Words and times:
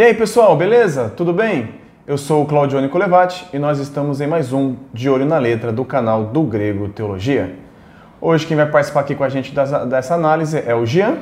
E 0.00 0.02
aí, 0.02 0.14
pessoal, 0.14 0.56
beleza? 0.56 1.12
Tudo 1.14 1.30
bem? 1.30 1.74
Eu 2.06 2.16
sou 2.16 2.42
o 2.42 2.46
Claudione 2.46 2.88
Colevati 2.88 3.46
e 3.52 3.58
nós 3.58 3.78
estamos 3.78 4.18
em 4.22 4.26
mais 4.26 4.50
um 4.50 4.74
De 4.94 5.10
Olho 5.10 5.26
na 5.26 5.36
Letra 5.36 5.70
do 5.70 5.84
canal 5.84 6.24
do 6.24 6.42
Grego 6.42 6.88
Teologia. 6.88 7.54
Hoje 8.18 8.46
quem 8.46 8.56
vai 8.56 8.64
participar 8.64 9.00
aqui 9.00 9.14
com 9.14 9.24
a 9.24 9.28
gente 9.28 9.54
dessa, 9.54 9.84
dessa 9.84 10.14
análise 10.14 10.58
é 10.66 10.74
o 10.74 10.86
Jean. 10.86 11.18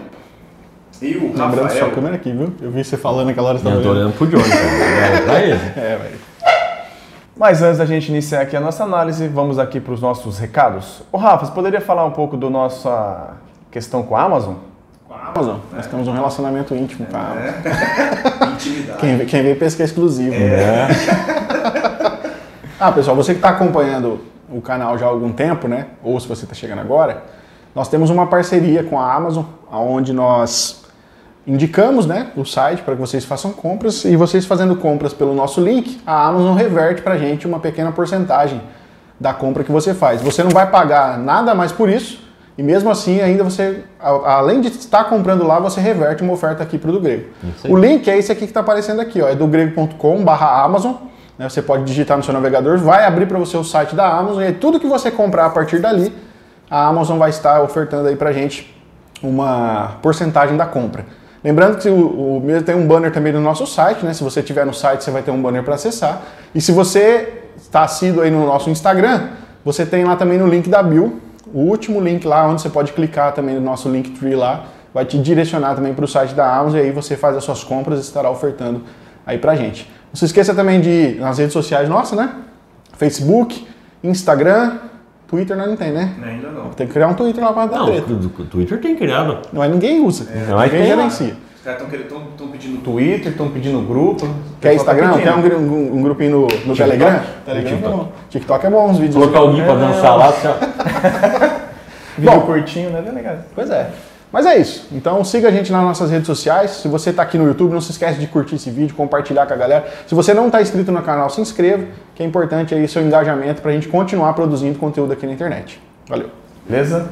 E 1.03 1.17
o 1.17 1.23
Lembrando 1.27 1.63
Rafael. 1.63 1.87
sua 1.87 1.91
câmera 1.91 2.15
aqui, 2.15 2.31
viu? 2.31 2.53
Eu 2.63 2.71
vi 2.71 2.85
você 2.85 2.97
falando 2.97 3.31
aquela 3.31 3.49
hora. 3.49 3.59
você 3.59 3.67
Eu 3.67 3.73
tô 3.73 3.79
olhando. 3.79 3.91
olhando 3.91 4.13
pro 4.17 4.27
Johnny, 4.29 4.45
cara. 4.49 4.63
É 5.13 5.21
pra 5.23 5.41
ele. 5.43 5.61
É, 5.75 5.99
velho. 6.01 6.19
Mas 7.37 7.61
antes 7.61 7.79
da 7.79 7.85
gente 7.85 8.09
iniciar 8.11 8.43
aqui 8.43 8.57
a 8.57 8.61
nossa 8.61 8.85
análise, 8.85 9.27
vamos 9.27 9.59
aqui 9.59 9.81
para 9.81 9.93
os 9.93 10.01
nossos 10.01 10.39
recados. 10.39 11.03
Ô 11.11 11.17
Rafa, 11.17 11.47
você 11.47 11.53
poderia 11.53 11.81
falar 11.81 12.05
um 12.05 12.13
pouco 12.13 12.37
da 12.37 12.49
nossa 12.49 13.31
questão 13.73 14.05
com 14.05 14.15
a 14.17 14.23
Amazon? 14.23 14.55
Com 15.09 15.15
a 15.15 15.29
Amazon, 15.29 15.57
nós 15.73 15.87
temos 15.87 16.07
um 16.07 16.13
relacionamento 16.13 16.75
íntimo 16.75 17.07
com 17.07 17.17
a 17.17 17.21
Amazon. 17.21 18.53
Intimidade. 18.53 18.99
Quem, 18.99 19.25
quem 19.25 19.43
vê 19.43 19.55
pesca 19.55 19.83
é 19.83 19.87
exclusivo. 19.87 20.35
É. 20.35 20.89
Ah, 22.79 22.93
pessoal, 22.93 23.17
você 23.17 23.33
que 23.33 23.39
está 23.39 23.49
acompanhando 23.49 24.21
o 24.53 24.61
canal 24.61 24.99
já 24.99 25.07
há 25.07 25.09
algum 25.09 25.33
tempo, 25.33 25.67
né? 25.67 25.87
Ou 26.05 26.21
se 26.21 26.29
você 26.29 26.45
está 26.45 26.55
chegando 26.55 26.81
agora, 26.81 27.23
nós 27.75 27.89
temos 27.89 28.11
uma 28.11 28.27
parceria 28.27 28.85
com 28.85 29.01
a 29.01 29.15
Amazon, 29.15 29.45
onde 29.73 30.13
nós 30.13 30.85
indicamos 31.47 32.05
né, 32.05 32.31
o 32.37 32.45
site 32.45 32.83
para 32.83 32.95
que 32.95 33.01
vocês 33.01 33.25
façam 33.25 33.51
compras 33.51 34.05
e 34.05 34.15
vocês 34.15 34.45
fazendo 34.45 34.77
compras 34.77 35.15
pelo 35.15 35.35
nosso 35.35 35.59
link, 35.63 36.03
a 36.07 36.27
Amazon 36.27 36.55
reverte 36.55 37.01
para 37.01 37.15
a 37.15 37.19
gente 37.19 37.47
uma 37.47 37.59
pequena 37.61 37.91
porcentagem 37.91 38.61
da 39.19 39.33
compra 39.33 39.65
que 39.65 39.73
você 39.73 39.95
faz. 39.95 40.21
Você 40.21 40.43
não 40.43 40.51
vai 40.51 40.71
pagar 40.71 41.17
nada 41.19 41.55
mais 41.55 41.73
por 41.73 41.89
isso 41.89 42.28
e 42.59 42.63
mesmo 42.63 42.91
assim 42.91 43.21
ainda 43.21 43.45
você, 43.45 43.85
além 44.01 44.61
de 44.61 44.67
estar 44.69 45.05
comprando 45.05 45.47
lá, 45.47 45.61
você 45.61 45.81
reverte 45.81 46.25
uma 46.25 46.33
oferta 46.33 46.61
aqui 46.63 46.77
para 46.77 46.91
o 46.91 46.93
do 46.93 47.01
Grego. 47.01 47.27
O 47.69 47.77
link 47.77 48.11
é 48.11 48.19
esse 48.19 48.33
aqui 48.33 48.41
que 48.41 48.47
está 48.47 48.61
aparecendo 48.61 49.01
aqui, 49.01 49.23
ó, 49.23 49.29
é 49.29 49.35
do 49.37 49.47
grego.com 49.47 50.25
barra 50.25 50.65
Amazon. 50.65 50.95
né, 51.39 51.49
Você 51.49 51.63
pode 51.63 51.85
digitar 51.85 52.17
no 52.17 52.25
seu 52.25 52.35
navegador, 52.35 52.77
vai 52.79 53.05
abrir 53.05 53.27
para 53.27 53.39
você 53.39 53.57
o 53.57 53.63
site 53.63 53.95
da 53.95 54.13
Amazon 54.13 54.43
e 54.43 54.47
aí 54.47 54.53
tudo 54.55 54.81
que 54.81 54.89
você 54.89 55.09
comprar 55.09 55.47
a 55.47 55.51
partir 55.51 55.79
dali, 55.79 56.13
a 56.69 56.89
Amazon 56.89 57.17
vai 57.17 57.31
estar 57.31 57.63
ofertando 57.63 58.09
aí 58.09 58.17
para 58.17 58.33
gente 58.33 58.77
uma 59.23 59.97
porcentagem 60.03 60.57
da 60.57 60.67
compra. 60.67 61.07
Lembrando 61.43 61.79
que 61.79 61.89
o, 61.89 62.39
o 62.39 62.41
mesmo 62.45 62.65
tem 62.65 62.75
um 62.75 62.87
banner 62.87 63.13
também 63.13 63.33
no 63.33 63.41
nosso 63.41 63.67
site, 63.67 64.05
né? 64.05 64.13
Se 64.13 64.25
você 64.25 64.43
tiver 64.43 64.67
no 64.67 64.75
site, 64.75 65.05
você 65.05 65.11
vai 65.13 65.23
ter 65.23 65.31
um 65.31 65.41
banner 65.41 65.63
para 65.63 65.77
acessar. 65.77 66.21
E 66.53 66.61
se 66.61 66.73
você 66.73 67.45
está 67.57 67.83
assíduo 67.85 68.23
aí 68.23 68.31
no 68.31 68.45
nosso 68.45 68.69
Instagram, 68.69 69.29
você 69.65 69.87
tem 69.87 70.05
lá 70.05 70.17
também 70.17 70.39
no 70.39 70.47
link 70.49 70.69
da 70.69 70.83
bio, 70.83 71.21
o 71.53 71.61
último 71.61 72.01
link 72.01 72.27
lá, 72.27 72.47
onde 72.47 72.63
você 72.63 72.69
pode 72.69 72.93
clicar 72.93 73.33
também 73.33 73.55
no 73.55 73.61
nosso 73.61 73.89
Linktree 73.89 74.35
lá, 74.35 74.65
vai 74.93 75.05
te 75.05 75.19
direcionar 75.19 75.75
também 75.75 75.95
para 75.95 76.05
o 76.05 76.09
site 76.09 76.35
da 76.35 76.57
Amazon 76.57 76.81
e 76.81 76.83
aí 76.83 76.91
você 76.91 77.17
faz 77.17 77.37
as 77.37 77.45
suas 77.45 77.63
compras 77.65 77.99
e 77.99 78.03
estará 78.03 78.31
ofertando 78.31 78.83
aí 79.27 79.39
pra 79.39 79.55
gente. 79.55 79.91
Não 80.09 80.17
se 80.17 80.25
esqueça 80.25 80.55
também 80.55 80.81
de 80.81 80.89
ir 80.91 81.21
nas 81.21 81.39
redes 81.39 81.53
sociais 81.53 81.89
nossas, 81.89 82.19
né? 82.19 82.31
Facebook, 82.97 83.67
Instagram, 84.03 84.79
Twitter 85.27 85.57
nós 85.57 85.69
não 85.69 85.77
tem, 85.77 85.93
né? 85.93 86.15
Ainda 86.25 86.49
não. 86.51 86.71
Tem 86.71 86.87
que 86.87 86.93
criar 86.93 87.09
um 87.09 87.15
Twitter 87.15 87.45
lá 87.45 87.53
para 87.53 87.67
dar 87.67 87.79
Não, 87.79 87.87
treta. 87.87 88.13
o, 88.13 88.29
Twitter 88.47 88.81
tem 88.81 88.97
criado. 88.97 89.39
Não 89.53 89.63
é 89.63 89.69
ninguém 89.69 90.01
usa. 90.01 90.27
mas 90.57 90.73
ninguém 90.73 90.87
tem 90.89 90.97
lá. 90.97 91.11
Os 91.59 91.65
caras 91.65 91.83
estão 91.83 92.49
pedindo 92.49 92.81
Twitter, 92.83 93.33
estão 93.33 93.49
pedindo 93.51 93.81
grupo. 93.83 94.27
Quer 94.61 94.69
tá 94.69 94.75
Instagram? 94.75 95.13
pedindo. 95.15 95.43
Quer 95.43 95.57
um, 95.57 95.61
um- 95.61 95.97
um 95.99 96.03
grupinho 96.03 96.31
no, 96.31 96.47
no 96.67 96.77
Telegram? 96.77 97.21
Telegram 97.45 97.73
é 97.73 97.81
bom. 97.81 98.13
TikTok 98.31 98.67
é 98.67 98.71
bom, 98.71 98.91
os 98.91 98.99
vídeos. 98.99 99.17
Colocar 99.17 99.39
alguém 99.41 99.65
pra 99.65 99.75
dançar 99.75 100.17
lá, 100.17 100.33
Vídeo 102.17 102.33
Bom. 102.33 102.41
curtinho, 102.47 102.91
né? 102.91 103.01
Bem 103.01 103.13
legal. 103.15 103.37
Pois 103.55 103.71
é. 103.71 103.91
Mas 104.33 104.45
é 104.45 104.57
isso. 104.59 104.87
Então 104.93 105.25
siga 105.25 105.49
a 105.49 105.51
gente 105.51 105.71
nas 105.73 105.83
nossas 105.83 106.11
redes 106.11 106.27
sociais. 106.27 106.71
Se 106.73 106.89
você 106.89 107.11
está 107.11 107.23
aqui 107.23 107.39
no 107.39 107.47
YouTube, 107.47 107.73
não 107.73 107.81
se 107.81 107.93
esquece 107.93 108.19
de 108.19 108.27
curtir 108.27 108.57
esse 108.57 108.71
vídeo, 108.71 108.95
compartilhar 108.95 109.47
com 109.47 109.55
a 109.55 109.57
galera. 109.57 109.87
Se 110.07 110.15
você 110.15 110.35
não 110.35 110.47
está 110.47 110.61
inscrito 110.61 110.91
no 110.93 111.01
canal, 111.03 111.31
se 111.31 111.41
inscreva, 111.41 111.85
que 112.15 112.23
é 112.23 112.27
importante 112.27 112.75
aí 112.75 112.87
seu 112.89 113.03
engajamento 113.03 113.63
para 113.63 113.71
a 113.71 113.75
gente 113.75 113.89
continuar 113.89 114.33
produzindo 114.35 114.79
conteúdo 114.79 115.13
aqui 115.13 115.27
na 115.27 115.33
internet. 115.33 115.81
Valeu. 116.09 116.29
Beleza? 116.69 117.09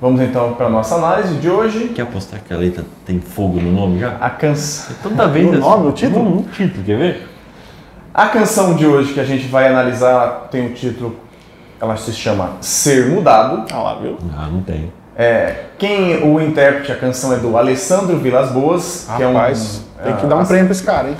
Vamos 0.00 0.20
então 0.20 0.52
para 0.54 0.66
a 0.66 0.70
nossa 0.70 0.94
análise 0.96 1.36
de 1.36 1.48
hoje. 1.48 1.88
Quer 1.88 2.02
apostar 2.02 2.40
que 2.40 2.52
a 2.52 2.56
letra 2.56 2.84
tem 3.06 3.18
fogo 3.18 3.58
no 3.60 3.72
nome 3.72 3.98
já? 3.98 4.16
A, 4.20 4.28
canção. 4.28 4.94
Toda 5.02 5.26
vez 5.26 5.46
No 5.46 5.58
nome, 5.58 5.84
no 5.86 5.92
título? 5.92 6.24
No, 6.24 6.36
no 6.36 6.42
título, 6.42 6.84
quer 6.84 6.98
ver? 6.98 7.28
a 8.12 8.28
canção 8.28 8.74
de 8.74 8.86
hoje 8.86 9.12
que 9.12 9.20
a 9.20 9.24
gente 9.24 9.46
vai 9.46 9.68
analisar 9.68 10.48
tem 10.50 10.68
o 10.68 10.72
título, 10.72 11.16
ela 11.78 11.96
se 11.98 12.12
chama 12.12 12.52
Ser 12.62 13.08
Mudado. 13.08 13.66
Ah 13.70 13.82
lá, 13.82 13.94
viu? 13.96 14.16
Ah, 14.34 14.48
não 14.50 14.62
tem. 14.62 14.90
É, 15.14 15.64
quem 15.78 16.22
o 16.22 16.40
intérprete, 16.40 16.92
a 16.92 16.96
canção 16.96 17.32
é 17.32 17.36
do 17.36 17.56
Alessandro 17.56 18.18
Vilas 18.18 18.50
Boas, 18.50 19.06
que 19.16 19.22
é 19.22 19.26
um. 19.26 19.34
Rapaz, 19.34 19.82
tem 20.02 20.16
que 20.16 20.24
é, 20.24 20.28
dar 20.28 20.36
um 20.36 20.44
prêmio 20.46 20.66
pra 20.66 20.72
esse 20.72 20.82
cara, 20.82 21.08
hein? 21.08 21.16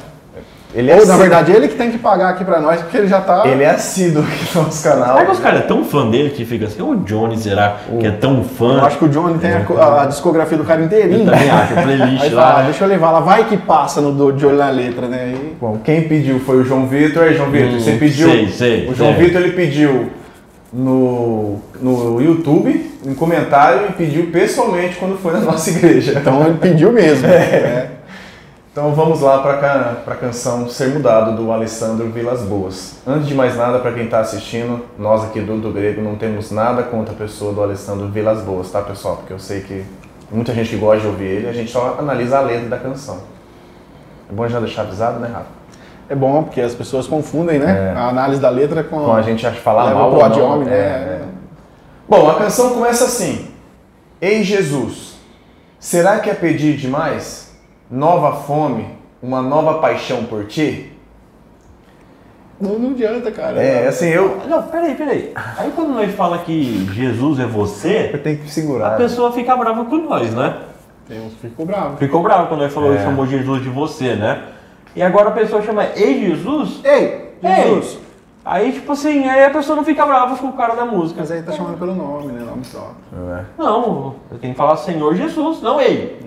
Ele 0.76 0.90
é 0.90 0.94
Ou, 0.94 0.98
na 0.98 1.02
assíduo- 1.04 1.18
verdade, 1.20 1.52
ele 1.52 1.68
que 1.68 1.74
tem 1.74 1.90
que 1.90 1.96
pagar 1.96 2.28
aqui 2.28 2.44
pra 2.44 2.60
nós, 2.60 2.82
porque 2.82 2.98
ele 2.98 3.08
já 3.08 3.18
tá... 3.20 3.44
Ele 3.48 3.62
é 3.64 3.70
assíduo 3.70 4.22
aqui 4.22 4.54
no 4.54 4.64
nosso 4.64 4.82
canal. 4.84 5.14
Será 5.14 5.24
que 5.24 5.32
os 5.32 5.38
caras 5.38 5.60
é 5.60 5.62
tão 5.62 5.82
fã 5.84 6.10
dele 6.10 6.28
que 6.30 6.44
fica 6.44 6.66
assim, 6.66 6.82
ô 6.82 6.94
Johnny, 6.96 7.38
será 7.38 7.76
que 7.98 8.06
é 8.06 8.10
tão 8.10 8.44
fã? 8.44 8.74
Eu 8.80 8.84
acho 8.84 8.98
que 8.98 9.04
o 9.06 9.08
Johnny 9.08 9.38
tem 9.38 9.54
a, 9.54 9.60
co- 9.60 9.80
a 9.80 10.04
discografia 10.04 10.58
do 10.58 10.64
cara 10.64 10.82
inteirinho. 10.82 11.20
Eu 11.26 11.32
também 11.32 11.48
acho, 11.50 11.72
a 11.78 11.82
playlist 11.82 12.22
Aí 12.24 12.30
lá. 12.30 12.42
fala, 12.52 12.62
deixa 12.64 12.84
eu 12.84 12.88
levar 12.88 13.10
lá, 13.10 13.20
vai 13.20 13.44
que 13.44 13.56
passa 13.56 14.02
no 14.02 14.12
do, 14.12 14.32
de 14.32 14.44
olho 14.44 14.58
na 14.58 14.68
letra, 14.68 15.06
né? 15.08 15.32
Aí, 15.34 15.56
Bom, 15.58 15.80
quem 15.82 16.02
pediu 16.02 16.38
foi 16.40 16.58
o 16.58 16.64
João 16.64 16.86
Vitor. 16.86 17.22
Aí, 17.22 17.34
João 17.34 17.50
Vitor, 17.50 17.70
Hum, 17.70 17.80
você 17.80 17.92
pediu. 17.92 18.28
sei, 18.28 18.48
sei, 18.48 18.88
o 18.90 18.94
João 18.94 19.14
sei. 19.14 19.24
Vitor 19.24 19.40
ele 19.40 19.52
pediu 19.52 20.10
no, 20.72 21.56
no 21.80 22.20
YouTube, 22.20 22.90
em 23.04 23.14
comentário, 23.14 23.86
e 23.88 23.92
pediu 23.92 24.26
pessoalmente 24.26 24.96
quando 24.96 25.16
foi 25.16 25.32
na 25.32 25.40
nossa 25.40 25.70
igreja. 25.70 26.18
então 26.20 26.44
ele 26.44 26.58
pediu 26.58 26.92
mesmo. 26.92 27.26
né? 27.26 27.86
Então 28.76 28.94
vamos 28.94 29.22
lá 29.22 29.38
para 29.38 30.02
a 30.06 30.16
canção 30.16 30.68
Ser 30.68 30.88
Mudado 30.88 31.34
do 31.34 31.50
Alessandro 31.50 32.10
Vilas 32.10 32.42
Boas. 32.42 32.96
Antes 33.06 33.26
de 33.26 33.34
mais 33.34 33.56
nada, 33.56 33.78
para 33.78 33.90
quem 33.92 34.04
está 34.04 34.20
assistindo, 34.20 34.84
nós 34.98 35.24
aqui 35.24 35.40
do 35.40 35.56
Do 35.56 35.72
Grego 35.72 36.02
não 36.02 36.16
temos 36.16 36.50
nada 36.50 36.82
contra 36.82 37.14
a 37.14 37.16
pessoa 37.16 37.54
do 37.54 37.62
Alessandro 37.62 38.08
Vilas 38.08 38.42
Boas, 38.42 38.70
tá 38.70 38.82
pessoal? 38.82 39.16
Porque 39.16 39.32
eu 39.32 39.38
sei 39.38 39.62
que 39.62 39.82
muita 40.30 40.52
gente 40.52 40.76
gosta 40.76 41.00
de 41.00 41.06
ouvir 41.06 41.24
ele, 41.24 41.48
a 41.48 41.54
gente 41.54 41.70
só 41.70 41.96
analisa 41.98 42.36
a 42.36 42.42
letra 42.42 42.68
da 42.68 42.76
canção. 42.76 43.20
É 44.30 44.34
bom 44.34 44.46
já 44.46 44.60
deixar 44.60 44.82
avisado, 44.82 45.20
né, 45.20 45.28
Rafa? 45.32 45.46
É 46.10 46.14
bom, 46.14 46.42
porque 46.42 46.60
as 46.60 46.74
pessoas 46.74 47.06
confundem, 47.06 47.58
né? 47.58 47.94
É. 47.94 47.98
A 47.98 48.08
análise 48.08 48.42
da 48.42 48.50
letra 48.50 48.84
com, 48.84 49.06
Com 49.06 49.16
a 49.16 49.22
gente 49.22 49.46
acha 49.46 49.58
falar 49.58 49.94
mal 49.94 50.12
ou 50.12 50.28
não. 50.28 50.52
hominem, 50.52 50.74
é, 50.74 50.76
né? 50.76 51.20
é. 51.22 51.24
Bom, 52.06 52.28
a 52.28 52.34
canção 52.34 52.74
começa 52.74 53.06
assim: 53.06 53.48
Ei 54.20 54.44
Jesus, 54.44 55.14
será 55.80 56.18
que 56.18 56.28
é 56.28 56.34
pedir 56.34 56.76
demais? 56.76 57.45
Nova 57.90 58.32
fome, 58.42 58.86
uma 59.22 59.40
nova 59.40 59.78
paixão 59.78 60.24
por 60.24 60.46
ti? 60.46 60.92
Não, 62.60 62.78
não 62.78 62.90
adianta, 62.90 63.30
cara. 63.30 63.60
É, 63.62 63.86
assim, 63.86 64.08
eu, 64.08 64.40
Não, 64.48 64.62
peraí, 64.62 64.94
peraí. 64.94 65.32
Aí 65.58 65.70
quando 65.74 65.90
nós 65.94 66.12
fala 66.14 66.38
que 66.38 66.86
Jesus 66.92 67.38
é 67.38 67.44
você, 67.46 68.10
eu 68.14 68.22
tenho 68.22 68.38
que 68.38 68.46
a 68.46 68.50
segurar. 68.50 68.96
pessoa 68.96 69.30
fica 69.32 69.54
brava 69.54 69.84
com 69.84 69.96
nós, 69.98 70.32
né? 70.34 70.56
Tem 71.06 71.20
uns 71.20 71.34
que 71.34 71.48
ficam 71.48 71.66
bravos. 71.66 71.98
Ficou 71.98 72.22
bravo 72.22 72.48
quando 72.48 72.60
nós 72.62 72.72
falou, 72.72 72.94
É. 72.94 72.98
chamou 73.02 73.26
Jesus 73.26 73.62
de 73.62 73.68
você, 73.68 74.14
né? 74.16 74.42
E 74.96 75.02
agora 75.02 75.28
a 75.28 75.32
pessoa 75.32 75.62
chama 75.62 75.84
Ei 75.94 76.26
Jesus? 76.26 76.80
Ei, 76.82 77.34
Jesus! 77.42 77.92
Ei! 77.94 78.06
Aí, 78.44 78.72
tipo 78.72 78.92
assim, 78.92 79.28
aí 79.28 79.44
a 79.44 79.50
pessoa 79.50 79.76
não 79.76 79.84
fica 79.84 80.06
brava 80.06 80.34
com 80.36 80.46
o 80.46 80.52
cara 80.54 80.74
da 80.74 80.84
música. 80.84 81.20
Mas 81.20 81.30
aí 81.30 81.42
tá 81.42 81.52
chamando 81.52 81.78
pelo 81.78 81.94
nome, 81.94 82.32
né? 82.32 82.40
Nome 82.40 82.62
próprio. 82.64 83.34
É. 83.34 83.44
Não, 83.58 84.14
eu 84.30 84.38
tenho 84.38 84.54
que 84.54 84.58
falar 84.58 84.76
Senhor 84.76 85.14
Jesus, 85.14 85.60
não 85.60 85.80
Ei. 85.80 86.18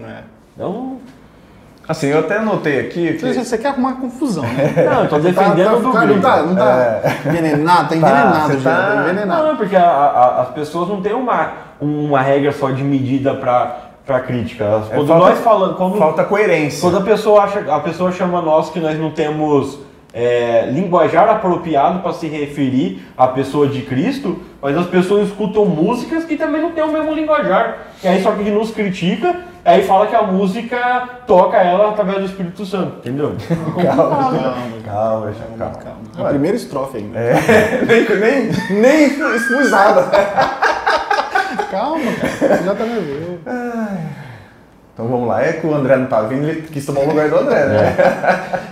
Não, 0.55 0.97
Assim, 1.89 2.05
eu 2.09 2.19
até 2.19 2.37
anotei 2.37 2.79
aqui 2.81 3.13
que. 3.15 3.33
Você, 3.33 3.57
quer 3.57 3.69
arrumar 3.69 3.93
confusão, 3.93 4.43
né? 4.43 4.73
não, 4.87 5.03
eu 5.05 5.09
tô 5.09 5.17
defendendo 5.17 5.71
tá, 5.71 5.75
do 5.77 5.91
tá, 5.91 5.99
não 6.01 6.05
Grego. 6.05 6.21
tá, 6.21 6.41
não 6.43 6.55
tá 6.55 7.01
envenenado, 7.25 7.89
tá 7.89 7.95
envenenado 7.95 8.47
você 8.51 8.59
já, 8.59 8.69
tá- 8.75 8.87
tá 8.95 9.01
envenenado. 9.01 9.47
Não, 9.47 9.55
porque 9.57 9.75
a- 9.75 9.81
a- 9.81 10.41
as 10.43 10.49
pessoas 10.49 10.87
não 10.87 11.01
têm 11.01 11.13
uma, 11.13 11.51
uma 11.81 12.21
regra 12.21 12.51
só 12.51 12.69
de 12.69 12.83
medida 12.83 13.33
pra, 13.33 13.75
pra 14.05 14.19
crítica. 14.19 14.83
Quando 14.93 15.05
É, 15.05 15.07
falta- 15.07 15.29
nós 15.29 15.39
falamos, 15.39 15.77
quando, 15.77 15.97
Falta 15.97 16.23
coerência. 16.25 16.79
quando 16.79 16.97
a 16.99 17.01
pessoa 17.01 17.43
acha, 17.45 17.59
a 17.73 17.79
pessoa 17.79 18.11
chama 18.11 18.39
nós 18.39 18.69
que 18.69 18.79
nós 18.79 18.95
não 18.99 19.09
temos 19.09 19.79
é, 20.13 20.69
linguajar 20.71 21.27
apropriado 21.27 21.99
para 21.99 22.13
se 22.13 22.27
referir 22.27 23.03
à 23.17 23.27
pessoa 23.27 23.67
de 23.67 23.81
Cristo, 23.81 24.37
mas 24.61 24.77
as 24.77 24.85
pessoas 24.85 25.27
escutam 25.27 25.65
músicas 25.65 26.23
que 26.23 26.35
também 26.35 26.61
não 26.61 26.69
têm 26.71 26.83
o 26.83 26.91
mesmo 26.91 27.13
linguajar. 27.13 27.77
E 28.03 28.07
aí 28.07 28.21
só 28.21 28.31
que 28.31 28.43
nos 28.51 28.69
critica, 28.71 29.35
aí 29.65 29.83
fala 29.83 30.07
que 30.07 30.15
a 30.15 30.23
música 30.23 31.09
toca 31.27 31.57
ela 31.57 31.89
através 31.89 32.19
do 32.19 32.25
Espírito 32.25 32.65
Santo, 32.65 32.97
entendeu? 32.99 33.35
Calma, 33.81 34.15
Calma, 34.25 34.81
calma, 34.85 35.33
calma. 35.57 35.75
calma. 35.75 35.99
É 36.17 36.21
a 36.21 36.29
primeira 36.29 36.57
estrofe 36.57 36.97
ainda. 36.97 37.19
É, 37.19 37.33
nem, 37.85 38.19
nem, 38.19 38.81
nem 38.81 39.35
expus 39.35 39.71
nada. 39.71 40.03
Calma, 41.71 41.99
cara. 42.39 42.57
Você 42.57 42.63
já 42.63 42.75
tá 42.75 42.83
nervoso. 42.83 43.39
Então 44.93 45.07
vamos 45.07 45.27
lá. 45.27 45.43
É 45.43 45.53
que 45.53 45.67
o 45.67 45.73
André 45.73 45.95
não 45.97 46.07
tá 46.07 46.21
vindo, 46.23 46.47
ele 46.47 46.61
quis 46.63 46.85
tomar 46.85 47.01
o 47.01 47.07
lugar 47.07 47.29
do 47.29 47.37
André, 47.37 47.65
né? 47.65 47.95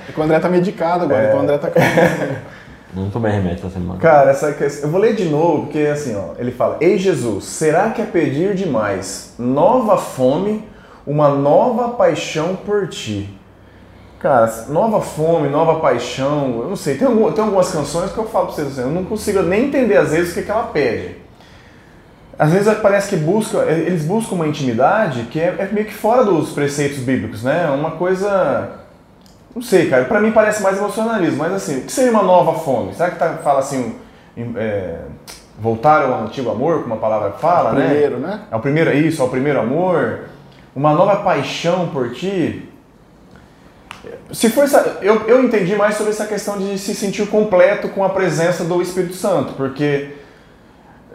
É 0.10 0.12
que 0.12 0.20
o 0.20 0.24
André 0.24 0.40
tá 0.40 0.50
medicado 0.50 1.04
agora, 1.06 1.26
então 1.28 1.40
o 1.40 1.42
André 1.44 1.58
tá 1.58 1.70
com. 1.70 1.80
Não 3.00 3.10
tomei 3.12 3.32
remédio 3.32 3.60
essa 3.66 3.70
semana. 3.70 4.00
Cara, 4.00 4.32
essa 4.32 4.52
questão. 4.54 4.88
Eu 4.88 4.92
vou 4.92 5.00
ler 5.00 5.14
de 5.16 5.26
novo, 5.26 5.64
porque 5.64 5.80
assim, 5.80 6.16
ó, 6.16 6.34
ele 6.40 6.52
fala: 6.52 6.78
Ei 6.82 6.98
Jesus, 6.98 7.46
será 7.46 7.92
que 7.92 8.02
é 8.02 8.06
pedir 8.06 8.56
demais? 8.56 9.36
Nova 9.38 9.98
fome, 9.98 10.68
uma 11.08 11.30
nova 11.30 11.90
paixão 11.90 12.56
por 12.56 12.88
ti. 12.90 13.34
Cara, 14.20 14.52
nova 14.68 15.00
fome, 15.00 15.48
nova 15.48 15.80
paixão, 15.80 16.60
eu 16.64 16.68
não 16.70 16.76
sei, 16.76 16.98
tem, 16.98 17.08
algum- 17.08 17.32
tem 17.32 17.44
algumas 17.44 17.72
canções 17.72 18.12
que 18.12 18.18
eu 18.18 18.26
falo 18.26 18.48
pra 18.48 18.56
vocês 18.56 18.68
assim, 18.68 18.82
eu 18.82 18.90
não 18.90 19.06
consigo 19.06 19.42
nem 19.44 19.66
entender 19.68 19.96
às 19.96 20.12
vezes 20.12 20.32
o 20.32 20.34
que, 20.36 20.42
que 20.42 20.52
ela 20.52 20.64
pede. 20.64 21.16
Às 22.38 22.52
vezes 22.52 22.72
parece 22.80 23.10
que 23.10 23.16
busca, 23.16 23.60
eles 23.66 24.04
buscam 24.06 24.36
uma 24.36 24.48
intimidade 24.48 25.24
que 25.32 25.40
é, 25.40 25.56
é 25.58 25.70
meio 25.72 25.88
que 25.88 25.94
fora 25.94 26.24
dos 26.24 26.52
preceitos 26.52 27.00
bíblicos, 27.00 27.42
né? 27.44 27.68
Uma 27.72 27.92
coisa. 27.92 28.70
Não 29.56 29.62
sei, 29.62 29.90
cara, 29.90 30.06
pra 30.06 30.20
mim 30.20 30.32
parece 30.32 30.62
mais 30.62 30.78
emocionalismo, 30.78 31.38
mas 31.38 31.54
assim, 31.54 31.80
o 31.80 31.82
que 31.82 31.92
seria 31.92 32.12
uma 32.12 32.22
nova 32.22 32.54
fome? 32.60 32.94
Será 32.94 33.10
que 33.10 33.18
tá, 33.18 33.34
fala 33.44 33.60
assim, 33.60 33.96
é, 34.56 34.98
voltar 35.60 36.04
ao 36.04 36.26
antigo 36.26 36.52
amor, 36.52 36.84
como 36.84 36.94
a 36.94 36.98
palavra 36.98 37.32
fala, 37.32 37.72
né? 37.72 37.86
Primeiro, 37.88 38.18
né? 38.20 38.42
É 38.52 38.56
o 38.56 38.60
primeiro, 38.60 38.94
isso, 38.94 39.20
é 39.22 39.26
o 39.26 39.30
primeiro 39.30 39.60
amor, 39.60 40.26
uma 40.78 40.94
nova 40.94 41.16
paixão 41.24 41.88
por 41.88 42.14
ti. 42.14 42.70
Se 44.32 44.48
for 44.52 44.64
essa, 44.66 45.00
eu, 45.02 45.28
eu 45.28 45.44
entendi 45.44 45.76
mais 45.76 45.96
sobre 45.96 46.12
essa 46.12 46.28
questão 46.28 46.56
de 46.60 46.78
se 46.78 46.94
sentir 46.94 47.28
completo 47.28 47.90
com 47.90 48.04
a 48.04 48.10
presença 48.10 48.64
do 48.64 48.80
Espírito 48.80 49.16
Santo, 49.16 49.54
porque 49.54 50.10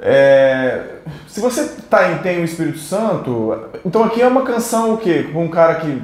é, 0.00 0.82
se 1.28 1.40
você 1.40 1.76
tá 1.88 2.10
em 2.10 2.18
tem 2.18 2.40
o 2.40 2.44
Espírito 2.44 2.78
Santo, 2.78 3.56
então 3.86 4.02
aqui 4.02 4.20
é 4.20 4.26
uma 4.26 4.42
canção 4.42 4.94
o 4.94 4.98
quê? 4.98 5.28
Com 5.32 5.44
um 5.44 5.48
cara 5.48 5.76
que 5.76 6.02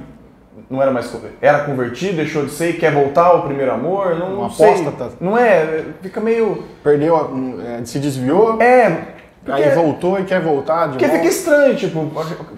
não 0.70 0.80
era 0.80 0.92
mais 0.92 1.12
era 1.40 1.64
convertido, 1.64 2.16
deixou 2.18 2.44
de 2.44 2.52
ser 2.52 2.74
quer 2.78 2.92
voltar 2.92 3.24
ao 3.24 3.42
primeiro 3.42 3.72
amor, 3.72 4.14
não, 4.14 4.36
não 4.36 4.50
sei. 4.50 4.68
apóstata. 4.68 5.10
Não 5.20 5.36
é, 5.36 5.84
fica 6.00 6.20
meio 6.20 6.62
Perdeu, 6.84 7.16
a- 7.16 7.26
um, 7.26 7.60
é, 7.60 7.84
se 7.84 7.98
desviou, 7.98 8.62
é, 8.62 9.17
porque- 9.56 9.68
aí 9.68 9.74
voltou 9.74 10.18
e 10.20 10.24
quer 10.24 10.40
voltar 10.40 10.86
de 10.86 10.90
Porque 10.92 11.06
volta. 11.06 11.22
fica 11.22 11.34
estranho, 11.34 11.74
tipo, 11.76 12.10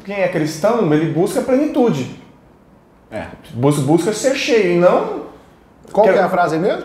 quem 0.05 0.21
é 0.21 0.29
cristão, 0.29 0.93
ele 0.93 1.13
busca 1.13 1.41
plenitude. 1.41 2.21
É. 3.11 3.25
Busca, 3.55 3.83
busca 3.83 4.13
ser 4.13 4.35
cheio 4.37 4.77
e 4.77 4.79
não. 4.79 5.25
Qual 5.93 6.05
que 6.07 6.13
Quero- 6.13 6.23
é 6.23 6.27
a 6.27 6.29
frase 6.29 6.59
mesmo? 6.59 6.85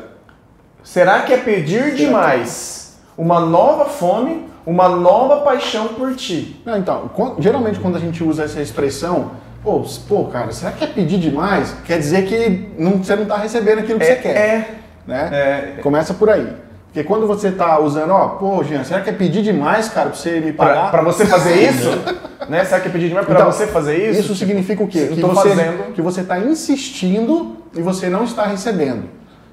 Será 0.83 1.21
que 1.21 1.33
é 1.33 1.37
pedir 1.37 1.93
demais 1.95 2.97
uma 3.17 3.39
nova 3.39 3.85
fome, 3.85 4.47
uma 4.65 4.89
nova 4.89 5.41
paixão 5.41 5.89
por 5.89 6.15
ti? 6.15 6.61
Não, 6.65 6.77
então, 6.77 7.09
quan- 7.13 7.35
geralmente 7.39 7.79
quando 7.79 7.95
a 7.97 7.99
gente 7.99 8.23
usa 8.23 8.43
essa 8.43 8.61
expressão, 8.61 9.31
pô, 9.63 9.83
pô, 10.07 10.25
cara, 10.25 10.51
será 10.51 10.71
que 10.71 10.83
é 10.83 10.87
pedir 10.87 11.19
demais? 11.19 11.75
Quer 11.85 11.99
dizer 11.99 12.25
que 12.25 12.69
não, 12.77 12.93
você 13.03 13.15
não 13.15 13.23
está 13.23 13.37
recebendo 13.37 13.79
aquilo 13.79 13.99
que 13.99 14.05
é, 14.05 14.15
você 14.15 14.21
quer. 14.21 14.35
é, 14.35 14.69
né? 15.07 15.29
é. 15.77 15.81
Começa 15.81 16.13
por 16.15 16.29
aí. 16.29 16.51
Porque 16.95 17.09
quando 17.09 17.27
você 17.27 17.51
tá 17.51 17.77
usando, 17.77 18.11
ó, 18.11 18.25
pô, 18.29 18.63
Jean, 18.63 18.85
será 18.85 19.01
que 19.01 19.09
é 19.09 19.13
pedir 19.13 19.43
demais, 19.43 19.89
cara, 19.89 20.11
pra 20.11 20.17
você 20.17 20.39
me 20.39 20.53
Pra, 20.53 20.65
pagar? 20.67 20.91
pra 20.91 21.01
você 21.01 21.25
fazer 21.25 21.69
isso, 21.69 21.89
né? 22.47 22.63
Será 22.63 22.79
que 22.79 22.87
é 22.87 22.91
pedir 22.91 23.09
demais 23.09 23.25
pra 23.25 23.35
Então, 23.35 23.51
você 23.51 23.67
fazer 23.67 24.11
isso? 24.11 24.21
Isso 24.21 24.35
significa 24.35 24.81
o 24.81 24.87
quê? 24.87 25.09
Que 25.13 25.19
você, 25.21 25.49
fazendo. 25.49 25.93
que 25.93 26.01
você 26.01 26.23
tá 26.23 26.39
insistindo 26.39 27.57
e 27.75 27.81
você 27.81 28.07
não 28.09 28.23
está 28.23 28.45
recebendo. 28.45 29.09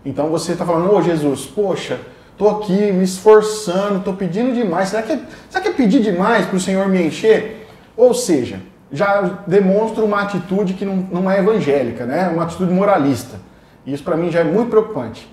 Então 0.07 0.29
você 0.29 0.55
tá 0.55 0.65
falando, 0.65 0.95
ô 0.95 1.03
Jesus, 1.03 1.45
poxa, 1.45 1.99
tô 2.39 2.49
aqui 2.49 2.93
me 2.93 3.03
esforçando, 3.03 3.99
tô 4.05 4.13
pedindo 4.13 4.55
demais. 4.55 4.91
Será 4.91 5.03
que 5.03 5.11
é, 5.11 5.19
será 5.51 5.65
que 5.65 5.71
é 5.71 5.73
pedir 5.73 6.01
demais 6.01 6.47
pro 6.47 6.61
Senhor 6.61 6.87
me 6.87 7.05
encher? 7.05 7.67
Ou 7.97 8.15
seja, 8.15 8.61
já 8.93 9.39
demonstra 9.49 10.05
uma 10.05 10.21
atitude 10.23 10.75
que 10.75 10.85
não, 10.85 10.95
não 11.11 11.29
é 11.29 11.41
evangélica, 11.41 12.07
né? 12.07 12.29
Uma 12.33 12.45
atitude 12.45 12.73
moralista. 12.73 13.35
E 13.85 13.93
isso 13.93 14.05
para 14.05 14.17
mim 14.17 14.31
já 14.31 14.39
é 14.39 14.45
muito 14.45 14.71
preocupante. 14.71 15.29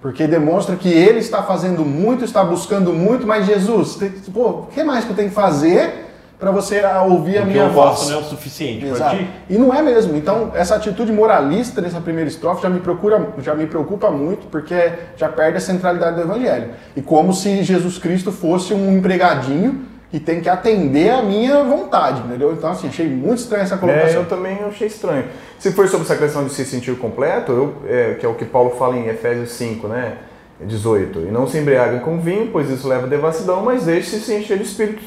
Porque 0.00 0.26
demonstra 0.26 0.76
que 0.76 0.88
ele 0.88 1.18
está 1.18 1.42
fazendo 1.42 1.84
muito, 1.84 2.24
está 2.24 2.42
buscando 2.42 2.92
muito, 2.92 3.26
mas 3.26 3.44
Jesus, 3.46 3.96
tem- 3.96 4.10
pô, 4.32 4.48
o 4.48 4.66
que 4.72 4.82
mais 4.82 5.04
que 5.04 5.10
eu 5.10 5.16
tenho 5.16 5.28
que 5.28 5.34
fazer 5.34 6.06
para 6.38 6.50
você 6.50 6.80
ouvir 7.06 7.36
a 7.36 7.42
O 7.42 7.44
que 7.44 7.50
minha 7.52 7.64
eu 7.64 7.70
voz? 7.70 7.98
faço 7.98 8.10
não 8.10 8.16
é 8.18 8.20
o 8.22 8.24
suficiente 8.24 8.86
Exato. 8.86 9.14
ti. 9.18 9.28
E 9.50 9.58
não 9.58 9.74
é 9.74 9.82
mesmo. 9.82 10.16
Então, 10.16 10.52
essa 10.54 10.74
atitude 10.76 11.12
moralista 11.12 11.82
nessa 11.82 12.00
primeira 12.00 12.30
estrofe 12.30 12.62
já 12.62 12.70
me, 12.70 12.80
procura, 12.80 13.28
já 13.42 13.54
me 13.54 13.66
preocupa 13.66 14.10
muito, 14.10 14.46
porque 14.46 14.90
já 15.18 15.28
perde 15.28 15.58
a 15.58 15.60
centralidade 15.60 16.16
do 16.16 16.22
evangelho. 16.22 16.70
E 16.96 17.02
como 17.02 17.34
se 17.34 17.62
Jesus 17.62 17.98
Cristo 17.98 18.32
fosse 18.32 18.72
um 18.72 18.96
empregadinho 18.96 19.82
que 20.10 20.18
tem 20.18 20.40
que 20.40 20.48
atender 20.48 21.10
a 21.10 21.22
minha 21.22 21.62
vontade, 21.62 22.20
entendeu? 22.22 22.52
Então, 22.52 22.70
assim, 22.70 22.88
achei 22.88 23.06
muito 23.08 23.38
estranha 23.38 23.62
essa 23.62 23.76
É, 23.76 23.78
colocação. 23.78 24.22
eu 24.22 24.26
também 24.26 24.58
achei 24.68 24.88
estranho. 24.88 25.24
Se 25.58 25.70
for 25.72 25.86
sobre 25.88 26.04
essa 26.04 26.16
questão 26.16 26.44
de 26.44 26.52
se 26.52 26.64
sentir 26.64 26.96
completo, 26.98 27.52
eu, 27.52 27.74
é, 27.88 28.14
que 28.14 28.26
é 28.26 28.28
o 28.28 28.34
que 28.34 28.44
Paulo 28.44 28.70
fala 28.70 28.96
em 28.96 29.06
Efésios 29.08 29.50
5, 29.52 29.86
né? 29.86 30.14
18. 30.60 31.20
E 31.20 31.30
não 31.30 31.46
se 31.46 31.56
embriaguem 31.58 32.00
com 32.00 32.18
vinho, 32.18 32.48
pois 32.52 32.68
isso 32.68 32.86
leva 32.88 33.06
à 33.06 33.08
devassidão, 33.08 33.62
mas 33.62 33.84
deixe-se 33.86 34.20
se 34.20 34.34
encher 34.34 34.58
de 34.58 34.64
espírito. 34.64 35.02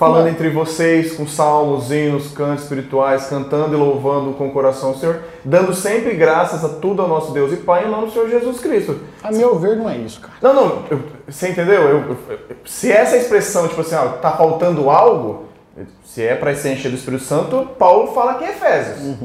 Falando 0.00 0.24
Ué. 0.24 0.30
entre 0.30 0.48
vocês 0.48 1.12
com 1.12 1.26
salmos, 1.26 1.90
hinos, 1.90 2.32
cantos 2.32 2.62
espirituais, 2.62 3.26
cantando 3.26 3.74
e 3.74 3.76
louvando 3.76 4.32
com 4.32 4.48
o 4.48 4.50
coração 4.50 4.92
o 4.92 4.96
Senhor, 4.96 5.20
dando 5.44 5.74
sempre 5.74 6.14
graças 6.14 6.64
a 6.64 6.70
tudo 6.70 7.02
ao 7.02 7.06
nosso 7.08 7.32
Deus 7.34 7.52
e 7.52 7.56
Pai 7.56 7.84
em 7.84 7.90
nome 7.90 8.06
do 8.06 8.12
Senhor 8.12 8.30
Jesus 8.30 8.60
Cristo. 8.60 8.98
A 9.22 9.30
meu 9.30 9.58
ver, 9.58 9.76
não 9.76 9.90
é 9.90 9.98
isso, 9.98 10.18
cara. 10.22 10.32
Não, 10.40 10.54
não, 10.54 10.82
eu- 10.90 11.02
você 11.28 11.50
entendeu? 11.50 11.82
Eu- 11.82 11.98
eu- 12.12 12.16
se 12.64 12.90
essa 12.90 13.14
expressão, 13.18 13.68
tipo 13.68 13.82
assim, 13.82 13.94
ó, 13.94 14.08
tá 14.12 14.30
faltando 14.30 14.88
algo, 14.88 15.44
se 16.02 16.22
é 16.22 16.34
para 16.34 16.54
se 16.54 16.70
encher 16.70 16.88
do 16.90 16.94
Espírito 16.96 17.24
Santo, 17.24 17.68
Paulo 17.78 18.14
fala 18.14 18.30
aqui 18.32 18.44
em 18.44 18.48
Efésios. 18.48 19.16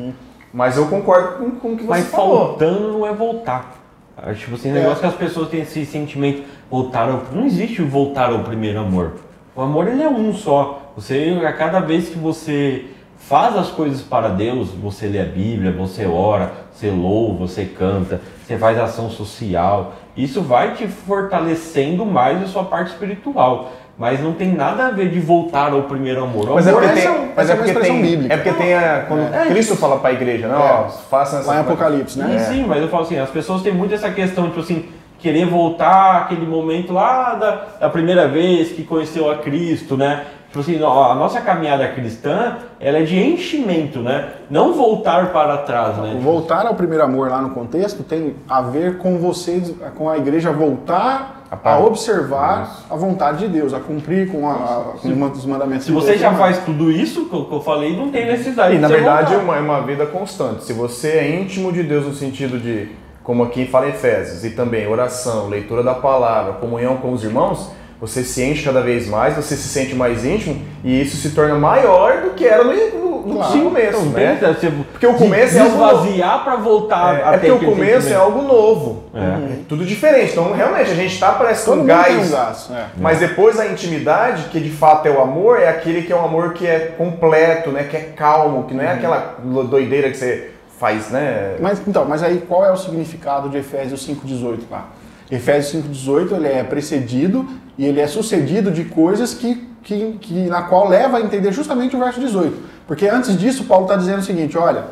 Mas 0.54 0.76
eu 0.76 0.88
concordo 0.88 1.38
com, 1.38 1.52
com 1.52 1.68
o 1.70 1.78
que 1.78 1.84
você 1.84 1.90
Mas 1.90 2.08
falou. 2.08 2.48
faltando 2.50 2.92
não 2.92 3.08
é 3.08 3.14
voltar. 3.14 3.76
Ah, 4.18 4.34
Tipo 4.34 4.56
assim, 4.56 4.74
o 4.74 4.76
É. 4.76 4.80
negócio 4.82 5.00
que 5.00 5.08
as 5.08 5.16
pessoas 5.16 5.48
têm 5.48 5.62
esse 5.62 5.86
sentimento, 5.86 6.44
voltar 6.70 7.10
ao... 7.10 7.22
Não 7.32 7.46
existe 7.46 7.82
voltar 7.82 8.30
ao 8.32 8.40
primeiro 8.40 8.80
amor. 8.80 9.14
O 9.56 9.62
amor 9.62 9.88
ele 9.88 10.04
é 10.04 10.10
um 10.10 10.34
só. 10.34 10.92
Você, 10.96 11.42
a 11.46 11.54
cada 11.54 11.80
vez 11.80 12.10
que 12.10 12.18
você 12.18 12.86
faz 13.18 13.56
as 13.56 13.70
coisas 13.70 14.02
para 14.02 14.28
Deus, 14.30 14.70
você 14.72 15.08
lê 15.08 15.20
a 15.20 15.26
Bíblia, 15.26 15.72
você 15.72 16.06
ora, 16.06 16.52
você 16.74 16.90
louva, 16.92 17.48
você 17.48 17.66
canta, 17.66 18.22
você 18.46 18.58
faz 18.58 18.78
ação 18.78 19.10
social. 19.10 19.94
Isso 20.16 20.42
vai 20.42 20.74
te 20.74 20.88
fortalecendo 20.88 22.06
mais 22.06 22.42
a 22.44 22.48
sua 22.48 22.64
parte 22.66 22.92
espiritual. 22.92 23.72
Mas 23.98 24.20
não 24.22 24.34
tem 24.34 24.54
nada 24.54 24.88
a 24.88 24.92
ver 24.92 25.10
de 25.10 25.22
voltar 25.22 25.72
ao 25.72 25.84
primeiro 25.84 26.22
amor. 26.22 26.50
Mas 26.54 26.68
é 26.68 26.70
amor 26.72 26.84
porque 26.84 27.00
essa 27.00 27.10
tem, 27.14 27.22
é- 27.22 27.34
mas 27.34 27.50
é 27.50 27.52
é 27.52 27.56
uma 27.56 27.58
porque 27.64 27.72
expressão 27.72 27.96
tem, 27.96 28.06
bíblica. 28.06 28.34
é 28.34 28.38
porque 28.38 28.52
tem 28.54 28.74
a, 28.74 29.06
quando 29.08 29.34
É, 29.34 29.46
Cristo 29.48 29.76
fala 29.78 30.00
para 30.00 30.10
a 30.10 30.14
igreja, 30.14 30.50
né? 30.50 30.56
Ó, 30.58 30.90
façam 30.90 31.40
essa 31.40 31.48
Lá 31.50 31.58
em 31.58 31.60
Apocalipse, 31.62 32.20
né? 32.20 32.40
Sim, 32.40 32.54
sim, 32.56 32.66
mas 32.68 32.82
eu 32.82 32.90
falo 32.90 33.04
assim, 33.04 33.18
as 33.18 33.30
pessoas 33.30 33.62
têm 33.62 33.74
muito 33.74 33.94
essa 33.96 34.12
questão, 34.12 34.48
tipo 34.50 34.60
assim, 34.60 34.86
querer 35.26 35.48
voltar 35.48 36.18
àquele 36.18 36.46
momento 36.46 36.94
lá 36.94 37.34
da, 37.34 37.66
da 37.80 37.90
primeira 37.90 38.28
vez 38.28 38.72
que 38.72 38.84
conheceu 38.84 39.32
a 39.32 39.38
Cristo, 39.38 39.98
né? 39.98 40.24
Tipo 40.50 40.60
assim, 40.60 40.76
a 40.78 41.16
nossa 41.16 41.42
caminhada 41.42 41.88
cristã, 41.88 42.58
ela 42.80 43.00
é 43.00 43.02
de 43.02 43.20
enchimento, 43.20 44.00
né? 44.00 44.30
Não 44.52 44.74
voltar 44.74 45.34
para 45.34 45.58
trás, 45.58 45.98
né? 45.98 46.16
Voltar 46.22 46.68
ao 46.68 46.76
primeiro 46.76 47.04
amor 47.04 47.30
lá 47.30 47.42
no 47.42 47.50
contexto 47.50 48.04
tem 48.04 48.36
a 48.48 48.62
ver 48.62 49.00
com 49.00 49.18
vocês, 49.18 49.74
com 49.96 50.08
a 50.08 50.16
igreja 50.16 50.52
voltar 50.52 51.44
A 51.64 51.80
observar 51.80 52.86
a 52.90 52.96
vontade 52.96 53.40
de 53.40 53.48
Deus, 53.48 53.74
a 53.74 53.80
cumprir 53.80 54.32
com, 54.32 54.48
a, 54.48 54.54
a, 54.54 54.84
com 55.02 55.10
os 55.10 55.46
mandamentos 55.46 55.86
Se 55.86 55.92
de 55.92 55.96
você 55.96 56.12
Deus. 56.12 56.22
já 56.22 56.34
faz 56.34 56.60
tudo 56.60 56.92
isso 56.92 57.26
que 57.26 57.36
eu, 57.36 57.46
que 57.46 57.54
eu 57.54 57.62
falei, 57.62 57.96
não 57.98 58.12
tem 58.12 58.26
necessidade 58.26 58.74
E 58.74 58.76
de 58.76 58.82
na 58.82 58.88
verdade 58.88 59.34
é 59.34 59.38
uma, 59.38 59.58
é 59.58 59.60
uma 59.60 59.82
vida 59.82 60.06
constante. 60.06 60.64
Se 60.64 60.74
você 60.74 61.10
é 61.10 61.42
íntimo 61.42 61.72
de 61.72 61.84
Deus 61.84 62.06
no 62.06 62.14
sentido 62.14 62.60
de, 62.60 62.90
como 63.26 63.44
aqui 63.44 63.66
fala 63.66 63.88
em 63.88 63.90
Efésios, 63.90 64.46
e 64.46 64.52
também 64.52 64.88
oração, 64.88 65.50
leitura 65.50 65.82
da 65.84 65.96
palavra, 65.96 66.54
comunhão 66.54 66.98
com 66.98 67.12
os 67.12 67.24
irmãos, 67.24 67.72
você 68.00 68.24
se 68.24 68.44
enche 68.44 68.64
cada 68.64 68.82
vez 68.82 69.08
mais, 69.08 69.36
você 69.36 69.56
se 69.56 69.68
sente 69.68 69.96
mais 69.96 70.24
íntimo 70.24 70.62
e 70.84 71.02
isso 71.02 71.18
se 71.18 71.32
torna 71.32 71.56
maior 71.56 72.22
do 72.22 72.30
que 72.32 72.46
era 72.46 72.64
no, 72.64 72.72
no, 72.72 73.22
no 73.26 73.36
Claro. 73.38 73.62
começo, 73.62 74.02
tem 74.12 74.26
né? 74.26 74.56
de 74.62 74.70
Porque 74.92 75.08
o 75.08 75.16
começo 75.16 75.58
é 75.58 75.62
algo 75.62 75.74
esvaziar 75.74 76.44
para 76.44 76.56
voltar 76.58 77.16
É, 77.16 77.24
a 77.24 77.34
é 77.34 77.38
porque 77.38 77.52
o 77.52 77.72
começo 77.72 78.10
é 78.10 78.16
algo 78.16 78.44
novo. 78.44 79.06
É. 79.16 79.20
É 79.20 79.58
tudo 79.68 79.84
diferente. 79.84 80.34
Então, 80.34 80.54
realmente, 80.54 80.92
a 80.92 80.96
gente 80.96 81.20
tá 81.20 81.32
parece 81.32 81.66
com 81.66 81.78
um 81.78 81.86
gás. 81.86 82.32
é. 82.72 82.86
Mas 82.98 83.20
depois 83.20 83.60
a 83.60 83.66
intimidade, 83.66 84.50
que 84.52 84.60
de 84.60 84.70
fato 84.70 85.08
é 85.08 85.12
o 85.12 85.20
amor, 85.20 85.60
é 85.60 85.70
aquele 85.70 86.04
que 86.04 86.14
é 86.14 86.16
um 86.16 86.24
amor 86.24 86.54
que 86.54 86.68
é 86.68 86.94
completo, 86.96 87.72
né? 87.72 87.88
Que 87.90 87.98
é 87.98 88.02
calmo, 88.16 88.66
que 88.66 88.74
não 88.76 88.84
é 88.84 88.92
aquela 88.92 89.38
doideira 89.68 90.12
que 90.12 90.18
você 90.18 90.52
faz, 90.80 91.10
né? 91.10 91.58
Mas 91.60 91.82
então, 91.88 92.06
mas 92.06 92.22
aí 92.24 92.44
qual 92.48 92.66
é 92.66 92.72
o 92.72 92.78
significado 92.78 93.50
de 93.50 93.58
Efésios 93.58 94.06
5:18 94.06 94.60
lá? 94.70 94.90
Efésios 95.32 95.84
5:18 95.84 96.36
ele 96.36 96.48
é 96.48 96.64
precedido 96.64 97.48
e 97.78 97.86
ele 97.86 98.00
é 98.00 98.08
sucedido 98.08 98.72
de 98.72 98.86
coisas 98.86 99.34
que, 99.34 99.68
que, 99.84 100.18
que 100.22 100.34
na 100.48 100.64
qual 100.64 100.88
leva 100.88 101.18
a 101.18 101.22
entender 101.22 101.52
justamente 101.52 101.96
o 101.96 102.00
verso 102.00 102.20
18. 102.20 102.76
Porque 102.88 103.08
antes 103.08 103.38
disso 103.38 103.66
Paulo 103.66 103.86
está 103.86 103.96
dizendo 103.96 104.20
o 104.20 104.24
seguinte, 104.24 104.58
olha, 104.58 104.86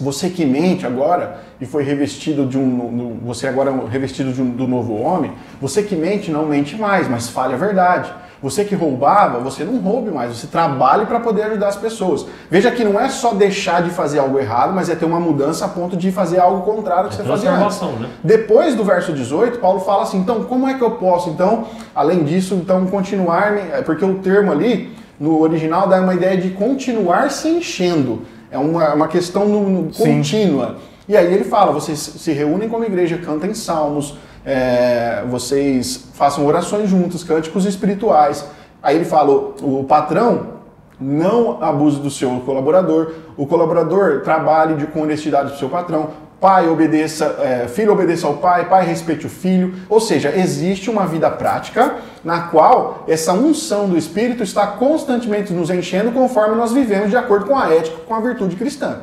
você 0.00 0.30
que 0.30 0.44
mente 0.44 0.86
agora 0.86 1.40
e 1.60 1.66
foi 1.66 1.82
revestido 1.82 2.46
de 2.46 2.56
um, 2.56 3.18
você 3.24 3.48
agora 3.48 3.70
é 3.70 3.90
revestido 3.90 4.32
de 4.32 4.40
um, 4.40 4.50
do 4.50 4.66
novo 4.66 4.94
homem, 4.94 5.32
você 5.60 5.82
que 5.82 5.96
mente 5.96 6.30
não 6.30 6.46
mente 6.46 6.76
mais, 6.76 7.08
mas 7.08 7.28
fale 7.28 7.54
a 7.54 7.56
verdade. 7.56 8.12
Você 8.42 8.64
que 8.64 8.74
roubava, 8.74 9.40
você 9.40 9.64
não 9.64 9.78
roube 9.78 10.10
mais, 10.10 10.36
você 10.36 10.46
trabalhe 10.46 11.06
para 11.06 11.18
poder 11.18 11.42
ajudar 11.42 11.68
as 11.68 11.76
pessoas. 11.76 12.24
Veja 12.50 12.70
que 12.70 12.84
não 12.84 12.98
é 13.00 13.08
só 13.08 13.34
deixar 13.34 13.82
de 13.82 13.90
fazer 13.90 14.20
algo 14.20 14.38
errado, 14.38 14.72
mas 14.72 14.88
é 14.88 14.94
ter 14.94 15.04
uma 15.04 15.18
mudança 15.18 15.64
a 15.64 15.68
ponto 15.68 15.96
de 15.96 16.12
fazer 16.12 16.38
algo 16.38 16.62
contrário 16.62 17.04
ao 17.04 17.08
que 17.08 17.14
É 17.14 17.18
você 17.18 17.24
fazia 17.28 17.50
antes. 17.50 17.60
transformação, 17.78 18.00
né? 18.00 18.08
Depois 18.22 18.74
do 18.76 18.84
verso 18.84 19.12
18, 19.12 19.58
Paulo 19.58 19.80
fala 19.80 20.04
assim, 20.04 20.18
então 20.18 20.44
como 20.44 20.68
é 20.68 20.74
que 20.74 20.82
eu 20.82 20.92
posso, 20.92 21.30
então, 21.30 21.64
além 21.94 22.22
disso, 22.22 22.54
então 22.54 22.86
continuar, 22.86 23.56
é 23.56 23.82
porque 23.82 24.04
o 24.04 24.14
termo 24.18 24.52
ali, 24.52 24.92
no 25.18 25.40
original, 25.40 25.88
dá 25.88 26.00
uma 26.00 26.14
ideia 26.14 26.36
de 26.36 26.50
continuar 26.50 27.30
se 27.32 27.48
enchendo. 27.48 28.22
É 28.52 28.56
uma, 28.56 28.94
uma 28.94 29.08
questão 29.08 29.46
no- 29.46 29.68
no- 29.68 29.92
contínua. 29.92 30.76
E 31.08 31.16
aí 31.16 31.32
ele 31.34 31.44
fala, 31.44 31.72
vocês 31.72 31.98
se 31.98 32.32
reúnem 32.32 32.68
como 32.68 32.84
igreja, 32.84 33.18
cantem 33.18 33.52
salmos, 33.52 34.16
é, 34.48 35.24
vocês 35.28 36.08
façam 36.14 36.46
orações 36.46 36.88
juntos, 36.88 37.22
cânticos 37.22 37.66
espirituais. 37.66 38.46
Aí 38.82 38.96
ele 38.96 39.04
fala, 39.04 39.30
o, 39.30 39.80
o 39.80 39.84
patrão 39.84 40.58
não 40.98 41.62
abuse 41.62 42.00
do 42.00 42.10
seu 42.10 42.40
colaborador, 42.40 43.12
o 43.36 43.46
colaborador 43.46 44.22
trabalhe 44.22 44.76
de, 44.76 44.86
com 44.86 45.02
honestidade 45.02 45.52
do 45.52 45.58
seu 45.58 45.68
patrão, 45.68 46.08
pai 46.40 46.66
obedeça, 46.66 47.36
é, 47.40 47.68
filho 47.68 47.92
obedeça 47.92 48.26
ao 48.26 48.34
pai, 48.34 48.70
pai 48.70 48.86
respeite 48.86 49.26
o 49.26 49.28
filho. 49.28 49.74
Ou 49.86 50.00
seja, 50.00 50.34
existe 50.34 50.88
uma 50.88 51.06
vida 51.06 51.30
prática 51.30 51.96
na 52.24 52.40
qual 52.44 53.04
essa 53.06 53.34
unção 53.34 53.86
do 53.86 53.98
Espírito 53.98 54.42
está 54.42 54.66
constantemente 54.66 55.52
nos 55.52 55.68
enchendo 55.68 56.10
conforme 56.10 56.56
nós 56.56 56.72
vivemos 56.72 57.10
de 57.10 57.18
acordo 57.18 57.44
com 57.44 57.58
a 57.58 57.70
ética, 57.70 57.98
com 58.06 58.14
a 58.14 58.20
virtude 58.20 58.56
cristã. 58.56 59.00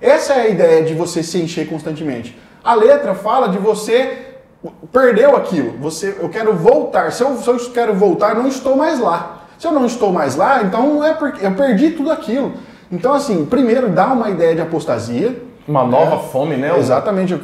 Essa 0.00 0.32
é 0.32 0.40
a 0.40 0.48
ideia 0.48 0.82
de 0.82 0.94
você 0.94 1.22
se 1.22 1.38
encher 1.38 1.68
constantemente. 1.68 2.38
A 2.64 2.74
letra 2.74 3.14
fala 3.14 3.48
de 3.48 3.58
você 3.58 4.29
perdeu 4.92 5.36
aquilo. 5.36 5.74
Você, 5.80 6.16
eu 6.20 6.28
quero 6.28 6.54
voltar. 6.54 7.12
Se 7.12 7.22
eu, 7.22 7.36
se 7.36 7.48
eu 7.48 7.58
quero 7.70 7.94
voltar, 7.94 8.30
eu 8.30 8.42
não 8.42 8.48
estou 8.48 8.76
mais 8.76 8.98
lá. 9.00 9.44
Se 9.58 9.66
eu 9.66 9.72
não 9.72 9.84
estou 9.86 10.12
mais 10.12 10.36
lá, 10.36 10.62
então 10.62 10.94
não 10.94 11.04
é 11.04 11.12
porque 11.14 11.44
eu 11.44 11.52
perdi 11.52 11.90
tudo 11.90 12.10
aquilo. 12.10 12.52
Então, 12.90 13.12
assim, 13.14 13.44
primeiro 13.44 13.88
dá 13.90 14.06
uma 14.08 14.30
ideia 14.30 14.54
de 14.54 14.60
apostasia. 14.60 15.42
Uma 15.68 15.84
nova 15.84 16.16
É. 16.16 16.28
fome, 16.30 16.56
né? 16.56 16.72
Um- 16.72 16.76
Exatamente. 16.78 17.34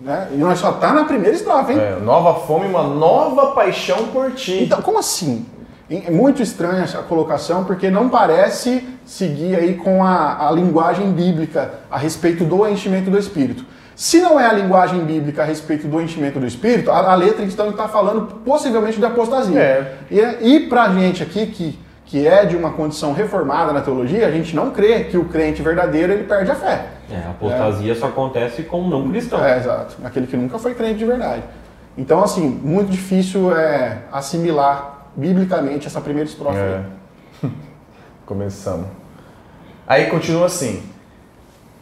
Né? 0.00 0.28
E 0.32 0.36
nós 0.36 0.58
só 0.58 0.72
tá 0.72 0.92
na 0.92 1.04
primeira 1.04 1.34
estrofe, 1.34 1.72
hein? 1.72 1.78
É, 1.80 1.98
nova 2.00 2.34
fome, 2.40 2.66
uma 2.66 2.82
nova 2.84 3.52
paixão 3.52 4.08
por 4.12 4.30
ti. 4.32 4.62
Então, 4.64 4.80
como 4.82 4.98
assim? 4.98 5.46
É 5.88 6.10
muito 6.10 6.42
estranha 6.42 6.82
essa 6.82 6.98
colocação, 6.98 7.64
porque 7.64 7.90
não 7.90 8.08
parece 8.08 8.86
seguir 9.04 9.54
aí 9.56 9.74
com 9.74 10.02
a, 10.04 10.48
a 10.48 10.50
linguagem 10.50 11.10
bíblica 11.12 11.74
a 11.90 11.96
respeito 11.96 12.44
do 12.44 12.66
enchimento 12.68 13.08
do 13.10 13.16
Espírito. 13.18 13.64
Se 13.96 14.20
não 14.20 14.38
é 14.38 14.46
a 14.46 14.52
linguagem 14.52 15.02
bíblica 15.06 15.42
a 15.42 15.44
respeito 15.46 15.88
do 15.88 15.98
enchimento 16.02 16.38
do 16.38 16.46
Espírito, 16.46 16.90
a, 16.90 17.12
a 17.12 17.14
letra 17.14 17.42
então 17.42 17.70
está 17.70 17.88
falando 17.88 18.26
possivelmente 18.44 18.98
de 18.98 19.06
apostasia. 19.06 19.58
É. 19.58 19.94
E, 20.10 20.20
e 20.20 20.68
pra 20.68 20.90
gente 20.90 21.22
aqui, 21.22 21.46
que, 21.46 21.78
que 22.04 22.26
é 22.26 22.44
de 22.44 22.54
uma 22.54 22.72
condição 22.72 23.14
reformada 23.14 23.72
na 23.72 23.80
teologia, 23.80 24.26
a 24.26 24.30
gente 24.30 24.54
não 24.54 24.70
crê 24.70 25.04
que 25.04 25.16
o 25.16 25.24
crente 25.24 25.62
verdadeiro 25.62 26.12
ele 26.12 26.24
perde 26.24 26.50
a 26.50 26.54
fé. 26.54 26.88
É, 27.10 27.26
a 27.26 27.30
apostasia 27.30 27.94
só 27.94 28.08
acontece 28.08 28.64
com 28.64 28.82
um 28.82 28.88
não 28.88 29.08
cristão. 29.08 29.42
É, 29.42 29.56
exato. 29.56 29.96
Aquele 30.04 30.26
que 30.26 30.36
nunca 30.36 30.58
foi 30.58 30.74
crente 30.74 30.98
de 30.98 31.06
verdade. 31.06 31.42
Então, 31.96 32.22
assim, 32.22 32.46
muito 32.46 32.90
difícil 32.90 33.56
é 33.56 34.02
assimilar 34.12 35.06
biblicamente 35.16 35.86
essa 35.86 36.02
primeira 36.02 36.28
estrofe. 36.28 36.58
É. 36.58 36.82
aí. 37.42 37.50
Começamos. 38.26 38.88
Aí 39.86 40.06
continua 40.06 40.46
assim: 40.46 40.82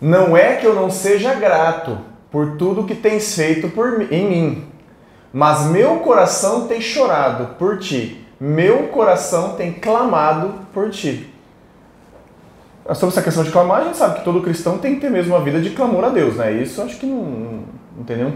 Não 0.01 0.37
é 0.37 0.57
que 0.57 0.67
eu 0.67 0.75
não 0.75 0.91
seja 0.91 1.35
grato 1.35 1.99
por 2.31 2.57
tudo 2.57 2.85
que 2.85 2.95
tens 2.95 3.35
feito 3.35 3.69
por 3.69 3.99
mi- 3.99 4.09
em 4.11 4.29
mim, 4.29 4.65
mas 5.33 5.67
meu 5.67 5.99
coração 6.01 6.67
tem 6.67 6.81
chorado 6.81 7.55
por 7.59 7.79
ti, 7.79 8.27
meu 8.41 8.89
coração 8.89 9.55
tem 9.55 9.73
clamado 9.73 10.53
por 10.73 10.91
ti. 10.91 11.31
Sobre 12.93 13.15
essa 13.15 13.23
questão 13.23 13.43
de 13.43 13.51
clamar, 13.51 13.81
a 13.81 13.85
gente 13.85 13.97
sabe 13.97 14.19
que 14.19 14.25
todo 14.25 14.43
cristão 14.43 14.77
tem 14.77 14.97
que 14.97 15.01
ter 15.01 15.11
mesmo 15.11 15.35
uma 15.35 15.43
vida 15.43 15.59
de 15.61 15.71
clamor 15.71 16.05
a 16.05 16.11
Deus, 16.11 16.37
né? 16.37 16.53
Isso 16.53 16.83
acho 16.83 16.99
que 16.99 17.07
não, 17.07 17.63
não 17.97 18.05
tem 18.05 18.17
nenhum, 18.17 18.31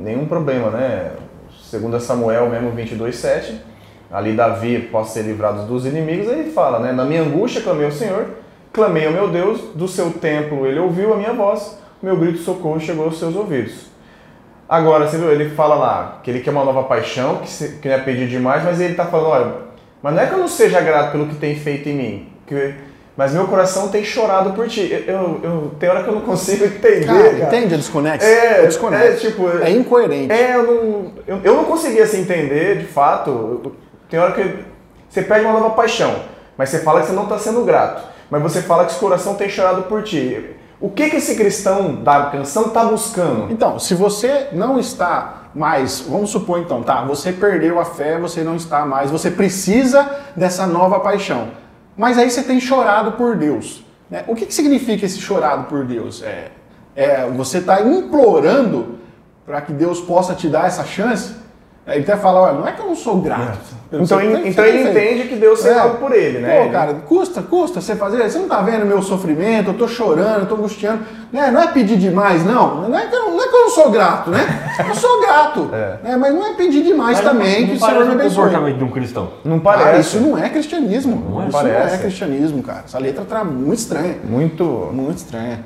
nenhum 0.00 0.26
problema, 0.26 0.70
né? 0.70 1.10
Segundo 1.64 1.98
Samuel 1.98 2.48
mesmo 2.48 2.70
22:7, 2.70 3.56
ali 4.12 4.32
Davi 4.34 4.76
após 4.76 5.08
ser 5.08 5.22
livrado 5.22 5.66
dos 5.66 5.84
inimigos, 5.86 6.28
ele 6.28 6.52
fala, 6.52 6.78
né? 6.78 6.92
Na 6.92 7.04
minha 7.04 7.22
angústia 7.22 7.62
clamei 7.62 7.86
ao 7.86 7.90
Senhor, 7.90 8.26
clamei 8.74 9.06
ao 9.06 9.12
meu 9.12 9.28
Deus, 9.28 9.60
do 9.74 9.88
seu 9.88 10.10
templo 10.10 10.66
ele 10.66 10.78
ouviu 10.80 11.14
a 11.14 11.16
minha 11.16 11.32
voz, 11.32 11.78
meu 12.02 12.16
grito 12.16 12.38
de 12.38 12.44
socorro 12.44 12.78
chegou 12.80 13.04
aos 13.06 13.18
seus 13.18 13.34
ouvidos. 13.34 13.86
Agora, 14.68 15.06
você 15.06 15.16
viu, 15.16 15.30
ele 15.30 15.50
fala 15.50 15.74
lá 15.74 16.20
que 16.22 16.30
ele 16.30 16.40
quer 16.40 16.50
uma 16.50 16.64
nova 16.64 16.82
paixão, 16.84 17.36
que, 17.36 17.48
se- 17.48 17.78
que 17.80 17.88
não 17.88 17.94
é 17.94 17.98
pedir 17.98 18.26
demais, 18.28 18.64
mas 18.64 18.80
ele 18.80 18.92
está 18.92 19.04
falando, 19.06 19.28
olha, 19.28 19.52
mas 20.02 20.14
não 20.14 20.22
é 20.22 20.26
que 20.26 20.32
eu 20.34 20.38
não 20.38 20.48
seja 20.48 20.80
grato 20.80 21.12
pelo 21.12 21.26
que 21.26 21.36
tem 21.36 21.54
feito 21.54 21.88
em 21.88 21.94
mim, 21.94 22.28
que- 22.46 22.74
mas 23.16 23.32
meu 23.32 23.46
coração 23.46 23.88
tem 23.88 24.02
chorado 24.02 24.54
por 24.54 24.66
ti. 24.66 24.90
Eu, 25.06 25.14
eu, 25.14 25.40
eu- 25.44 25.72
tem 25.78 25.88
hora 25.88 26.02
que 26.02 26.08
eu 26.08 26.14
não 26.14 26.22
consigo 26.22 26.64
entender. 26.64 27.06
Cara, 27.06 27.22
cara. 27.30 27.44
entende 27.44 27.74
a 27.74 27.76
desconexão? 27.76 28.28
É, 28.28 28.64
é, 28.64 29.12
tipo, 29.12 29.48
É 29.62 29.70
incoerente. 29.70 30.32
É, 30.32 30.56
eu 30.56 30.62
não, 30.64 31.12
eu, 31.26 31.40
eu 31.44 31.54
não 31.54 31.64
conseguia 31.64 32.02
assim 32.02 32.22
entender, 32.22 32.78
de 32.78 32.86
fato. 32.86 33.72
Tem 34.10 34.18
hora 34.18 34.32
que 34.32 34.64
você 35.08 35.22
perde 35.22 35.44
uma 35.46 35.60
nova 35.60 35.70
paixão, 35.76 36.12
mas 36.58 36.70
você 36.70 36.80
fala 36.80 37.02
que 37.02 37.06
você 37.06 37.12
não 37.12 37.22
está 37.24 37.38
sendo 37.38 37.62
grato. 37.64 38.02
Mas 38.30 38.42
você 38.42 38.62
fala 38.62 38.84
que 38.84 38.92
seu 38.92 39.00
coração 39.00 39.34
tem 39.34 39.48
chorado 39.48 39.82
por 39.82 40.02
ti. 40.02 40.54
O 40.80 40.90
que, 40.90 41.08
que 41.08 41.16
esse 41.16 41.34
cristão 41.34 42.02
da 42.02 42.26
canção 42.26 42.66
está 42.66 42.84
buscando? 42.84 43.50
Então, 43.50 43.78
se 43.78 43.94
você 43.94 44.48
não 44.52 44.78
está 44.78 45.44
mais, 45.54 46.00
vamos 46.00 46.30
supor 46.30 46.58
então, 46.58 46.82
tá, 46.82 47.04
você 47.04 47.32
perdeu 47.32 47.78
a 47.78 47.84
fé, 47.84 48.18
você 48.18 48.42
não 48.42 48.56
está 48.56 48.84
mais, 48.84 49.10
você 49.10 49.30
precisa 49.30 50.10
dessa 50.36 50.66
nova 50.66 51.00
paixão. 51.00 51.48
Mas 51.96 52.18
aí 52.18 52.30
você 52.30 52.42
tem 52.42 52.60
chorado 52.60 53.12
por 53.12 53.36
Deus. 53.36 53.84
né? 54.10 54.24
O 54.26 54.34
que, 54.34 54.46
que 54.46 54.54
significa 54.54 55.06
esse 55.06 55.20
chorado 55.20 55.64
por 55.64 55.84
Deus? 55.84 56.22
É, 56.22 56.50
é 56.96 57.30
você 57.30 57.58
está 57.58 57.80
implorando 57.80 58.98
para 59.46 59.60
que 59.60 59.72
Deus 59.72 60.00
possa 60.00 60.34
te 60.34 60.48
dar 60.48 60.66
essa 60.66 60.84
chance? 60.84 61.36
Aí 61.86 61.98
Ele 61.98 62.04
até 62.10 62.16
fala, 62.16 62.40
olha, 62.40 62.52
não 62.54 62.66
é 62.66 62.72
que 62.72 62.80
eu 62.80 62.86
não 62.86 62.96
sou 62.96 63.18
grato. 63.20 63.58
pelo 63.90 64.04
Então, 64.04 64.18
tem 64.18 64.48
então 64.48 64.64
ele 64.64 64.84
feito." 64.84 64.98
entende 64.98 65.28
que 65.28 65.36
Deus 65.36 65.60
fez 65.62 65.76
É. 65.76 65.78
algo 65.80 65.98
por 65.98 66.12
ele, 66.14 66.38
né? 66.38 66.56
Pô, 66.56 66.62
Ele- 66.62 66.72
cara, 66.72 66.94
custa, 67.06 67.42
custa 67.42 67.80
você 67.82 67.94
fazer. 67.94 68.22
Você 68.28 68.38
não 68.38 68.48
tá 68.48 68.62
vendo 68.62 68.86
meu 68.86 69.02
sofrimento, 69.02 69.68
eu 69.70 69.74
tô 69.74 69.86
chorando, 69.86 70.40
eu 70.40 70.46
tô 70.46 70.54
angustiando. 70.54 71.00
Né? 71.30 71.50
Não 71.50 71.60
é 71.60 71.66
pedir 71.66 71.98
demais, 71.98 72.42
não. 72.44 72.88
Não 72.88 72.98
é, 72.98 73.06
que 73.06 73.14
eu, 73.14 73.30
não 73.30 73.42
é 73.42 73.46
que 73.48 73.54
eu 73.54 73.60
não 73.60 73.68
sou 73.70 73.90
grato, 73.90 74.30
né? 74.30 74.40
Eu 74.88 74.94
sou 74.94 75.20
grato. 75.20 75.70
É. 75.72 75.98
né? 76.02 76.16
Mas 76.16 76.34
não 76.34 76.44
é 76.46 76.54
pedir 76.54 76.82
demais 76.82 77.18
Mas 77.18 77.26
também 77.28 77.60
não 77.60 77.68
que 77.68 77.76
o 77.76 77.80
parece 77.80 77.98
Senhor 77.98 78.04
me 78.08 78.10
o 78.16 78.20
abençoe. 78.20 78.36
comportamento 78.44 78.78
de 78.78 78.84
um 78.84 78.90
cristão. 78.90 79.28
Não 79.44 79.56
Ah, 79.58 79.60
parece. 79.62 80.00
isso 80.00 80.20
não 80.20 80.38
é 80.38 80.48
cristianismo. 80.48 81.16
Não 81.30 81.42
é? 81.42 81.48
isso 81.48 81.56
não 81.62 81.66
é 81.68 81.72
Parece. 81.74 81.98
cristianismo, 81.98 82.62
cara. 82.62 82.82
Essa 82.86 82.98
letra 82.98 83.24
tá 83.24 83.44
muito 83.44 83.78
estranha. 83.78 84.16
Muito. 84.24 84.64
Muito 84.92 85.18
estranha. 85.18 85.60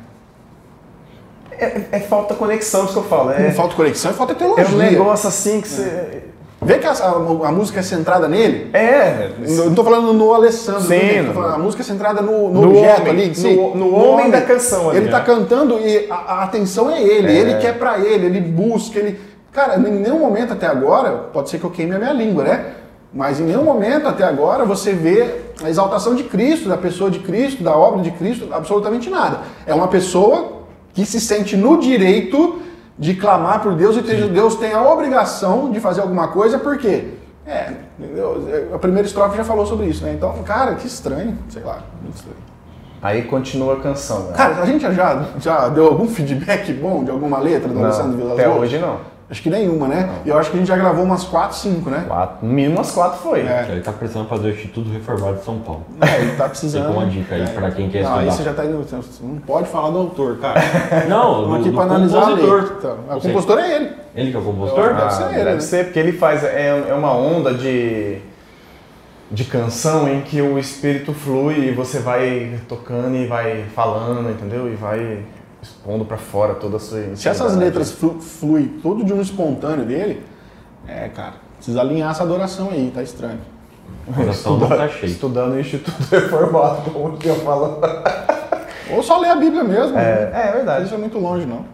É, 1.59 1.83
é 1.93 2.01
falta 2.01 2.35
de 2.35 2.39
conexão, 2.41 2.85
isso 2.85 2.93
que 2.93 2.99
eu 2.99 3.05
falo. 3.05 3.31
É, 3.33 3.41
Não 3.49 3.53
falta 3.53 3.75
conexão, 3.75 4.13
falta 4.13 4.33
é 4.33 4.37
teologia. 4.37 4.67
um 4.75 4.79
negócio 4.79 5.29
assim 5.29 5.61
que 5.61 5.69
você. 5.69 6.23
Vê 6.61 6.79
que 6.79 6.87
a, 6.87 6.91
a- 6.93 7.49
a 7.49 7.53
música 7.53 7.79
é 7.79 7.83
centrada 7.83 8.27
nele. 8.27 8.69
É. 8.73 9.31
Não 9.65 9.75
tô 9.75 9.85
falando 9.85 10.13
no 10.13 10.35
Alessandro, 10.35 10.83
Sim, 10.83 10.89
né? 10.97 11.23
No- 11.23 11.35
falando, 11.35 11.55
a 11.55 11.59
música 11.59 11.83
é 11.83 11.87
centrada 11.87 12.21
no, 12.21 12.49
no, 12.49 12.61
No 12.63 12.69
objeto 12.71 13.01
homem, 13.03 13.13
ali, 13.13 13.29
no- 13.29 13.35
sim, 13.35 13.57
no 13.77 13.95
homem 13.95 14.29
da 14.31 14.41
canção 14.43 14.91
ali, 14.91 14.99
Ele 14.99 15.09
tá 15.09 15.19
né? 15.21 15.25
cantando 15.25 15.79
e 15.79 16.09
a, 16.11 16.15
a 16.15 16.43
atenção 16.45 16.91
é 16.91 17.01
ele, 17.01 17.29
É. 17.31 17.35
ele 17.41 17.55
quer 17.59 17.79
pra 17.79 17.99
ele, 18.01 18.27
ele 18.27 18.41
busca, 18.41 18.99
ele. 18.99 19.21
Cara, 19.53 19.77
em 19.77 19.83
nenhum 20.01 20.19
momento 20.19 20.53
até 20.53 20.67
agora, 20.67 21.11
pode 21.33 21.49
ser 21.49 21.59
que 21.59 21.65
eu 21.65 21.71
queime 21.71 21.95
a 21.95 21.99
minha 21.99 22.13
língua, 22.13 22.43
né? 22.45 22.65
Mas 23.15 23.41
em 23.41 23.45
nenhum 23.45 23.63
momento 23.65 24.07
até 24.09 24.25
agora 24.25 24.65
você 24.65 24.93
vê 24.93 25.27
a 25.65 25.71
exaltação 25.71 26.15
de 26.15 26.25
Cristo, 26.25 26.69
da 26.69 26.77
pessoa 26.77 27.09
de 27.11 27.21
Cristo, 27.21 27.63
da 27.63 27.75
obra 27.75 28.03
de 28.03 28.11
Cristo, 28.11 28.49
absolutamente 28.53 29.09
nada. 29.09 29.39
É 29.65 29.73
uma 29.73 29.89
pessoa 29.89 30.58
que 30.99 31.07
se 31.07 31.21
sente 31.21 31.57
no 31.57 31.79
direito 31.79 32.61
de 32.99 33.15
clamar 33.15 33.63
por 33.63 33.77
Deus 33.77 33.97
e 33.97 34.03
ter- 34.03 34.29
Deus 34.31 34.57
tem 34.57 34.73
a 34.73 34.83
obrigação 34.83 35.71
de 35.71 35.79
fazer 35.79 36.01
alguma 36.01 36.27
coisa, 36.27 36.59
por 36.59 36.77
quê? 36.77 37.11
É, 37.47 37.71
entendeu? 37.97 38.69
a 38.75 38.79
primeira 38.81 39.07
estrofe 39.07 39.37
já 39.37 39.45
falou 39.45 39.65
sobre 39.65 39.87
isso, 39.87 40.03
né? 40.05 40.13
Então, 40.13 40.35
cara, 40.43 40.75
que 40.75 40.89
estranho, 40.89 41.39
sei 41.51 41.63
lá, 41.63 41.85
muito 42.03 42.17
estranho. 42.17 42.37
Aí 43.01 43.23
continua 43.23 43.75
a 43.75 43.77
canção. 43.81 44.25
Né? 44.25 44.33
Cara, 44.37 44.61
a 44.61 44.67
gente 44.67 44.81
já, 44.93 45.25
já 45.39 45.69
deu 45.69 45.87
algum 45.87 46.09
feedback 46.09 46.73
bom 46.73 47.05
de 47.05 47.13
alguma 47.13 47.39
letra 47.39 47.69
do 47.69 47.79
Alessandro 47.79 48.11
não, 48.11 48.17
Vilas 48.19 48.33
até 48.33 48.49
hoje 48.49 48.79
não. 48.79 48.97
Acho 49.31 49.43
que 49.43 49.51
nenhuma, 49.51 49.87
né? 49.87 50.09
E 50.25 50.31
eu 50.31 50.39
acho 50.39 50.51
que 50.51 50.57
a 50.57 50.59
gente 50.59 50.69
já 50.69 50.77
gravou 50.77 51.05
umas 51.05 51.23
4, 51.25 51.55
5, 51.55 51.91
né? 51.91 52.05
Quatro, 52.09 52.47
no 52.47 52.51
mínimo 52.51 52.77
umas 52.77 52.91
quatro 52.93 53.19
foi. 53.19 53.41
É. 53.41 53.67
Ele 53.73 53.83
tá 53.83 53.93
precisando 53.93 54.27
fazer 54.27 54.49
o 54.49 54.51
Instituto 54.53 54.89
Reformado 54.91 55.37
de 55.37 55.45
São 55.45 55.59
Paulo. 55.59 55.83
É, 56.01 56.23
ele 56.23 56.33
tá 56.37 56.49
precisando. 56.49 56.87
Fica 56.87 56.99
uma 56.99 57.07
dica 57.07 57.35
aí 57.35 57.47
pra 57.49 57.71
quem 57.71 57.91
quer 57.91 58.05
não, 58.05 58.15
Aí 58.15 58.29
estudar. 58.29 58.37
você 58.37 58.43
já 58.45 58.55
tá 58.55 58.65
indo. 58.65 58.79
Você 58.83 58.97
não 59.23 59.37
pode 59.37 59.69
falar 59.69 59.91
do 59.91 59.99
autor, 59.99 60.39
cara. 60.39 60.59
Não, 61.09 61.31
Estamos 61.43 61.49
do, 61.49 61.55
aqui 61.57 61.69
do 61.71 61.75
pra 61.75 61.83
analisar 61.85 62.19
a 62.19 62.23
compositor. 62.23 62.61
letra. 62.63 62.75
Então, 62.79 62.97
o 63.19 63.21
compositor 63.21 63.59
é 63.59 63.77
ele. 63.77 63.91
Ele 64.15 64.31
que 64.31 64.37
é 64.37 64.41
o 64.41 64.43
compositor? 64.45 64.85
Eu- 64.85 64.95
Deve 64.95 65.03
Ah, 65.07 65.11
ser 65.11 65.25
ele, 65.25 65.35
deve 65.35 65.51
né? 65.51 65.61
ser, 65.61 65.85
porque 65.85 65.99
ele 65.99 66.13
faz. 66.13 66.45
É, 66.45 66.87
é 66.89 66.95
uma 66.95 67.13
onda 67.13 67.53
de, 67.53 68.19
de 69.31 69.45
canção 69.45 70.09
em 70.09 70.23
que 70.23 70.41
o 70.41 70.59
espírito 70.59 71.13
flui 71.13 71.69
e 71.69 71.71
você 71.73 71.99
vai 71.99 72.59
tocando 72.67 73.15
e 73.15 73.27
vai 73.27 73.65
falando, 73.75 74.31
entendeu? 74.31 74.73
E 74.73 74.75
vai 74.75 75.19
expondo 75.63 76.05
pra 76.05 76.17
fora 76.17 76.55
toda 76.55 76.77
a 76.77 76.81
sua. 76.81 77.15
Se 77.17 77.29
essas 77.29 77.57
letras 77.57 77.91
flu- 77.93 78.21
fluem 78.21 78.69
tudo 78.83 79.05
de 79.05 79.13
um 79.13 79.21
espontâneo 79.21 79.85
dele, 79.85 80.25
é, 80.87 81.09
cara, 81.09 81.35
precisa 81.57 81.81
alinhar 81.81 82.11
essa 82.11 82.23
adoração 82.23 82.71
aí, 82.71 82.91
tá 82.95 83.03
estranho. 83.03 83.41
Coração 84.15 84.59
não 84.59 84.69
tá 84.69 84.89
cheio. 84.89 85.11
Estudando 85.13 85.53
o 85.55 85.61
Instituto 85.61 86.01
Reformado, 86.11 86.91
como 86.91 87.15
o 87.15 87.17
dia 87.19 87.35
falou. 87.35 87.81
Ou 88.91 89.03
só 89.03 89.19
ler 89.19 89.29
a 89.31 89.37
Bíblia 89.37 89.63
mesmo. 89.65 89.99
É, 89.99 90.31
né? 90.31 90.31
é 90.43 90.47
Não 90.47 90.53
verdade. 90.53 90.85
seja 90.85 90.99
muito 90.99 91.19
longe, 91.19 91.45
não. 91.47 91.65